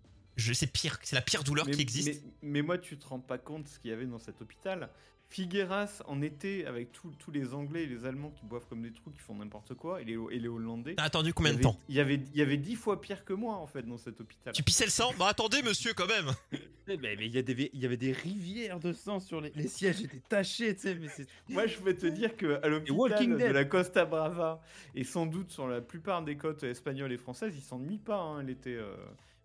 c'est 0.55 0.67
pire. 0.67 0.99
C'est 1.03 1.17
la 1.17 1.23
pire 1.23 1.43
douleur 1.45 1.67
Mais, 1.67 1.73
qui 1.73 1.81
existe. 1.81 2.09
mais- 2.09 2.21
mais 2.43 2.63
moi, 2.63 2.79
tu 2.79 2.99
te 2.99 3.07
rends 3.07 3.21
pas 3.21 3.39
compte 3.39 3.69
ce 3.69 3.79
qu'il 3.79 3.91
y 3.91 3.95
avait 3.95 4.07
dans 4.07 4.19
cet 4.19 4.41
hôpital. 4.43 4.89
Figueras, 5.29 6.03
en 6.07 6.23
été, 6.23 6.67
avec 6.67 6.93
tous 6.93 7.31
les 7.33 7.53
Anglais 7.53 7.83
et 7.83 7.87
les 7.87 8.07
Allemands 8.07 8.31
qui 8.31 8.47
boivent 8.47 8.67
comme 8.69 8.83
des 8.83 8.93
trous, 8.93 9.11
qui 9.11 9.19
font 9.21 9.35
n'importe 9.35 9.75
quoi, 9.75 10.01
et 10.01 10.05
les, 10.05 10.17
et 10.31 10.39
les 10.39 10.49
Hollandais. 10.49 10.95
T'as 10.97 11.03
attendu 11.05 11.35
combien 11.35 11.53
de 11.55 11.61
temps? 11.61 11.79
il 11.89 11.97
y, 11.97 12.01
avait, 12.01 12.15
il 12.33 12.37
y 12.39 12.43
avait 12.43 12.57
dix 12.57 12.77
fois 12.77 13.01
pire 13.01 13.25
que 13.25 13.33
moi, 13.33 13.57
en 13.57 13.67
fait, 13.67 13.83
dans 13.83 13.99
cet 13.99 14.21
hôpital. 14.21 14.53
Tu 14.55 14.63
pissais 14.63 14.85
le 14.85 14.91
sang? 14.91 15.13
Bah 15.19 15.27
attendez, 15.29 15.63
monsieur, 15.63 15.93
quand 15.95 16.07
même. 16.07 16.31
Eh, 16.89 16.97
Mais 16.99 17.17
mais 17.17 17.27
il 17.27 17.35
y, 17.35 17.39
a 17.39 17.43
des- 17.43 17.69
il 17.75 17.81
y 17.81 17.85
avait 17.85 17.97
des 17.97 18.13
rivières 18.13 18.79
de 18.79 18.93
sang 18.93 19.19
sur 19.19 19.41
les, 19.41 19.51
les 19.57 19.67
sièges, 19.67 20.03
étaient 20.03 20.23
tachés, 20.29 20.73
tu 20.77 20.83
sais, 20.83 20.95
mais 20.95 21.09
c'est. 21.09 21.27
Moi, 21.49 21.67
je 21.67 21.79
peux 21.79 21.97
te 21.97 22.07
dire 22.07 22.37
que 22.37 22.61
à 22.63 22.69
l'hôpital 22.69 22.97
Walking 22.97 23.33
de 23.33 23.39
Dead. 23.39 23.51
la 23.53 23.65
Costa 23.65 24.05
Brava, 24.05 24.63
et 24.95 25.03
sans 25.03 25.27
doute 25.27 25.51
sur 25.51 25.67
la 25.67 25.81
plupart 25.81 26.23
des 26.23 26.37
côtes 26.37 26.63
espagnoles 26.63 27.11
et 27.11 27.17
françaises, 27.19 27.55
ils 27.57 27.61
s'ennuient 27.63 27.99
pas. 27.99 28.21
hein, 28.21 28.47
euh, 28.69 28.95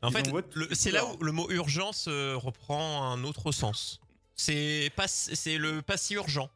En 0.03 0.11
fait, 0.11 0.31
c'est 0.73 0.91
là 0.91 1.03
où 1.03 1.23
le 1.23 1.31
mot 1.31 1.49
urgence 1.49 2.05
euh, 2.07 2.35
reprend 2.37 3.11
un 3.11 3.23
autre 3.23 3.51
sens. 3.51 3.99
C'est 4.41 4.91
pas, 4.95 5.07
c'est 5.07 5.59
le 5.59 5.83
pas 5.83 5.97
si 5.97 6.15
urgent. 6.15 6.49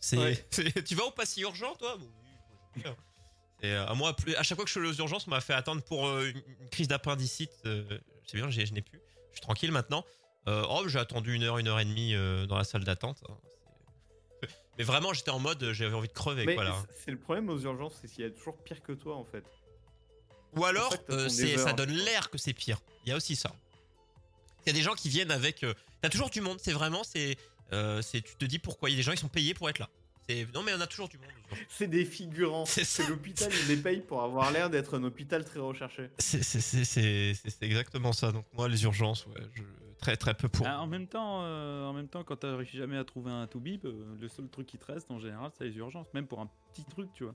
C'est, 0.00 0.16
Ouais. 0.16 0.46
tu 0.86 0.94
vas 0.94 1.04
au 1.04 1.10
pas 1.10 1.26
si 1.26 1.42
urgent, 1.42 1.74
toi? 1.74 1.98
Bon, 1.98 2.10
oui, 2.24 2.82
moi. 2.84 2.96
Et 3.62 3.70
euh, 3.70 3.86
à 3.86 3.94
moi, 3.94 4.16
à 4.38 4.42
chaque 4.42 4.56
fois 4.56 4.64
que 4.64 4.70
je 4.70 4.80
suis 4.80 4.88
aux 4.88 4.94
urgences, 5.04 5.26
on 5.26 5.30
m'a 5.30 5.42
fait 5.42 5.52
attendre 5.52 5.82
pour 5.82 6.06
euh, 6.06 6.30
une, 6.30 6.68
crise 6.70 6.88
d'appendicite. 6.88 7.52
euh, 7.66 7.84
c'est 8.26 8.38
bien, 8.38 8.48
je 8.50 8.72
n'ai 8.72 8.80
plus. 8.80 8.98
Je 9.30 9.34
suis 9.36 9.40
tranquille 9.42 9.72
maintenant. 9.72 10.06
Oh, 10.46 10.84
j'ai 10.86 10.98
attendu 10.98 11.34
une 11.34 11.42
heure, 11.42 11.58
une 11.58 11.68
heure 11.68 11.78
et 11.80 11.84
demie 11.84 12.14
dans 12.48 12.56
la 12.56 12.64
salle 12.64 12.82
d'attente. 12.84 13.22
hein, 13.28 14.48
Mais 14.78 14.84
vraiment, 14.84 15.12
j'étais 15.12 15.30
en 15.30 15.38
mode, 15.38 15.72
j'avais 15.72 15.94
envie 15.94 16.08
de 16.08 16.12
crever. 16.14 16.46
Mais 16.46 16.54
quoi, 16.54 16.64
là. 16.64 16.82
c'est- 17.04 17.10
le 17.10 17.18
problème 17.18 17.50
aux 17.50 17.60
urgences, 17.60 17.98
c'est 18.00 18.08
qu'il 18.10 18.24
y 18.24 18.26
a 18.26 18.30
toujours 18.30 18.56
pire 18.56 18.82
que 18.82 18.92
toi, 18.92 19.16
en 19.16 19.24
fait. 19.24 19.44
Ou 20.56 20.64
alors, 20.64 20.92
ça 20.92 20.98
euh, 21.10 21.72
donne 21.74 21.92
l'air 21.92 22.30
que 22.30 22.38
c'est 22.38 22.54
pire. 22.54 22.80
Il 23.04 23.10
y 23.10 23.12
a 23.12 23.16
aussi 23.16 23.36
ça. 23.36 23.52
Il 24.64 24.68
y 24.68 24.70
a 24.70 24.72
des 24.72 24.82
gens 24.82 24.94
qui 24.94 25.10
viennent 25.10 25.30
avec. 25.30 25.62
euh, 25.62 25.74
T'as 26.02 26.08
toujours 26.10 26.28
du 26.30 26.40
monde. 26.42 26.58
C'est 26.60 26.72
vraiment, 26.72 27.02
c'est, 27.04 27.36
euh, 27.72 28.02
c'est, 28.02 28.20
tu 28.20 28.34
te 28.36 28.44
dis 28.44 28.58
pourquoi. 28.58 28.90
Il 28.90 28.92
y 28.92 28.96
a 28.96 28.98
des 28.98 29.02
gens 29.02 29.12
qui 29.12 29.18
sont 29.18 29.28
payés 29.28 29.54
pour 29.54 29.70
être 29.70 29.78
là. 29.78 29.88
C'est, 30.28 30.46
non 30.54 30.62
mais 30.62 30.72
on 30.74 30.80
a 30.80 30.86
toujours 30.86 31.08
du 31.08 31.18
monde. 31.18 31.26
C'est 31.68 31.88
des 31.88 32.04
figurants. 32.04 32.64
C'est 32.66 33.08
l'hôpital, 33.08 33.50
ils 33.52 33.68
les 33.68 33.76
payent 33.76 34.02
pour 34.02 34.22
avoir 34.22 34.52
l'air 34.52 34.70
d'être 34.70 34.98
un 34.98 35.02
hôpital 35.04 35.44
très 35.44 35.58
recherché. 35.60 36.10
C'est, 36.18 36.42
c'est, 36.44 36.60
c'est, 36.60 36.84
c'est, 36.84 37.34
c'est- 37.34 37.50
c'est 37.50 37.62
exactement 37.64 38.12
ça. 38.12 38.30
Donc 38.30 38.44
moi, 38.52 38.68
les 38.68 38.84
urgences, 38.84 39.26
ouais, 39.26 39.42
je, 39.54 39.62
très 39.98 40.16
très 40.16 40.34
peu 40.34 40.48
pour. 40.48 40.64
Ah, 40.66 40.80
en 40.80 40.86
même 40.86 41.06
temps, 41.08 41.42
euh, 41.42 41.86
en 41.86 41.92
même 41.92 42.06
temps, 42.08 42.22
quand 42.24 42.36
tu 42.36 42.46
réussi 42.46 42.76
jamais 42.76 42.96
à 42.98 43.04
trouver 43.04 43.30
un 43.32 43.46
to 43.48 43.58
bip, 43.58 43.84
euh, 43.84 44.16
le 44.20 44.28
seul 44.28 44.48
truc 44.48 44.66
qui 44.68 44.78
te 44.78 44.84
reste 44.92 45.10
en 45.10 45.18
général, 45.18 45.50
c'est 45.58 45.64
les 45.64 45.76
urgences, 45.76 46.06
même 46.14 46.26
pour 46.28 46.40
un 46.40 46.48
petit 46.72 46.84
truc, 46.84 47.08
tu 47.14 47.24
vois. 47.24 47.34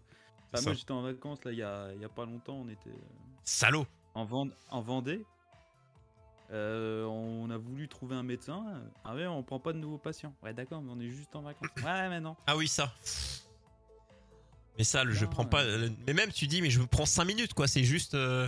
Enfin, 0.53 0.63
moi, 0.63 0.73
j'étais 0.73 0.91
en 0.91 1.01
vacances 1.01 1.43
là, 1.43 1.51
il 1.51 1.57
y 1.57 1.63
a, 1.63 1.93
y 1.93 2.05
a 2.05 2.09
pas 2.09 2.25
longtemps, 2.25 2.55
on 2.65 2.69
était 2.69 2.89
euh, 2.89 2.93
Salaud. 3.43 3.85
en, 4.13 4.23
Vend- 4.23 4.49
en 4.69 4.81
Vendée. 4.81 5.25
Euh, 6.51 7.03
on 7.05 7.49
a 7.49 7.57
voulu 7.57 7.87
trouver 7.89 8.15
un 8.15 8.23
médecin. 8.23 8.81
Ah 9.03 9.13
ouais, 9.15 9.27
on 9.27 9.43
prend 9.43 9.59
pas 9.59 9.73
de 9.73 9.79
nouveaux 9.79 9.97
patients. 9.97 10.33
Ouais, 10.43 10.53
d'accord, 10.53 10.81
mais 10.81 10.91
on 10.91 10.99
est 10.99 11.09
juste 11.09 11.35
en 11.35 11.41
vacances. 11.41 11.69
Ouais, 11.83 12.09
mais 12.09 12.19
non. 12.21 12.35
Ah 12.47 12.55
oui, 12.55 12.67
ça. 12.67 12.93
Mais 14.77 14.83
ça, 14.83 15.03
le- 15.03 15.11
je 15.13 15.25
prends 15.25 15.45
pas. 15.45 15.63
le- 15.65 15.91
Mais 16.05 16.13
même, 16.13 16.31
tu 16.31 16.47
dis, 16.47 16.61
mais 16.61 16.69
je 16.69 16.81
prends 16.83 17.05
5 17.05 17.25
minutes, 17.25 17.53
quoi. 17.53 17.67
C'est 17.67 17.83
juste. 17.83 18.13
euh, 18.13 18.47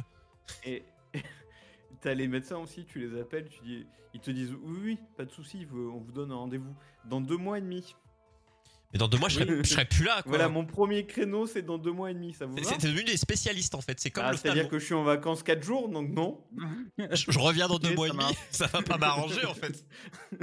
Et 0.63 0.83
t'as 2.01 2.13
les 2.13 2.27
médecins 2.27 2.57
aussi, 2.57 2.85
tu 2.85 2.99
les 2.99 3.19
appelles, 3.19 3.49
tu 3.49 3.62
dis, 3.63 3.85
ils 4.13 4.21
te 4.21 4.31
disent 4.31 4.53
oui, 4.63 4.79
oui, 4.83 4.97
pas 5.17 5.25
de 5.25 5.31
souci, 5.31 5.65
vous- 5.65 5.91
on 5.93 5.99
vous 5.99 6.12
donne 6.12 6.31
un 6.31 6.35
rendez-vous 6.35 6.73
dans 7.05 7.19
deux 7.19 7.38
mois 7.38 7.57
et 7.57 7.62
demi. 7.62 7.95
Mais 8.91 8.97
dans 8.97 9.08
deux 9.08 9.19
mois, 9.19 9.30
je 9.30 9.36
serai, 9.36 9.63
je 9.63 9.69
serai 9.69 9.86
plus 9.86 10.04
là, 10.04 10.21
quoi. 10.23 10.30
Voilà, 10.32 10.49
mon 10.49 10.65
premier 10.65 11.06
créneau, 11.06 11.45
c'est 11.45 11.62
dans 11.62 11.78
deux 11.78 11.91
mois 11.91 12.10
et 12.10 12.15
demi, 12.15 12.34
ça 12.34 12.47
vous 12.47 12.58
C'est 12.58 12.63
va 12.63 12.69
c'est 12.71 12.88
devenu 12.88 13.04
des 13.04 13.17
spécialistes, 13.17 13.75
en 13.75 13.82
fait. 13.82 13.99
C'est 13.99 14.10
comme 14.10 14.23
Ah, 14.25 14.32
l'ophtalmo. 14.32 14.56
C'est-à-dire 14.56 14.71
que 14.71 14.80
je 14.80 14.86
suis 14.86 14.95
en 14.95 15.04
vacances 15.04 15.43
4 15.43 15.63
jours, 15.63 15.89
donc 15.89 16.10
non. 16.10 16.43
Je, 16.97 17.32
je 17.32 17.39
reviens 17.39 17.67
dans 17.67 17.78
deux 17.78 17.93
mois 17.93 18.08
et 18.08 18.12
demi. 18.12 18.23
Ça 18.49 18.65
va 18.67 18.82
pas 18.82 18.97
m'arranger, 18.97 19.45
en 19.45 19.54
fait. 19.54 19.86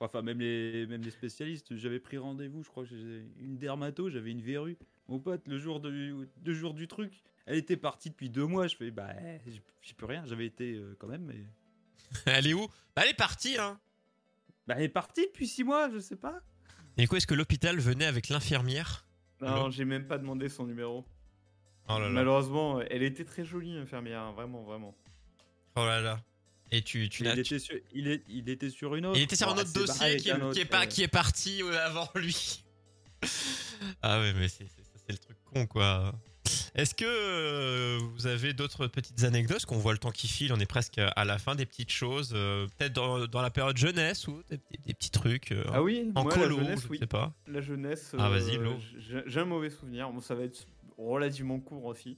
Enfin, 0.00 0.20
même 0.22 0.38
les, 0.40 0.86
même 0.86 1.02
les 1.02 1.10
spécialistes, 1.10 1.76
j'avais 1.76 2.00
pris 2.00 2.18
rendez-vous, 2.18 2.62
je 2.62 2.68
crois 2.68 2.82
que 2.84 2.90
j'ai 2.90 3.26
une 3.40 3.56
dermato, 3.56 4.10
j'avais 4.10 4.32
une 4.32 4.42
verrue. 4.42 4.76
Mon 5.08 5.18
pote, 5.18 5.46
le 5.46 5.56
jour, 5.56 5.80
de, 5.80 5.88
le 5.88 6.52
jour 6.52 6.74
du 6.74 6.88
truc, 6.88 7.22
elle 7.46 7.56
était 7.56 7.76
partie 7.76 8.10
depuis 8.10 8.28
deux 8.28 8.44
mois. 8.44 8.66
Je 8.66 8.76
fais, 8.76 8.90
bah, 8.90 9.14
j'ai 9.46 9.62
j'ai 9.80 9.94
plus 9.94 10.06
rien. 10.06 10.22
J'avais 10.26 10.46
été 10.46 10.74
euh, 10.74 10.94
quand 10.98 11.06
même, 11.06 11.24
mais. 11.24 11.46
Elle 12.26 12.46
est 12.48 12.54
où? 12.54 12.66
Bah, 12.94 13.02
Elle 13.04 13.10
est 13.10 13.14
partie, 13.14 13.56
hein. 13.56 13.78
Bah, 14.66 14.74
elle 14.78 14.84
est 14.84 14.88
partie 14.88 15.26
depuis 15.26 15.46
six 15.46 15.62
mois, 15.64 15.90
je 15.90 15.98
sais 15.98 16.16
pas. 16.16 16.40
Et 16.96 17.06
quoi, 17.06 17.18
est-ce 17.18 17.26
que 17.26 17.34
l'hôpital 17.34 17.78
venait 17.78 18.06
avec 18.06 18.28
l'infirmière 18.28 19.06
Non, 19.40 19.70
j'ai 19.70 19.84
même 19.84 20.06
pas 20.06 20.18
demandé 20.18 20.48
son 20.48 20.66
numéro. 20.66 21.04
Oh 21.88 21.98
là 21.98 22.06
là. 22.06 22.08
Malheureusement, 22.08 22.80
elle 22.80 23.02
était 23.02 23.24
très 23.24 23.44
jolie, 23.44 23.76
infirmière, 23.76 24.20
hein, 24.22 24.32
vraiment, 24.32 24.62
vraiment. 24.62 24.94
Oh 25.76 25.84
là 25.84 26.00
là. 26.00 26.20
Et 26.70 26.82
tu, 26.82 27.08
tu 27.08 27.24
il, 27.24 27.38
était 27.38 27.58
sur, 27.58 27.76
il, 27.92 28.08
est, 28.08 28.22
il 28.28 28.48
était 28.48 28.70
sur 28.70 28.94
une 28.94 29.06
autre. 29.06 29.18
Il 29.18 29.22
était 29.22 29.36
sur 29.36 29.48
un 29.48 29.58
autre 29.58 29.72
dossier 29.72 30.16
qui 30.16 30.30
est, 30.30 30.52
qui 30.52 30.64
pas, 30.64 30.82
euh. 30.82 30.86
qui 30.86 31.02
est 31.02 31.08
parti 31.08 31.62
euh, 31.62 31.86
avant 31.86 32.08
lui. 32.14 32.64
ah 34.02 34.18
ouais, 34.20 34.32
mais 34.32 34.48
c'est 34.48 34.66
c'est- 34.68 34.82
ça, 34.82 34.98
c'est 35.06 35.12
le 35.12 35.18
truc 35.18 35.36
con, 35.44 35.66
quoi. 35.66 36.12
Est-ce 36.74 36.92
que 36.94 37.04
euh, 37.06 37.98
vous 38.14 38.26
avez 38.26 38.52
d'autres 38.52 38.88
petites 38.88 39.22
anecdotes 39.22 39.58
Parce 39.58 39.66
qu'on 39.66 39.78
voit 39.78 39.92
le 39.92 39.98
temps 39.98 40.10
qui 40.10 40.26
file, 40.26 40.52
on 40.52 40.58
est 40.58 40.66
presque 40.66 40.98
à 40.98 41.24
la 41.24 41.38
fin, 41.38 41.54
des 41.54 41.66
petites 41.66 41.92
choses, 41.92 42.32
euh, 42.34 42.66
peut-être 42.76 42.92
dans, 42.92 43.26
dans 43.26 43.42
la 43.42 43.50
période 43.50 43.76
jeunesse 43.76 44.26
ou 44.26 44.42
des, 44.50 44.56
des- 44.56 44.78
des 44.86 44.94
petits 44.94 45.10
trucs 45.10 45.52
euh, 45.52 45.62
Ah 45.72 45.82
oui, 45.82 46.10
en 46.16 46.24
moi, 46.24 46.32
colo, 46.32 46.56
la 46.58 46.64
jeunesse, 46.64 46.82
je 46.82 46.88
oui. 46.88 46.98
sais 46.98 47.06
pas. 47.06 47.32
La 47.46 47.60
jeunesse, 47.60 48.12
Ah, 48.18 48.28
vas-y, 48.28 48.58
j'ai 49.26 49.40
un 49.40 49.44
mauvais 49.44 49.70
souvenir. 49.70 50.10
Bon, 50.10 50.20
ça 50.20 50.34
va 50.34 50.42
être 50.42 50.66
relativement 50.98 51.60
court 51.60 51.84
aussi. 51.84 52.16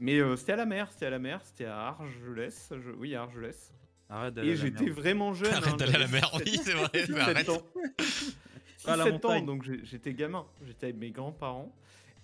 Mais 0.00 0.18
euh, 0.20 0.36
c'était 0.36 0.52
à 0.52 0.56
la 0.56 0.66
mer, 0.66 0.88
c'était 0.90 1.06
à 1.06 1.10
la 1.10 1.18
mer, 1.18 1.40
c'était 1.44 1.66
à 1.66 1.88
Argelès. 1.88 2.70
je- 2.72 2.90
Oui, 2.92 3.14
à 3.14 3.22
Argelès. 3.22 3.72
Arrête 4.08 4.38
Et 4.38 4.56
j'étais 4.56 4.88
vraiment 4.90 5.34
jeune. 5.34 5.52
Arrête 5.52 5.74
hein, 5.74 5.76
d'aller 5.76 5.94
à 5.94 5.98
la 5.98 6.08
mer, 6.08 6.30
17 6.44 6.46
oui, 6.46 6.60
c'est 6.64 6.72
vrai. 6.72 6.88
17 6.94 7.08
mais 7.14 7.20
arrête. 7.20 7.48
ans. 7.50 7.62
À 8.84 8.96
la 8.96 9.04
17 9.04 9.24
ans, 9.26 9.40
donc 9.42 9.64
j'étais 9.84 10.12
gamin. 10.12 10.44
J'étais 10.66 10.86
avec 10.86 10.96
mes 10.96 11.10
grands-parents. 11.10 11.72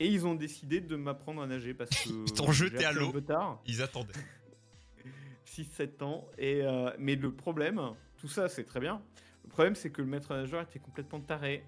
Et 0.01 0.07
ils 0.09 0.27
ont 0.27 0.35
décidé 0.35 0.81
de 0.81 0.95
m'apprendre 0.97 1.43
à 1.43 1.47
nager 1.47 1.75
parce 1.75 1.91
que. 1.91 2.09
Ils 2.27 2.33
t'ont 2.33 2.53
jeté 2.53 2.79
j'ai 2.81 2.85
à 2.85 2.91
un 2.91 2.93
l'eau. 2.93 3.13
Ils 3.67 3.83
attendaient. 3.83 4.13
6-7 5.47 6.03
ans. 6.05 6.27
Et, 6.39 6.61
euh, 6.63 6.91
mais 6.99 7.17
le 7.17 7.33
problème, 7.33 7.81
tout 8.19 8.29
ça 8.29 8.49
c'est 8.49 8.65
très 8.65 8.81
bien. 8.81 9.01
Le 9.45 9.51
problème 9.51 9.75
c'est 9.75 9.91
que 9.91 10.03
le 10.03 10.09
maître 10.09 10.33
nageur 10.35 10.63
était 10.63 10.79
complètement 10.79 11.21
taré. 11.21 11.65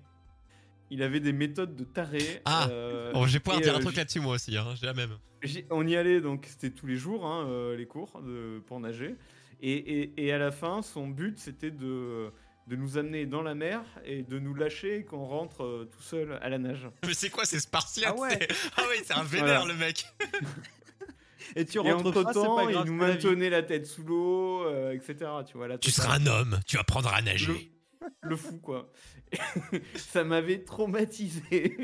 Il 0.90 1.02
avait 1.02 1.20
des 1.20 1.32
méthodes 1.32 1.76
de 1.76 1.84
taré. 1.84 2.40
Ah. 2.44 2.68
euh, 2.70 3.12
Bon, 3.12 3.24
je 3.26 3.32
vais 3.34 3.40
pouvoir 3.40 3.60
et, 3.60 3.62
dire 3.64 3.74
un 3.74 3.78
euh, 3.78 3.80
truc 3.80 3.94
j'ai- 3.94 4.00
là-dessus, 4.00 4.20
moi 4.20 4.34
aussi, 4.34 4.56
hein, 4.56 4.74
j'ai 4.74 4.86
la 4.86 4.92
même. 4.94 5.16
j'ai- 5.42 5.66
on 5.70 5.86
y 5.86 5.96
allait 5.96 6.20
donc 6.20 6.46
c'était 6.46 6.70
tous 6.70 6.86
les 6.86 6.96
jours 6.96 7.24
hein, 7.26 7.46
euh, 7.48 7.76
les 7.76 7.86
cours 7.86 8.20
de- 8.22 8.60
pour 8.66 8.80
nager. 8.80 9.14
Et, 9.62 9.72
et- 9.72 10.24
et 10.26 10.32
à 10.32 10.38
la 10.38 10.50
fin, 10.50 10.82
son 10.82 11.08
but 11.08 11.38
c'était 11.38 11.70
de, 11.70 12.32
de 12.70 12.76
nous 12.76 12.98
amener 12.98 13.26
dans 13.26 13.42
la 13.42 13.56
mer 13.56 13.83
et 14.04 14.22
de 14.22 14.38
nous 14.38 14.54
lâcher 14.54 15.04
qu'on 15.04 15.24
rentre 15.24 15.64
euh, 15.64 15.90
tout 15.92 16.02
seul 16.02 16.38
à 16.40 16.48
la 16.48 16.59
nage. 16.59 16.87
Mais 17.04 17.14
c'est 17.14 17.28
quoi, 17.28 17.44
c'est 17.44 17.59
Spartiate 17.59 18.14
Ah 18.16 18.20
ouais. 18.20 18.48
Ah 18.76 18.83
oui, 18.88 19.02
c'est 19.04 19.12
un 19.12 19.24
vénère, 19.24 19.62
Voilà. 19.62 19.74
le 19.74 19.78
mec. 19.78 20.06
Et 21.56 21.64
tu 21.64 21.80
rentres 21.80 22.06
entre 22.06 22.33
temps, 22.33 22.68
il 22.68 22.78
nous 22.85 22.94
maintenait 22.94 23.50
la 23.50 23.64
tête 23.64 23.87
sous 23.87 24.04
l'eau, 24.04 24.64
euh, 24.66 24.92
etc. 24.92 25.28
Tu 25.50 25.56
vois 25.56 25.66
seras 25.83 26.14
un 26.14 26.26
homme, 26.26 26.61
tu 26.64 26.78
apprendras 26.78 27.16
à 27.16 27.22
nager. 27.22 27.46
le 27.48 27.79
fou 28.36 28.58
quoi. 28.58 28.90
ça 29.96 30.24
m'avait 30.24 30.64
traumatisé. 30.64 31.76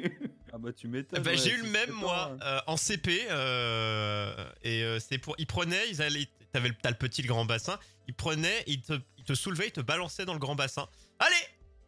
Ah 0.52 0.58
bah 0.58 0.72
tu 0.72 0.88
m'étonnes. 0.88 1.22
Bah, 1.22 1.30
ouais, 1.30 1.36
j'ai 1.36 1.50
eu 1.52 1.58
le 1.58 1.68
même 1.70 1.86
c'est 1.86 1.92
moi 1.92 2.36
pas- 2.40 2.46
euh, 2.56 2.60
en 2.66 2.76
CP 2.76 3.26
euh, 3.30 4.50
et 4.62 4.82
euh, 4.82 4.98
c'était 4.98 5.18
pour 5.18 5.34
ils 5.38 5.46
prenaient 5.46 5.88
ils 5.90 6.02
allaient 6.02 6.28
t'avais 6.52 6.68
le 6.68 6.74
t'as 6.80 6.90
le 6.90 6.96
petit 6.96 7.22
le 7.22 7.28
grand 7.28 7.44
bassin 7.44 7.78
ils 8.08 8.14
prenaient 8.14 8.64
ils 8.66 8.80
te 8.80 8.94
ils 9.18 9.24
te 9.24 9.34
soulevaient 9.34 9.66
ils 9.68 9.72
te 9.72 9.80
balançaient 9.80 10.24
dans 10.24 10.32
le 10.32 10.38
grand 10.38 10.54
bassin 10.54 10.88
allez 11.18 11.34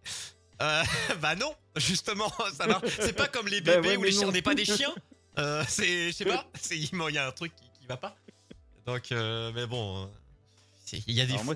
Euh, 0.61 0.83
bah 1.21 1.37
non 1.37 1.55
justement 1.77 2.33
ça 2.53 2.67
marche 2.67 2.88
c'est 3.01 3.12
pas 3.12 3.29
comme 3.29 3.47
les 3.47 3.61
Bah 3.61 3.77
bébés 3.77 3.91
ouais, 3.91 3.97
ou 3.97 4.03
les 4.03 4.11
chiens 4.11 4.27
on 4.27 4.33
n'est 4.33 4.43
pas 4.43 4.57
des 4.57 4.64
chiens 4.64 4.93
Euh, 5.38 5.62
c'est 5.69 6.09
je 6.09 6.12
sais 6.17 6.25
pas 6.25 6.51
c'est 6.61 6.77
il 6.77 6.91
y 7.14 7.19
a 7.19 7.29
un 7.29 7.31
truc 7.31 7.55
qui, 7.55 7.71
qui 7.79 7.87
va 7.87 7.97
pas 7.97 8.17
donc 8.85 9.12
euh, 9.12 9.53
mais 9.55 9.69
bon 9.69 10.11
c'est- 10.85 11.01
il 11.07 11.14
y 11.14 11.21
a 11.21 11.27
des 11.27 11.35
Alors 11.35 11.45
moi 11.45 11.55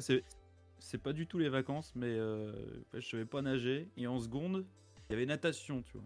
c'est 0.92 0.98
pas 0.98 1.14
du 1.14 1.26
tout 1.26 1.38
les 1.38 1.48
vacances, 1.48 1.90
mais 1.94 2.06
euh, 2.06 2.52
je 2.92 3.00
savais 3.00 3.24
pas 3.24 3.40
nager 3.40 3.88
et 3.96 4.06
en 4.06 4.20
seconde 4.20 4.66
il 5.08 5.12
y 5.12 5.16
avait 5.16 5.24
natation, 5.24 5.82
tu 5.82 5.92
vois. 5.94 6.04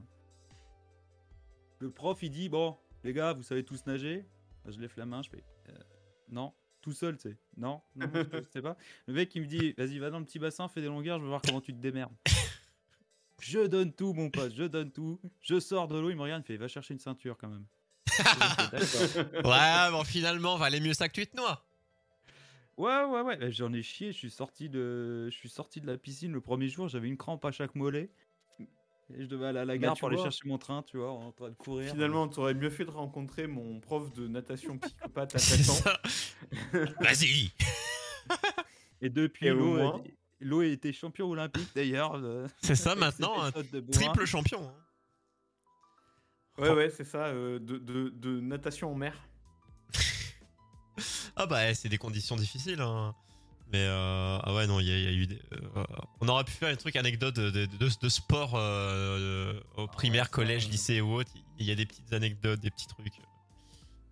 Le 1.80 1.90
prof 1.90 2.22
il 2.22 2.30
dit 2.30 2.48
bon 2.48 2.76
les 3.02 3.12
gars 3.12 3.32
vous 3.32 3.42
savez 3.42 3.64
tous 3.64 3.84
nager. 3.86 4.24
Je 4.64 4.78
lève 4.78 4.92
la 4.96 5.04
main, 5.04 5.22
je 5.22 5.30
fais 5.30 5.42
euh, 5.70 5.72
non 6.28 6.54
tout 6.82 6.92
seul 6.92 7.16
tu 7.16 7.30
sais 7.30 7.36
non 7.56 7.82
non 7.96 8.06
je 8.14 8.48
sais 8.52 8.62
pas. 8.62 8.76
Le 9.08 9.14
mec 9.14 9.34
il 9.34 9.42
me 9.42 9.46
dit 9.48 9.72
vas-y 9.72 9.98
va 9.98 10.10
dans 10.10 10.20
le 10.20 10.24
petit 10.24 10.38
bassin 10.38 10.68
fais 10.68 10.80
des 10.80 10.86
longueurs 10.86 11.18
je 11.18 11.24
veux 11.24 11.30
voir 11.30 11.42
comment 11.42 11.60
tu 11.60 11.72
te 11.72 11.80
démerdes. 11.80 12.14
Je 13.40 13.66
donne 13.66 13.92
tout 13.92 14.12
mon 14.12 14.30
pote, 14.30 14.54
je 14.54 14.64
donne 14.64 14.92
tout. 14.92 15.20
Je 15.42 15.58
sors 15.58 15.88
de 15.88 15.98
l'eau, 15.98 16.10
il 16.10 16.16
me 16.16 16.22
regarde, 16.22 16.44
fait 16.44 16.56
va 16.56 16.68
chercher 16.68 16.94
une 16.94 17.00
ceinture 17.00 17.36
quand 17.36 17.48
même. 17.48 17.66
Ouais 19.44 19.90
bon 19.90 20.04
finalement 20.04 20.56
valait 20.56 20.80
mieux 20.80 20.94
ça 20.94 21.08
que 21.08 21.14
tu 21.14 21.26
te 21.26 21.36
noies 21.36 21.65
Ouais, 22.76 23.04
ouais, 23.04 23.20
ouais. 23.22 23.36
bah, 23.36 23.50
J'en 23.50 23.72
ai 23.72 23.82
chié. 23.82 24.12
Je 24.12 24.16
suis 24.18 24.30
sorti 24.30 24.68
de, 24.68 25.28
je 25.30 25.36
suis 25.36 25.48
sorti 25.48 25.80
de 25.80 25.86
la 25.86 25.96
piscine 25.96 26.32
le 26.32 26.40
premier 26.40 26.68
jour. 26.68 26.88
J'avais 26.88 27.08
une 27.08 27.16
crampe 27.16 27.44
à 27.44 27.52
chaque 27.52 27.74
mollet. 27.74 28.10
Et 29.14 29.22
je 29.22 29.26
devais 29.28 29.46
aller 29.46 29.60
à 29.60 29.64
la 29.64 29.74
Bah, 29.74 29.78
gare 29.78 29.96
pour 29.96 30.08
aller 30.08 30.16
vois. 30.16 30.24
chercher 30.24 30.48
mon 30.48 30.58
train, 30.58 30.82
tu 30.82 30.96
vois, 30.98 31.12
en 31.12 31.30
train 31.30 31.48
de 31.50 31.54
courir. 31.54 31.92
Finalement, 31.92 32.26
tu 32.28 32.40
aurais 32.40 32.54
mieux 32.54 32.70
fait 32.70 32.84
de 32.84 32.90
rencontrer 32.90 33.46
mon 33.46 33.78
prof 33.80 34.12
de 34.14 34.26
natation 34.26 34.78
psychopathe 34.78 35.34
à 35.36 35.38
c'est 35.38 35.62
7 35.62 35.70
ans. 35.70 35.74
ça 35.74 36.00
vas-y 37.00 37.52
Et 39.00 39.08
depuis, 39.08 39.48
l'eau, 39.48 39.76
moins- 39.76 39.98
a- 39.98 40.02
l'eau 40.40 40.62
était 40.62 40.92
champion 40.92 41.30
olympique 41.30 41.68
d'ailleurs. 41.76 42.14
euh, 42.16 42.48
c'est 42.62 42.74
ça 42.74 42.94
maintenant 42.96 43.40
un 43.42 43.52
triple 43.52 44.24
champion 44.24 44.68
hein. 44.68 44.74
Ouais, 46.58 46.70
ouais, 46.72 46.90
c'est 46.90 47.04
ça, 47.04 47.26
euh, 47.26 47.58
de, 47.60 47.76
de- 47.78 48.08
de 48.08 48.40
natation 48.40 48.90
en 48.90 48.94
mer. 48.96 49.14
Ah 51.36 51.46
bah 51.46 51.74
c'est 51.74 51.88
des 51.88 51.98
conditions 51.98 52.36
difficiles. 52.36 52.80
Hein. 52.80 53.14
Mais 53.72 53.78
euh, 53.82 54.38
ah 54.42 54.54
ouais 54.54 54.66
non 54.68 54.78
il 54.80 54.86
y, 54.86 54.92
a- 54.92 54.96
il 54.96 55.04
y 55.04 55.06
a 55.08 55.10
eu 55.12 55.26
des, 55.26 55.40
euh, 55.76 55.84
on 56.20 56.28
aurait 56.28 56.44
pu 56.44 56.52
faire 56.52 56.68
un 56.72 56.76
truc 56.76 56.94
anecdote 56.96 57.34
de, 57.34 57.50
de, 57.50 57.66
de- 57.66 57.90
de 58.00 58.08
sport 58.08 58.52
euh, 58.54 59.60
au 59.76 59.88
primaire, 59.88 60.26
ça, 60.26 60.30
collège, 60.30 60.68
lycée 60.68 61.00
ou 61.00 61.14
autre. 61.14 61.30
Il 61.58 61.66
y 61.66 61.72
a 61.72 61.74
des 61.74 61.84
petites 61.86 62.12
anecdotes, 62.12 62.60
des 62.60 62.70
petits 62.70 62.86
trucs. 62.86 63.14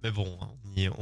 Mais 0.05 0.11
bon, 0.11 0.39
hein, 0.43 0.49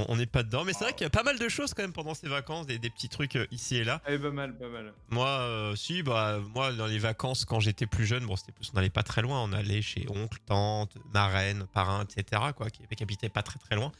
on 0.08 0.16
n'est 0.16 0.26
pas 0.26 0.42
dedans. 0.44 0.64
Mais 0.64 0.72
c'est 0.72 0.84
vrai 0.84 0.92
qu'il 0.92 1.02
y 1.02 1.06
a 1.06 1.10
pas 1.10 1.24
mal 1.24 1.38
de 1.38 1.48
choses 1.48 1.74
quand 1.74 1.82
même 1.82 1.92
pendant 1.92 2.14
ces 2.14 2.28
vacances, 2.28 2.66
des, 2.66 2.78
des 2.78 2.88
petits 2.88 3.08
trucs 3.08 3.34
euh, 3.36 3.46
ici 3.50 3.76
et 3.76 3.84
là. 3.84 4.00
Ah, 4.06 4.16
pas 4.16 4.30
mal, 4.30 4.56
pas 4.56 4.68
mal. 4.68 4.92
Moi, 5.10 5.26
euh, 5.28 5.74
si, 5.74 6.02
bah, 6.02 6.38
moi, 6.54 6.72
dans 6.72 6.86
les 6.86 6.98
vacances, 6.98 7.44
quand 7.44 7.58
j'étais 7.58 7.86
plus 7.86 8.06
jeune, 8.06 8.24
bon, 8.26 8.36
c'était 8.36 8.52
plus, 8.52 8.70
on 8.72 8.76
n'allait 8.76 8.90
pas 8.90 9.02
très 9.02 9.20
loin. 9.22 9.42
On 9.42 9.52
allait 9.52 9.82
chez 9.82 10.06
oncle, 10.08 10.38
tante, 10.46 10.96
marraine, 11.12 11.66
parrain, 11.72 12.04
etc., 12.04 12.42
quoi, 12.56 12.70
qui, 12.70 12.82
qui 12.94 13.02
habitaient 13.02 13.28
pas 13.28 13.42
très 13.42 13.58
très 13.58 13.74
loin. 13.76 13.90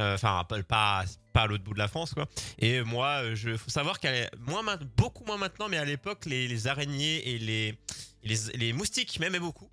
Euh, 0.00 0.14
Enfin, 0.14 0.44
pas, 0.48 0.62
pas, 0.62 1.04
pas 1.32 1.42
à 1.42 1.46
l'autre 1.48 1.64
bout 1.64 1.74
de 1.74 1.78
la 1.78 1.88
France, 1.88 2.14
quoi. 2.14 2.26
Et 2.58 2.82
moi, 2.82 3.22
euh, 3.22 3.34
je, 3.34 3.56
faut 3.56 3.70
savoir 3.70 3.98
qu'à 3.98 4.12
l'é- 4.12 4.28
moins, 4.38 4.62
beaucoup 4.96 5.24
moins 5.24 5.38
maintenant, 5.38 5.68
mais 5.68 5.78
à 5.78 5.84
l'époque, 5.84 6.26
les, 6.26 6.46
les 6.46 6.66
araignées 6.68 7.28
et 7.30 7.38
les, 7.38 7.68
et 8.22 8.28
les, 8.28 8.36
les 8.54 8.72
moustiques 8.72 9.18
m'aimaient 9.18 9.40
beaucoup. 9.40 9.68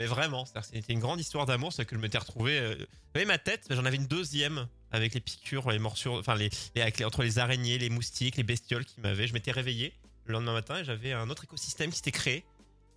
Mais 0.00 0.06
vraiment, 0.06 0.44
c'était 0.46 0.92
une 0.94 0.98
grande 0.98 1.20
histoire 1.20 1.44
d'amour, 1.46 1.72
c'est 1.74 1.84
que 1.84 1.94
je 1.94 2.00
m'étais 2.00 2.16
retrouvé. 2.18 2.58
euh, 2.58 2.74
vous 2.78 2.86
voyez 3.14 3.26
ma 3.26 3.36
tête, 3.38 3.66
j'en 3.70 3.84
avais 3.84 3.96
une 3.96 4.06
deuxième 4.06 4.66
avec 4.90 5.12
les 5.14 5.20
piqûres, 5.20 5.70
les 5.70 5.78
morsures, 5.78 6.14
enfin 6.14 6.34
les, 6.34 6.50
entre 7.04 7.22
les 7.22 7.38
araignées, 7.38 7.76
les 7.76 7.90
moustiques, 7.90 8.36
les 8.36 8.42
bestioles 8.42 8.84
qui 8.86 8.98
m'avaient. 9.02 9.26
Je 9.26 9.34
m'étais 9.34 9.50
réveillé 9.52 9.92
le 10.24 10.32
lendemain 10.32 10.54
matin 10.54 10.78
et 10.78 10.84
j'avais 10.84 11.12
un 11.12 11.28
autre 11.28 11.44
écosystème 11.44 11.90
qui 11.90 11.96
s'était 11.98 12.12
créé 12.12 12.44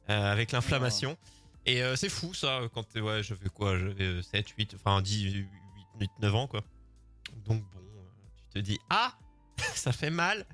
euh, 0.10 0.32
avec 0.32 0.54
l'inflammation. 0.54 1.18
Et 1.66 1.84
euh, 1.84 1.96
c'est 1.98 2.10
fou 2.10 2.34
ça, 2.34 2.62
quand 2.74 2.84
t'es- 2.84 3.02
ouais, 3.02 3.22
j'avais 3.22 3.50
quoi, 3.50 3.78
j'avais 3.78 4.22
7, 4.24 4.48
8, 4.58 4.76
enfin 4.76 5.02
10, 5.02 5.24
8, 5.34 5.48
8, 6.00 6.12
9 6.22 6.36
ans 6.36 6.48
quoi. 6.48 6.64
Donc 7.46 7.64
bon, 7.64 7.80
euh, 7.80 8.04
tu 8.54 8.60
te 8.60 8.60
dis, 8.60 8.80
ah, 8.90 9.14
ça 9.76 9.92
fait 9.92 10.10
mal. 10.10 10.46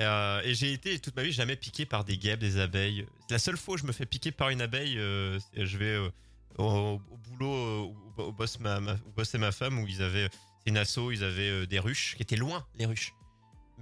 Euh, 0.00 0.42
et 0.44 0.54
j'ai 0.54 0.72
été 0.72 0.98
toute 0.98 1.16
ma 1.16 1.22
vie 1.22 1.32
jamais 1.32 1.56
piqué 1.56 1.86
par 1.86 2.04
des 2.04 2.16
guêpes, 2.16 2.40
des 2.40 2.58
abeilles. 2.58 3.06
La 3.30 3.38
seule 3.38 3.56
fois 3.56 3.74
où 3.74 3.78
je 3.78 3.84
me 3.84 3.92
fais 3.92 4.06
piquer 4.06 4.32
par 4.32 4.50
une 4.50 4.60
abeille, 4.60 4.98
euh, 4.98 5.38
je 5.56 5.78
vais 5.78 5.96
euh, 5.96 6.10
au, 6.58 7.00
boulot 7.28 7.94
où, 8.18 8.32
bosse 8.32 8.58
ma, 8.58 8.80
ma- 8.80 9.52
femme, 9.52 9.78
où 9.78 9.86
ils 9.86 10.02
avaient, 10.02 10.28
c'est 10.58 10.70
une 10.70 10.78
asso, 10.78 11.10
ils 11.12 11.24
avaient 11.24 11.66
des 11.66 11.78
ruches 11.78 12.14
qui 12.16 12.22
étaient 12.22 12.36
loin, 12.36 12.66
les 12.76 12.86
ruches. 12.86 13.12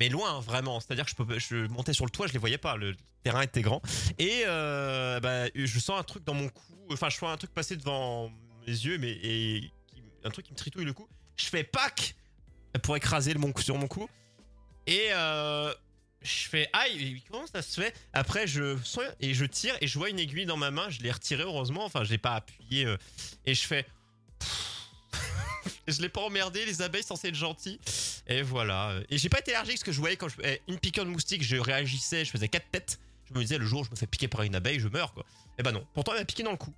Mais 0.01 0.09
loin, 0.09 0.41
vraiment. 0.41 0.80
C'est-à-dire 0.80 1.05
que 1.05 1.39
je, 1.39 1.66
montais 1.68 1.93
sur 1.93 2.07
le 2.07 2.11
toit, 2.11 2.26
je 2.26 2.33
les 2.33 2.39
voyais 2.39 2.59
pas. 2.59 2.76
Le 2.76 2.97
terrain 3.22 3.43
était 3.43 3.61
grand. 3.61 3.83
Et 4.18 4.45
bah, 4.47 5.47
je 5.55 5.78
sens 5.78 6.01
un 6.01 6.03
truc 6.03 6.24
dans 6.24 6.35
mon 6.35 6.49
cou. 6.49 6.62
Enfin, 6.91 7.09
je 7.11 7.16
sens 7.16 7.30
un 7.30 7.37
truc 7.37 7.53
passer 7.53 7.76
devant 7.76 8.30
mes 8.66 8.72
yeux, 8.72 8.99
mais 8.99 9.20
un 10.24 10.30
truc 10.30 10.47
qui 10.47 10.53
me 10.53 10.57
tritouille 10.57 10.85
le 10.85 10.95
cou. 10.95 11.07
Je 11.37 11.47
fais 11.47 11.62
pack 11.62 12.14
pour 12.83 12.97
écraser 12.97 13.35
le 13.35 13.41
mon 13.41 13.53
sur 13.59 13.76
mon 13.76 13.87
cou. 13.87 14.09
Et 14.87 15.09
euh, 15.12 15.72
je 16.22 16.49
fais 16.49 16.68
aïe, 16.72 17.03
et 17.16 17.22
comment 17.30 17.47
ça 17.47 17.62
se 17.62 17.80
fait? 17.80 17.95
Après, 18.12 18.47
je 18.47 18.76
et 19.20 19.35
je 19.35 19.45
tire 19.45 19.74
et 19.80 19.87
je 19.87 19.99
vois 19.99 20.11
une 20.11 20.18
aiguille 20.18 20.47
dans 20.47 20.57
ma 20.57 20.70
main. 20.70 20.89
Je 20.91 21.01
l'ai 21.01 21.11
retirée 21.11 21.43
heureusement. 21.45 21.85
Enfin, 21.85 22.05
je 22.05 22.11
l'ai 22.11 22.18
pas 22.18 22.35
appuyé 22.37 22.85
euh, 22.87 22.97
et 23.47 23.55
je 23.55 23.66
fais. 23.66 23.87
je 25.89 26.01
l'ai 26.01 26.09
pas 26.09 26.20
emmerdé. 26.22 26.64
Les 26.64 26.83
abeilles 26.83 27.03
censées 27.03 27.28
être 27.28 27.35
gentilles. 27.35 27.78
Et 28.26 28.43
voilà. 28.43 28.95
Et 29.11 29.18
j'ai 29.18 29.28
pas 29.28 29.39
été 29.41 29.53
allergique 29.55 29.76
parce 29.78 29.85
que 29.85 29.93
je 29.93 30.01
voyais 30.01 30.16
quand 30.16 30.28
je 30.28 30.37
eh, 30.45 30.61
une 30.68 30.78
piqûre 30.78 31.05
de 31.05 31.11
moustique, 31.11 31.43
je 31.43 31.57
réagissais, 31.57 32.24
je 32.24 32.30
faisais 32.30 32.49
quatre 32.49 32.70
têtes. 32.70 33.01
Je 33.28 33.35
me 33.35 33.41
disais 33.41 33.59
le 33.59 33.64
jour 33.66 33.80
où 33.80 33.85
je 33.85 33.91
me 33.91 33.97
fais 33.97 34.07
piquer 34.07 34.28
par 34.28 34.43
une 34.43 34.55
abeille, 34.55 34.78
je 34.80 34.89
meurs 34.89 35.14
quoi. 35.14 35.24
Et 35.59 35.62
bah 35.62 35.72
non. 35.72 35.87
Pourtant, 35.95 36.12
elle 36.12 36.18
m'a 36.20 36.24
piqué 36.24 36.43
dans 36.43 36.51
le 36.51 36.57
cou. 36.57 36.72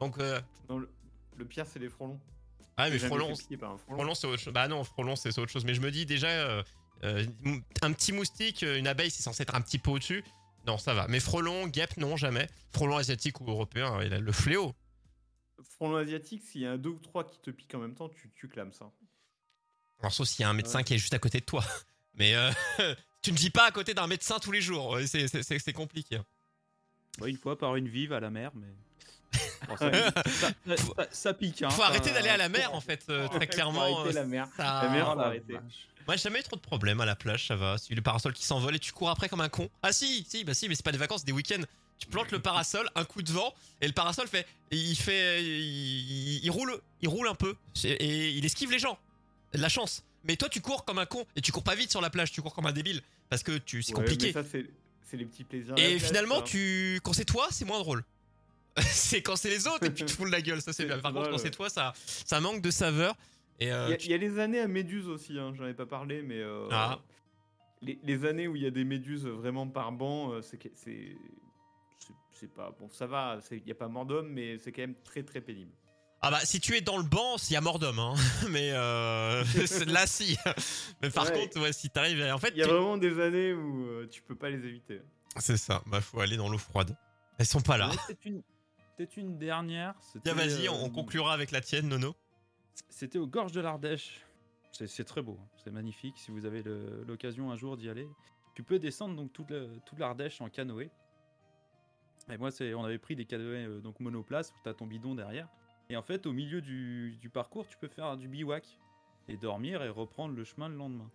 Donc, 0.00 0.18
euh, 0.18 0.40
Non, 0.68 0.78
le, 0.78 0.88
le 1.36 1.44
pire, 1.44 1.66
c'est 1.70 1.78
les 1.78 1.88
frelons. 1.88 2.18
ah 2.76 2.88
mais 2.88 2.96
un 3.02 3.08
frelon. 3.08 3.34
Frelon, 3.88 4.14
c'est 4.14 4.26
autre 4.26 4.42
chose. 4.42 4.52
Bah 4.52 4.66
non, 4.68 4.82
frelon, 4.84 5.14
c'est 5.16 5.30
c'est 5.32 5.40
autre 5.40 5.52
chose. 5.52 5.64
Mais 5.64 5.74
je 5.74 5.80
me 5.80 5.90
dis 5.90 6.06
déjà, 6.06 6.28
euh, 6.28 6.62
euh, 7.04 7.24
un 7.82 7.92
petit 7.92 8.12
moustique, 8.12 8.62
une 8.62 8.86
abeille, 8.86 9.10
c'est 9.10 9.22
censé 9.22 9.42
être 9.42 9.54
un 9.54 9.60
petit 9.60 9.78
peu 9.78 9.90
au-dessus. 9.90 10.24
Non, 10.66 10.76
ça 10.78 10.92
va. 10.94 11.06
Mais 11.08 11.20
frelon, 11.20 11.66
guêpe, 11.68 11.96
non, 11.96 12.16
jamais. 12.16 12.48
Frelon 12.72 12.96
asiatique 12.98 13.40
ou 13.40 13.50
européen, 13.50 14.00
il 14.02 14.12
a 14.12 14.18
le 14.18 14.32
fléau. 14.32 14.74
Frelon 15.78 15.96
asiatique, 15.96 16.42
s'il 16.44 16.60
y 16.62 16.66
a 16.66 16.72
un 16.72 16.78
deux 16.78 16.90
ou 16.90 16.98
trois 16.98 17.24
qui 17.24 17.38
te 17.40 17.50
piquent 17.50 17.74
en 17.74 17.78
même 17.80 17.94
temps, 17.94 18.08
tu, 18.08 18.30
tu 18.34 18.48
clames 18.48 18.72
ça. 18.72 18.90
Alors, 20.00 20.12
sauf 20.12 20.28
s'il 20.28 20.42
y 20.42 20.44
a 20.44 20.48
un 20.50 20.54
médecin 20.54 20.78
Ouais. 20.78 20.84
qui 20.84 20.94
est 20.94 20.98
juste 20.98 21.14
à 21.14 21.18
côté 21.18 21.40
de 21.40 21.44
toi. 21.44 21.64
Mais 22.14 22.34
euh, 22.34 22.50
tu 23.22 23.32
ne 23.32 23.36
vis 23.38 23.50
pas 23.50 23.66
à 23.66 23.70
côté 23.70 23.94
d'un 23.94 24.06
médecin 24.06 24.38
tous 24.38 24.52
les 24.52 24.60
jours. 24.60 24.98
C'est- 25.06 25.28
C'est 25.28 25.42
c'est- 25.42 25.58
c'est 25.58 25.72
compliqué. 25.72 26.16
hein. 26.16 26.24
Ouais, 27.20 27.30
une 27.30 27.36
fois 27.38 27.58
par 27.58 27.76
une 27.76 27.88
vive 27.88 28.12
à 28.12 28.20
la 28.20 28.30
mer, 28.30 28.50
mais. 28.54 28.66
Bon, 29.68 29.76
ça, 29.76 29.90
ça- 29.92 30.76
ça- 30.76 31.08
ça 31.10 31.34
pique. 31.34 31.62
Hein, 31.62 31.70
Faut 31.70 31.82
arrêter 31.82 32.10
d'aller 32.12 32.30
à 32.30 32.36
la 32.38 32.48
mer, 32.48 32.74
en 32.74 32.80
fait, 32.80 33.04
euh, 33.10 33.28
très 33.28 33.46
Faut 33.46 33.52
clairement. 33.52 33.82
arrêter 33.82 34.16
euh, 34.18 34.20
la 34.22 34.24
mer. 34.24 34.48
ça- 34.56 34.82
La 34.84 34.88
mer, 34.90 35.06
faut 35.12 35.18
la 35.18 35.26
arrêter. 35.26 35.52
vache. 35.52 35.88
Moi, 36.06 36.16
j'ai 36.16 36.22
jamais 36.22 36.40
eu 36.40 36.42
trop 36.42 36.56
de 36.56 36.60
problèmes 36.60 37.00
à 37.00 37.06
la 37.06 37.16
plage, 37.16 37.46
ça 37.46 37.56
va. 37.56 37.78
Si 37.78 37.94
le 37.94 38.02
parasol 38.02 38.32
qui 38.32 38.44
s'envole 38.44 38.74
et 38.76 38.78
tu 38.78 38.92
cours 38.92 39.10
après 39.10 39.28
comme 39.28 39.40
un 39.40 39.48
con. 39.48 39.68
Ah 39.82 39.92
si, 39.92 40.24
si, 40.28 40.44
bah 40.44 40.54
si, 40.54 40.68
mais 40.68 40.74
c'est 40.74 40.84
pas 40.84 40.92
des 40.92 40.98
vacances, 40.98 41.20
c'est 41.20 41.26
des 41.26 41.32
week-ends. 41.32 41.62
Tu 41.98 42.06
plantes 42.06 42.30
le 42.32 42.38
parasol, 42.40 42.88
un 42.94 43.04
coup 43.04 43.20
de 43.22 43.30
vent, 43.30 43.54
et 43.82 43.86
le 43.86 43.92
parasol 43.92 44.26
fait, 44.26 44.46
il 44.70 44.96
fait, 44.96 45.42
il, 45.44 45.50
il- 45.50 46.40
il 46.44 46.50
roule, 46.50 46.80
il 47.02 47.08
roule 47.08 47.28
un 47.28 47.34
peu, 47.34 47.54
C'est- 47.74 47.90
et 47.90 48.30
il 48.30 48.44
esquive 48.44 48.70
les 48.70 48.78
gens. 48.78 48.98
De 49.52 49.58
la 49.60 49.68
chance. 49.68 50.02
Mais 50.24 50.36
toi, 50.36 50.48
tu 50.48 50.60
cours 50.60 50.84
comme 50.84 50.98
un 50.98 51.06
con, 51.06 51.26
et 51.36 51.40
tu 51.42 51.52
cours 51.52 51.62
pas 51.64 51.74
vite 51.74 51.90
sur 51.90 52.00
la 52.00 52.08
plage, 52.10 52.32
tu 52.32 52.40
cours 52.40 52.54
comme 52.54 52.66
un 52.66 52.72
débile, 52.72 53.02
parce 53.28 53.42
que 53.42 53.58
tu, 53.58 53.82
c'est 53.82 53.92
Ouais, 53.94 54.00
compliqué. 54.00 54.28
mais 54.28 54.32
ça, 54.32 54.44
c'est 54.50 54.66
c'est 55.10 55.16
les 55.16 55.24
petits 55.24 55.42
plaisirs. 55.44 55.74
Et 55.76 55.98
finalement, 55.98 56.40
tu, 56.40 57.00
quand 57.02 57.12
c'est 57.12 57.24
toi, 57.24 57.48
c'est 57.50 57.64
moins 57.64 57.80
drôle. 57.80 58.04
c'est 58.92 59.20
quand 59.22 59.34
c'est 59.36 59.50
les 59.50 59.66
autres 59.66 59.84
et 59.84 59.90
puis 59.90 60.04
tu 60.04 60.12
te 60.12 60.16
fous 60.16 60.24
de 60.24 60.30
la 60.30 60.40
gueule, 60.40 60.62
ça 60.62 60.72
c'est 60.72 60.84
C'est 60.84 60.86
bien. 60.86 60.98
Par 61.00 61.12
contre, 61.12 61.30
quand 61.30 61.38
c'est 61.38 61.50
toi, 61.50 61.68
ça, 61.68 61.92
ça 62.06 62.40
manque 62.40 62.62
de 62.62 62.70
saveur. 62.70 63.14
Et 63.60 63.70
euh, 63.72 63.86
Il 63.88 63.90
y, 63.90 63.94
a- 63.94 63.96
tu- 63.96 64.06
il 64.06 64.10
y 64.10 64.14
a 64.14 64.18
les 64.18 64.38
années 64.38 64.60
à 64.60 64.68
méduses 64.68 65.08
aussi, 65.08 65.38
hein, 65.38 65.52
j'en 65.54 65.66
ai 65.66 65.74
pas 65.74 65.86
parlé, 65.86 66.22
mais 66.22 66.38
euh, 66.40 66.66
Ah. 66.70 66.98
les, 67.82 67.98
les 68.02 68.24
années 68.24 68.48
où 68.48 68.56
il 68.56 68.62
y 68.62 68.66
a 68.66 68.70
des 68.70 68.84
méduses 68.84 69.26
vraiment 69.26 69.68
par 69.68 69.92
banc, 69.92 70.32
euh, 70.32 70.42
c'est 70.42 70.58
c'est 70.74 71.16
c'est- 71.98 72.14
c'est 72.32 72.52
pas 72.54 72.70
bon, 72.78 72.88
ça 72.90 73.06
va, 73.06 73.38
c'est- 73.42 73.58
il 73.58 73.66
y 73.68 73.72
a 73.72 73.74
pas 73.74 73.88
mort 73.88 74.06
d'homme, 74.06 74.28
mais 74.30 74.58
c'est 74.58 74.72
quand 74.72 74.80
même 74.82 74.94
très 75.04 75.22
très 75.22 75.40
pénible. 75.42 75.72
Ah 76.22 76.30
bah 76.30 76.40
si 76.44 76.60
tu 76.60 76.74
es 76.76 76.80
dans 76.82 76.96
le 76.98 77.02
banc, 77.04 77.36
il 77.48 77.52
y 77.52 77.56
a 77.56 77.60
mort 77.60 77.78
d'homme, 77.78 77.98
hein. 77.98 78.14
mais 78.50 78.72
euh, 78.72 79.42
c'est- 79.66 79.84
là 79.86 80.06
si. 80.06 80.36
Mais 81.02 81.10
par 81.10 81.26
Ouais. 81.26 81.32
contre, 81.32 81.60
ouais, 81.60 81.72
si 81.72 81.90
t'arrives, 81.90 82.22
en 82.32 82.38
fait, 82.38 82.50
Il 82.54 82.58
y 82.58 82.62
a 82.62 82.66
tu- 82.66 82.72
vraiment 82.72 82.96
des 82.96 83.20
années 83.20 83.52
où 83.52 83.86
euh, 83.86 84.06
tu 84.10 84.22
peux 84.22 84.34
pas 84.36 84.48
les 84.50 84.64
éviter. 84.66 85.00
c'est 85.38 85.56
ça. 85.58 85.82
Bah 85.86 86.00
faut 86.00 86.20
aller 86.20 86.36
dans 86.38 86.48
l'eau 86.48 86.58
froide. 86.58 86.96
Elles 87.38 87.46
sont 87.46 87.60
pas 87.62 87.76
là. 87.78 87.90
Peut-être 88.96 89.16
une, 89.16 89.38
dernière. 89.38 89.94
Tiens, 90.24 90.34
vas-y, 90.34 90.66
euh, 90.68 90.72
on 90.72 90.90
conclura 90.90 91.32
avec 91.32 91.52
la 91.52 91.62
tienne, 91.62 91.88
Nono. 91.88 92.14
C'était 92.88 93.18
aux 93.18 93.26
gorges 93.26 93.52
de 93.52 93.60
l'Ardèche. 93.60 94.26
C'est 94.72 95.04
très 95.04 95.20
beau, 95.20 95.36
hein. 95.40 95.48
c'est 95.56 95.70
magnifique. 95.70 96.16
Si 96.18 96.30
vous 96.30 96.46
avez 96.46 96.62
l'occasion 97.06 97.50
un 97.50 97.56
jour 97.56 97.76
d'y 97.76 97.88
aller, 97.88 98.08
tu 98.54 98.62
peux 98.62 98.78
descendre 98.78 99.16
donc 99.16 99.32
toute, 99.32 99.98
l'Ardèche 99.98 100.40
en 100.40 100.48
canoë. 100.48 100.90
Et 102.30 102.38
moi, 102.38 102.50
on 102.76 102.84
avait 102.84 102.98
pris 102.98 103.16
des 103.16 103.24
canoës 103.24 103.66
euh, 103.66 103.80
donc 103.80 103.98
monoplace 103.98 104.52
où 104.52 104.68
tu 104.68 104.74
ton 104.74 104.86
bidon 104.86 105.14
derrière. 105.14 105.48
Et 105.88 105.96
en 105.96 106.02
fait, 106.02 106.26
au 106.26 106.32
milieu 106.32 106.60
du, 106.60 107.16
du 107.20 107.28
parcours, 107.28 107.66
tu 107.66 107.76
peux 107.76 107.88
faire 107.88 108.16
du 108.16 108.28
bivouac 108.28 108.78
et 109.28 109.36
dormir 109.36 109.82
et 109.82 109.88
reprendre 109.88 110.34
le 110.34 110.44
chemin 110.44 110.68
le 110.68 110.76
lendemain. 110.76 111.10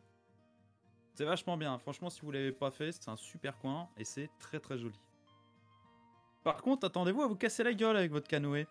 C'est 1.14 1.24
vachement 1.24 1.56
bien. 1.56 1.78
Franchement, 1.80 2.10
si 2.10 2.22
vous 2.22 2.32
l'avez 2.32 2.52
pas 2.52 2.72
fait, 2.72 2.92
c'est 2.92 3.10
un 3.10 3.16
super 3.16 3.58
coin 3.58 3.90
et 3.98 4.04
c'est 4.04 4.30
très 4.38 4.60
très 4.60 4.78
joli. 4.78 5.00
Par 6.44 6.62
contre, 6.62 6.86
attendez-vous 6.86 7.22
à 7.22 7.28
vous 7.28 7.36
casser 7.36 7.64
la 7.64 7.74
gueule 7.74 7.96
avec 7.96 8.12
votre 8.12 8.28
canoë. 8.28 8.68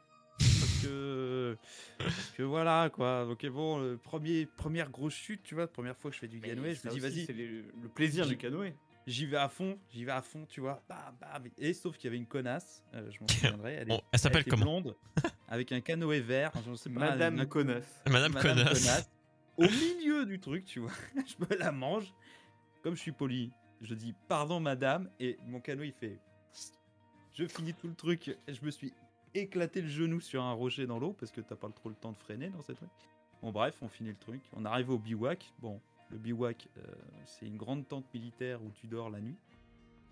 Que, 0.85 1.57
parce 1.99 2.31
que 2.37 2.43
voilà 2.43 2.91
quoi. 2.93 3.25
Donc 3.27 3.45
bon, 3.47 3.79
le 3.79 3.97
premier, 3.97 4.47
première 4.47 4.91
grosse 4.91 5.15
chute, 5.15 5.43
tu 5.43 5.55
vois, 5.55 5.67
première 5.67 5.97
fois 5.97 6.11
que 6.11 6.15
je 6.17 6.21
fais 6.21 6.29
du 6.29 6.41
canoë, 6.41 6.75
je 6.75 6.89
me 6.89 6.93
dis 6.93 7.01
vas-y, 7.01 7.25
C'est 7.27 7.33
le 7.33 7.89
plaisir 7.95 8.25
J'y- 8.25 8.31
du 8.31 8.37
canoë. 8.37 8.75
j'y 9.07 9.27
vais 9.27 9.37
à 9.37 9.49
fond, 9.49 9.79
j'y 9.91 10.05
vais 10.05 10.13
à 10.13 10.23
fond, 10.23 10.47
tu 10.49 10.61
vois. 10.61 10.83
Bam, 10.89 11.17
bam. 11.21 11.45
Et 11.59 11.73
sauf 11.75 11.97
qu'il 11.97 12.05
y 12.05 12.09
avait 12.09 12.17
une 12.19 12.27
connasse, 12.27 12.83
euh, 12.95 13.11
je 13.11 13.21
m'en 13.21 13.29
souviendrai. 13.29 13.73
Elle, 13.75 13.89
Bon, 13.89 14.01
elle 14.13 14.19
s'appelle 14.19 14.45
comment 14.45 14.81
blonde, 14.81 14.97
avec 15.49 15.73
un 15.73 15.81
canoë 15.81 16.21
vert, 16.21 16.53
je 16.67 16.75
sais 16.75 16.91
pas, 16.91 17.01
Madame 17.01 17.39
une- 17.39 17.47
connasse. 17.47 18.03
Madame, 18.11 18.33
connasse. 18.35 18.85
connasse, 18.85 19.11
Au 19.57 19.63
milieu 19.69 20.27
du 20.27 20.41
truc, 20.41 20.65
tu 20.65 20.81
vois. 20.81 20.91
je 21.17 21.35
me 21.45 21.59
la 21.59 21.71
mange. 21.73 22.13
Comme 22.83 22.95
je 22.97 23.01
suis 23.01 23.13
poli, 23.13 23.51
je 23.81 23.95
dis 23.95 24.15
pardon 24.29 24.61
madame 24.61 25.09
et 25.21 25.39
mon 25.47 25.61
canoë 25.61 25.87
il 25.87 25.93
fait. 25.93 26.19
Je 27.37 27.47
finis 27.47 27.75
tout 27.75 27.89
le 27.89 27.95
truc. 27.95 28.29
et 28.29 28.55
Je 28.55 28.65
me 28.65 28.71
suis 28.71 28.93
éclaté 29.35 29.83
le 29.83 29.89
genou 29.89 30.21
sur 30.21 30.43
un 30.43 30.53
rocher 30.53 30.87
dans 30.87 30.99
l'eau 30.99 31.15
parce 31.19 31.33
que 31.33 31.41
t'as 31.41 31.57
pas 31.57 31.69
trop 31.71 31.89
le 31.89 31.95
temps 31.95 32.13
de 32.13 32.17
freiner 32.17 32.49
dans 32.49 32.63
cette 32.63 32.77
truc. 32.77 32.91
Bon 33.43 33.53
bref, 33.53 33.77
on 33.83 33.89
finit 33.89 34.11
le 34.11 34.17
truc. 34.17 34.41
On 34.55 34.65
arrive 34.65 34.91
au 34.91 34.99
bivouac. 34.99 35.53
Bon, 35.61 35.81
le 36.11 36.19
bivouac, 36.19 36.69
euh, 36.79 36.83
c'est 37.27 37.47
une 37.47 37.57
grande 37.57 37.87
tente 37.87 38.07
militaire 38.15 38.63
où 38.63 38.71
tu 38.81 38.87
dors 38.87 39.11
la 39.11 39.21
nuit. 39.21 39.37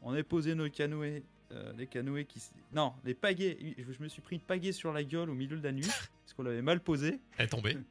On 0.03 0.12
a 0.14 0.23
posé 0.23 0.55
nos 0.55 0.68
canoës, 0.68 1.23
euh, 1.53 1.73
les 1.77 1.87
canoës 1.87 2.25
qui, 2.25 2.43
non, 2.73 2.93
les 3.05 3.14
pagaies. 3.14 3.75
Je 3.79 4.03
me 4.03 4.09
suis 4.09 4.20
pris 4.20 4.37
une 4.37 4.43
pagaie 4.43 4.73
sur 4.73 4.93
la 4.93 5.05
gueule 5.05 5.31
au 5.31 5.35
milieu 5.35 5.57
de 5.57 5.62
la 5.62 5.73
nuit 5.73 5.87
parce 6.25 6.35
qu'on 6.37 6.43
l'avait 6.43 6.62
mal 6.62 6.81
posé. 6.81 7.20
Elle 7.39 7.47
est 7.47 7.49
tombée. 7.49 7.79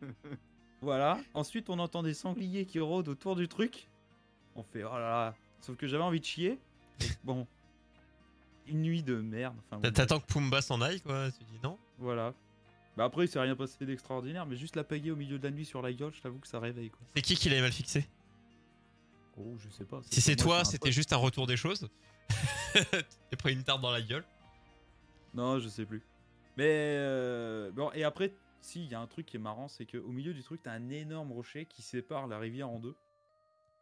Voilà. 0.84 1.20
Ensuite, 1.36 1.70
on 1.70 1.78
entend 1.78 2.02
des 2.02 2.16
sangliers 2.16 2.66
qui 2.66 2.80
rôdent 2.80 3.08
autour 3.08 3.36
du 3.36 3.48
truc. 3.48 3.88
On 4.56 4.64
fait 4.64 4.84
oh 4.84 4.94
là 4.94 5.00
là. 5.00 5.36
Sauf 5.60 5.78
que 5.78 5.86
j'avais 5.86 6.04
envie 6.04 6.20
de 6.20 6.26
chier. 6.26 6.58
Donc, 7.00 7.12
bon. 7.24 7.48
Une 8.72 8.82
nuit 8.82 9.04
de 9.04 9.16
merde. 9.16 9.56
Enfin, 9.70 9.82
T'attends 9.92 10.20
que 10.20 10.26
Pumba 10.26 10.62
s'en 10.62 10.82
aille, 10.82 11.02
quoi. 11.02 11.30
Tu 11.32 11.44
dis 11.46 11.60
non? 11.64 11.78
Voilà. 11.98 12.34
Bah 12.98 13.06
après, 13.06 13.26
il 13.26 13.28
s'est 13.28 13.40
rien 13.40 13.56
passé 13.56 13.86
d'extraordinaire, 13.86 14.46
mais 14.46 14.56
juste 14.58 14.76
la 14.76 14.84
pagaie 14.84 15.12
au 15.12 15.16
milieu 15.16 15.38
de 15.40 15.44
la 15.44 15.52
nuit 15.52 15.66
sur 15.66 15.82
la 15.82 15.94
gueule, 15.94 16.14
je 16.14 16.22
t'avoue 16.22 16.40
que 16.40 16.48
ça 16.48 16.60
réveille 16.60 16.90
quoi. 16.90 17.00
C'est 17.16 17.22
qui 17.22 17.36
qui 17.36 17.48
l'avait 17.50 17.62
mal 17.62 17.72
fixé? 17.72 18.06
Oh, 19.38 19.56
je 19.60 19.70
sais 19.70 19.86
pas. 19.86 20.02
Si 20.10 20.20
c'est 20.22 20.36
toi, 20.36 20.66
c'était 20.66 20.92
juste 20.92 21.14
un 21.14 21.18
retour 21.18 21.48
des 21.48 21.56
choses. 21.58 21.88
T'es 23.30 23.36
pris 23.38 23.54
une 23.54 23.64
tarte 23.64 23.82
dans 23.82 23.92
la 23.92 24.02
gueule. 24.02 24.26
Non, 25.34 25.60
je 25.60 25.70
sais 25.70 25.86
plus. 25.86 26.02
Mais 26.58 26.66
euh, 26.68 27.72
bon, 27.72 27.92
et 27.94 28.04
après, 28.04 28.34
si, 28.60 28.84
il 28.84 28.92
y 28.92 28.96
a 28.96 29.00
un 29.00 29.08
truc 29.08 29.26
qui 29.26 29.38
est 29.38 29.40
marrant, 29.40 29.68
c'est 29.70 29.86
qu'au 29.86 30.10
milieu 30.12 30.34
du 30.34 30.44
truc, 30.44 30.62
t'as 30.64 30.74
un 30.74 30.90
énorme 30.90 31.32
rocher 31.32 31.66
qui 31.66 31.82
sépare 31.82 32.28
la 32.28 32.38
rivière 32.40 32.70
en 32.70 32.80
deux. 32.80 32.96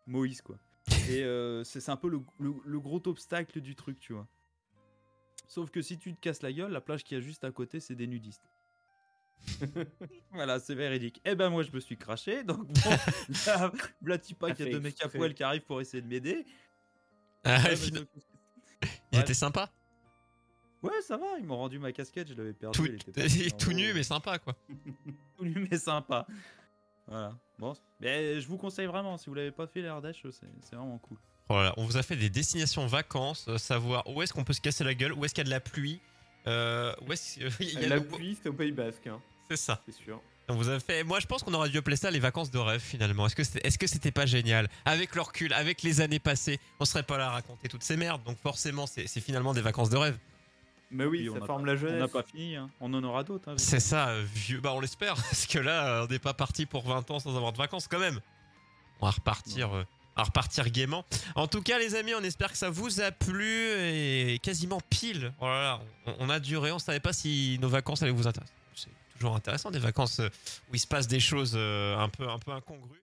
Moïse, 0.06 0.42
quoi. 0.42 0.58
Et 1.10 1.24
euh, 1.24 1.64
c'est 1.64 1.80
c'est 1.80 1.92
un 1.92 1.98
peu 1.98 2.10
le, 2.10 2.22
le- 2.40 2.54
le 2.64 2.80
gros 2.80 3.02
obstacle 3.08 3.60
du 3.62 3.76
truc, 3.76 4.00
tu 4.00 4.14
vois. 4.14 4.28
Sauf 5.50 5.72
que 5.72 5.82
si 5.82 5.98
tu 5.98 6.14
te 6.14 6.20
casses 6.22 6.44
la 6.44 6.54
gueule, 6.54 6.72
la 6.72 6.80
plage 6.80 7.04
qui 7.04 7.16
a 7.16 7.20
juste 7.20 7.44
à 7.44 7.52
côté, 7.52 7.80
c'est 7.80 7.96
des 7.96 8.06
nudistes. 8.08 8.48
voilà, 10.32 10.60
c'est 10.60 10.76
véridique. 10.76 11.20
Et 11.26 11.34
ben 11.34 11.50
moi, 11.50 11.64
je 11.64 11.72
me 11.72 11.80
suis 11.80 11.98
craché, 11.98 12.44
donc 12.44 12.68
bon, 12.68 12.90
là, 12.90 12.98
Ça 13.34 13.72
qu'il 14.54 14.66
y 14.66 14.70
a 14.70 14.72
deux 14.72 14.80
mecs 14.80 15.04
à 15.04 15.10
poil 15.10 15.34
qui 15.34 15.44
arrivent 15.44 15.64
pour 15.64 15.82
essayer 15.82 16.02
de 16.04 16.08
m'aider. 16.08 16.46
Ah, 17.44 17.64
Ouais, 17.64 17.76
que- 17.76 18.06
Il 19.12 19.18
Ouais. 19.18 19.22
était 19.24 19.34
sympa. 19.34 19.72
Ouais, 20.84 21.02
ça 21.02 21.18
va, 21.18 21.26
ils 21.40 21.46
m'ont 21.46 21.58
rendu 21.58 21.80
ma 21.80 21.92
casquette, 21.92 22.28
je 22.30 22.36
l'avais 22.36 22.54
perdu. 22.54 22.78
Tout, 22.80 22.86
elle 22.86 22.96
était 22.96 23.50
tout 23.58 23.74
nu, 23.74 23.92
mais 23.94 24.04
sympa, 24.04 24.38
quoi. 24.38 24.56
tout 25.38 25.46
nu 25.46 25.68
mais 25.70 25.78
sympa. 25.80 26.28
Voilà. 27.08 27.36
Bon, 27.58 27.74
mais 28.00 28.40
je 28.40 28.48
vous 28.48 28.58
conseille 28.58 28.86
vraiment, 28.86 29.18
si 29.18 29.30
vous 29.30 29.34
l'avez 29.34 29.52
pas 29.52 29.66
fait 29.66 29.82
l'Ardèche, 29.82 30.24
c'est 30.30 30.76
vraiment 30.76 31.00
cool. 31.00 31.18
Voilà, 31.50 31.74
on 31.78 31.86
vous 31.86 31.98
a 31.98 32.04
fait 32.04 32.16
des 32.16 32.30
destinations 32.30 32.86
vacances, 32.86 33.46
euh, 33.48 33.58
savoir 33.58 34.08
où 34.08 34.22
est-ce 34.22 34.34
qu'on 34.34 34.44
peut 34.44 34.54
se 34.54 34.62
casser 34.62 34.84
la 34.84 34.94
gueule, 34.94 35.14
où 35.14 35.26
est-ce 35.26 35.34
qu'il 35.34 35.42
y 35.44 35.46
a 35.48 35.50
de 35.50 35.50
la 35.50 35.60
pluie, 35.60 36.00
euh, 36.48 36.94
où 37.02 37.12
est-ce 37.12 37.40
il 37.60 37.74
y 37.82 37.86
a 37.86 37.90
La 37.90 37.96
le- 37.96 38.06
pluie, 38.06 38.38
c'est 38.42 38.50
au 38.50 38.54
Pays 38.54 38.72
Basque, 38.72 39.08
hein, 39.08 39.20
C'est 39.50 39.58
ça. 39.58 39.82
c'est 39.86 39.96
sûr. 39.96 40.22
On 40.48 40.56
vous 40.56 40.70
a 40.70 40.80
fait. 40.80 41.04
Moi, 41.04 41.20
je 41.20 41.28
pense 41.28 41.44
qu'on 41.44 41.54
aurait 41.54 41.70
dû 41.70 41.78
appeler 41.78 41.96
ça 41.96 42.10
les 42.10 42.20
vacances 42.20 42.50
de 42.50 42.58
rêve 42.58 42.82
finalement. 42.82 43.26
Est-ce 43.28 43.36
que 43.36 43.44
c'était, 43.44 43.68
est-ce 43.68 43.78
que 43.78 43.86
c'était 43.88 44.12
pas 44.12 44.26
génial? 44.26 44.68
Avec 44.86 45.14
le 45.16 45.22
recul, 45.22 45.54
avec 45.54 45.84
les 45.84 46.02
années 46.02 46.18
passées, 46.20 46.60
on 46.80 46.86
serait 46.86 47.04
pas 47.04 47.18
là 47.20 47.28
à 47.28 47.32
raconter 47.32 47.68
toutes 47.68 47.84
ces 47.84 47.98
merdes. 47.98 48.24
Donc 48.24 48.38
forcément, 48.40 48.88
c'est, 48.88 49.06
c'est 49.08 49.22
finalement 49.22 49.54
des 49.54 49.62
vacances 49.62 49.92
de 49.92 49.98
rêve. 49.98 50.18
Mais 50.92 51.06
oui, 51.06 51.30
ça 51.32 51.46
forme 51.46 51.66
pas- 51.66 51.74
la 51.74 51.80
On 51.80 51.84
n'a 51.84 51.90
jeunesse. 51.98 52.12
pas 52.12 52.24
fini, 52.24 52.56
hein. 52.56 52.68
on 52.80 52.92
en 52.96 53.04
aura 53.04 53.24
d'autres. 53.24 53.50
hein, 53.50 53.56
C'est 53.58 53.80
ça, 53.80 54.10
euh, 54.10 54.26
vieux. 54.34 54.60
Bah, 54.60 54.74
on 54.74 54.80
l'espère, 54.80 55.14
parce 55.16 55.46
que 55.46 55.60
là, 55.60 55.88
euh, 56.02 56.06
on 56.06 56.12
n'est 56.12 56.18
pas 56.20 56.34
parti 56.34 56.66
pour 56.66 56.84
20 56.88 57.10
ans 57.12 57.20
sans 57.20 57.36
avoir 57.36 57.52
de 57.54 57.58
vacances 57.60 57.88
quand 57.88 58.00
même. 58.00 58.20
On 59.02 59.06
va 59.06 59.12
repartir. 59.12 59.72
euh, 59.76 59.84
va 60.20 60.26
repartir 60.26 60.70
gaiement. 60.70 61.06
En 61.36 61.48
tout 61.48 61.62
cas, 61.62 61.80
les 61.80 61.96
amis, 61.96 62.14
on 62.14 62.24
espère 62.24 62.52
que 62.52 62.58
ça 62.58 62.70
vous 62.70 63.02
a 63.02 63.12
plu 63.12 63.72
et 63.72 64.40
quasiment 64.42 64.82
pile. 64.90 65.34
Oh 65.42 65.76
on 66.20 66.30
a 66.30 66.40
duré, 66.40 66.72
on 66.72 66.80
savait 66.80 67.00
pas 67.00 67.14
si 67.14 67.58
nos 67.62 67.70
vacances 67.70 68.04
allaient 68.04 68.12
vous 68.12 68.28
intéresser. 68.28 68.54
C'est 68.76 68.90
toujours 69.14 69.36
intéressant, 69.36 69.72
des 69.72 69.80
vacances 69.80 70.20
euh, 70.20 70.30
où 70.72 70.76
il 70.76 70.80
se 70.80 70.88
passe 70.88 71.08
des 71.08 71.20
choses 71.20 71.54
euh, 71.56 71.98
un 71.98 72.10
peu, 72.10 72.30
un 72.30 72.40
peu 72.40 72.52
incongrues. 72.52 73.02